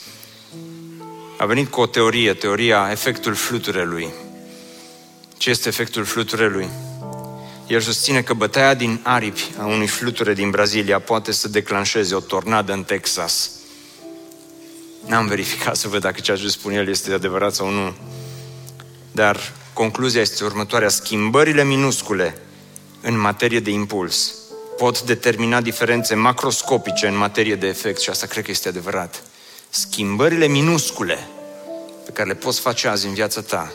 a 1.37 1.45
venit 1.45 1.69
cu 1.69 1.81
o 1.81 1.85
teorie, 1.85 2.33
teoria 2.33 2.87
efectul 2.91 3.33
fluturelui. 3.33 4.27
Ce 5.39 5.49
este 5.49 5.67
efectul 5.67 6.03
fluturelui? 6.03 6.69
El 7.67 7.79
susține 7.79 8.21
că 8.21 8.33
bătaia 8.33 8.73
din 8.73 8.99
aripi 9.03 9.51
a 9.57 9.65
unui 9.65 9.87
fluture 9.87 10.33
din 10.33 10.49
Brazilia 10.49 10.99
poate 10.99 11.31
să 11.31 11.47
declanșeze 11.47 12.15
o 12.15 12.19
tornadă 12.19 12.73
în 12.73 12.83
Texas. 12.83 13.51
N-am 15.05 15.27
verificat 15.27 15.75
să 15.75 15.87
văd 15.87 16.01
dacă 16.01 16.19
ceea 16.19 16.37
ce 16.37 16.47
spune 16.47 16.75
el 16.75 16.87
este 16.87 17.13
adevărat 17.13 17.53
sau 17.53 17.69
nu. 17.69 17.93
Dar 19.11 19.53
concluzia 19.73 20.21
este 20.21 20.43
următoarea. 20.43 20.89
Schimbările 20.89 21.63
minuscule 21.63 22.37
în 23.01 23.19
materie 23.19 23.59
de 23.59 23.69
impuls 23.69 24.33
pot 24.77 25.01
determina 25.01 25.61
diferențe 25.61 26.15
macroscopice 26.15 27.07
în 27.07 27.17
materie 27.17 27.55
de 27.55 27.67
efect 27.67 28.01
și 28.01 28.09
asta 28.09 28.27
cred 28.27 28.43
că 28.43 28.51
este 28.51 28.67
adevărat. 28.67 29.23
Schimbările 29.69 30.47
minuscule 30.47 31.27
pe 32.05 32.11
care 32.11 32.27
le 32.27 32.35
poți 32.35 32.59
face 32.59 32.87
azi 32.87 33.07
în 33.07 33.13
viața 33.13 33.41
ta, 33.41 33.73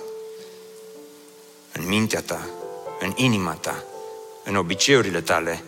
în 1.77 1.87
mintea 1.87 2.21
ta, 2.21 2.47
în 3.01 3.13
inima 3.17 3.53
ta, 3.53 3.85
în 4.45 4.57
obiceiurile 4.57 5.21
tale, 5.21 5.63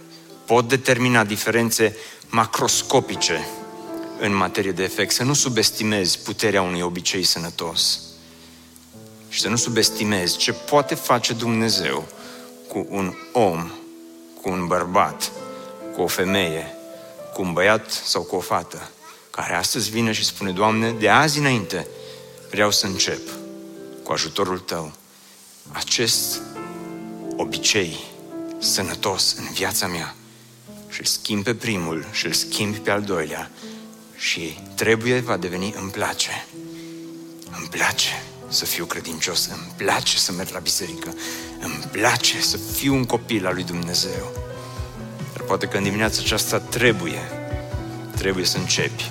pot 0.44 0.68
determina 0.68 1.24
diferențe 1.24 1.96
macroscopice 2.28 3.46
în 4.18 4.34
materie 4.34 4.72
de 4.72 4.82
efect. 4.82 5.12
Să 5.12 5.22
nu 5.22 5.34
subestimezi 5.34 6.18
puterea 6.18 6.62
unui 6.62 6.80
obicei 6.80 7.22
sănătos 7.22 8.00
și 9.28 9.40
să 9.40 9.48
nu 9.48 9.56
subestimezi 9.56 10.36
ce 10.36 10.52
poate 10.52 10.94
face 10.94 11.32
Dumnezeu 11.32 12.08
cu 12.68 12.86
un 12.90 13.14
om, 13.32 13.70
cu 14.42 14.48
un 14.48 14.66
bărbat, 14.66 15.32
cu 15.94 16.02
o 16.02 16.06
femeie, 16.06 16.74
cu 17.34 17.42
un 17.42 17.52
băiat 17.52 17.90
sau 17.90 18.22
cu 18.22 18.36
o 18.36 18.40
fată, 18.40 18.90
care 19.30 19.54
astăzi 19.54 19.90
vine 19.90 20.12
și 20.12 20.24
spune, 20.24 20.50
Doamne, 20.50 20.90
de 20.90 21.08
azi 21.08 21.38
înainte 21.38 21.86
vreau 22.50 22.70
să 22.70 22.86
încep 22.86 23.20
cu 24.02 24.12
ajutorul 24.12 24.58
Tău 24.58 24.92
acest 25.72 26.40
obicei 27.36 27.96
sănătos 28.58 29.34
în 29.38 29.52
viața 29.52 29.86
mea 29.86 30.14
și 30.88 31.00
îl 31.00 31.06
schimb 31.06 31.44
pe 31.44 31.54
primul 31.54 32.06
și 32.12 32.26
îl 32.26 32.32
schimb 32.32 32.76
pe 32.76 32.90
al 32.90 33.02
doilea 33.02 33.50
și 34.16 34.58
trebuie 34.74 35.20
va 35.20 35.36
deveni 35.36 35.74
îmi 35.80 35.90
place. 35.90 36.46
Îmi 37.58 37.68
place 37.68 38.22
să 38.48 38.64
fiu 38.64 38.84
credincios, 38.84 39.46
îmi 39.46 39.72
place 39.76 40.18
să 40.18 40.32
merg 40.32 40.50
la 40.52 40.58
biserică, 40.58 41.14
îmi 41.60 41.88
place 41.92 42.40
să 42.40 42.56
fiu 42.56 42.94
un 42.94 43.04
copil 43.04 43.46
al 43.46 43.54
lui 43.54 43.64
Dumnezeu. 43.64 44.32
Dar 45.32 45.42
poate 45.42 45.66
că 45.66 45.76
în 45.76 45.82
dimineața 45.82 46.20
aceasta 46.24 46.58
trebuie, 46.58 47.20
trebuie 48.16 48.44
să 48.44 48.58
începi. 48.58 49.10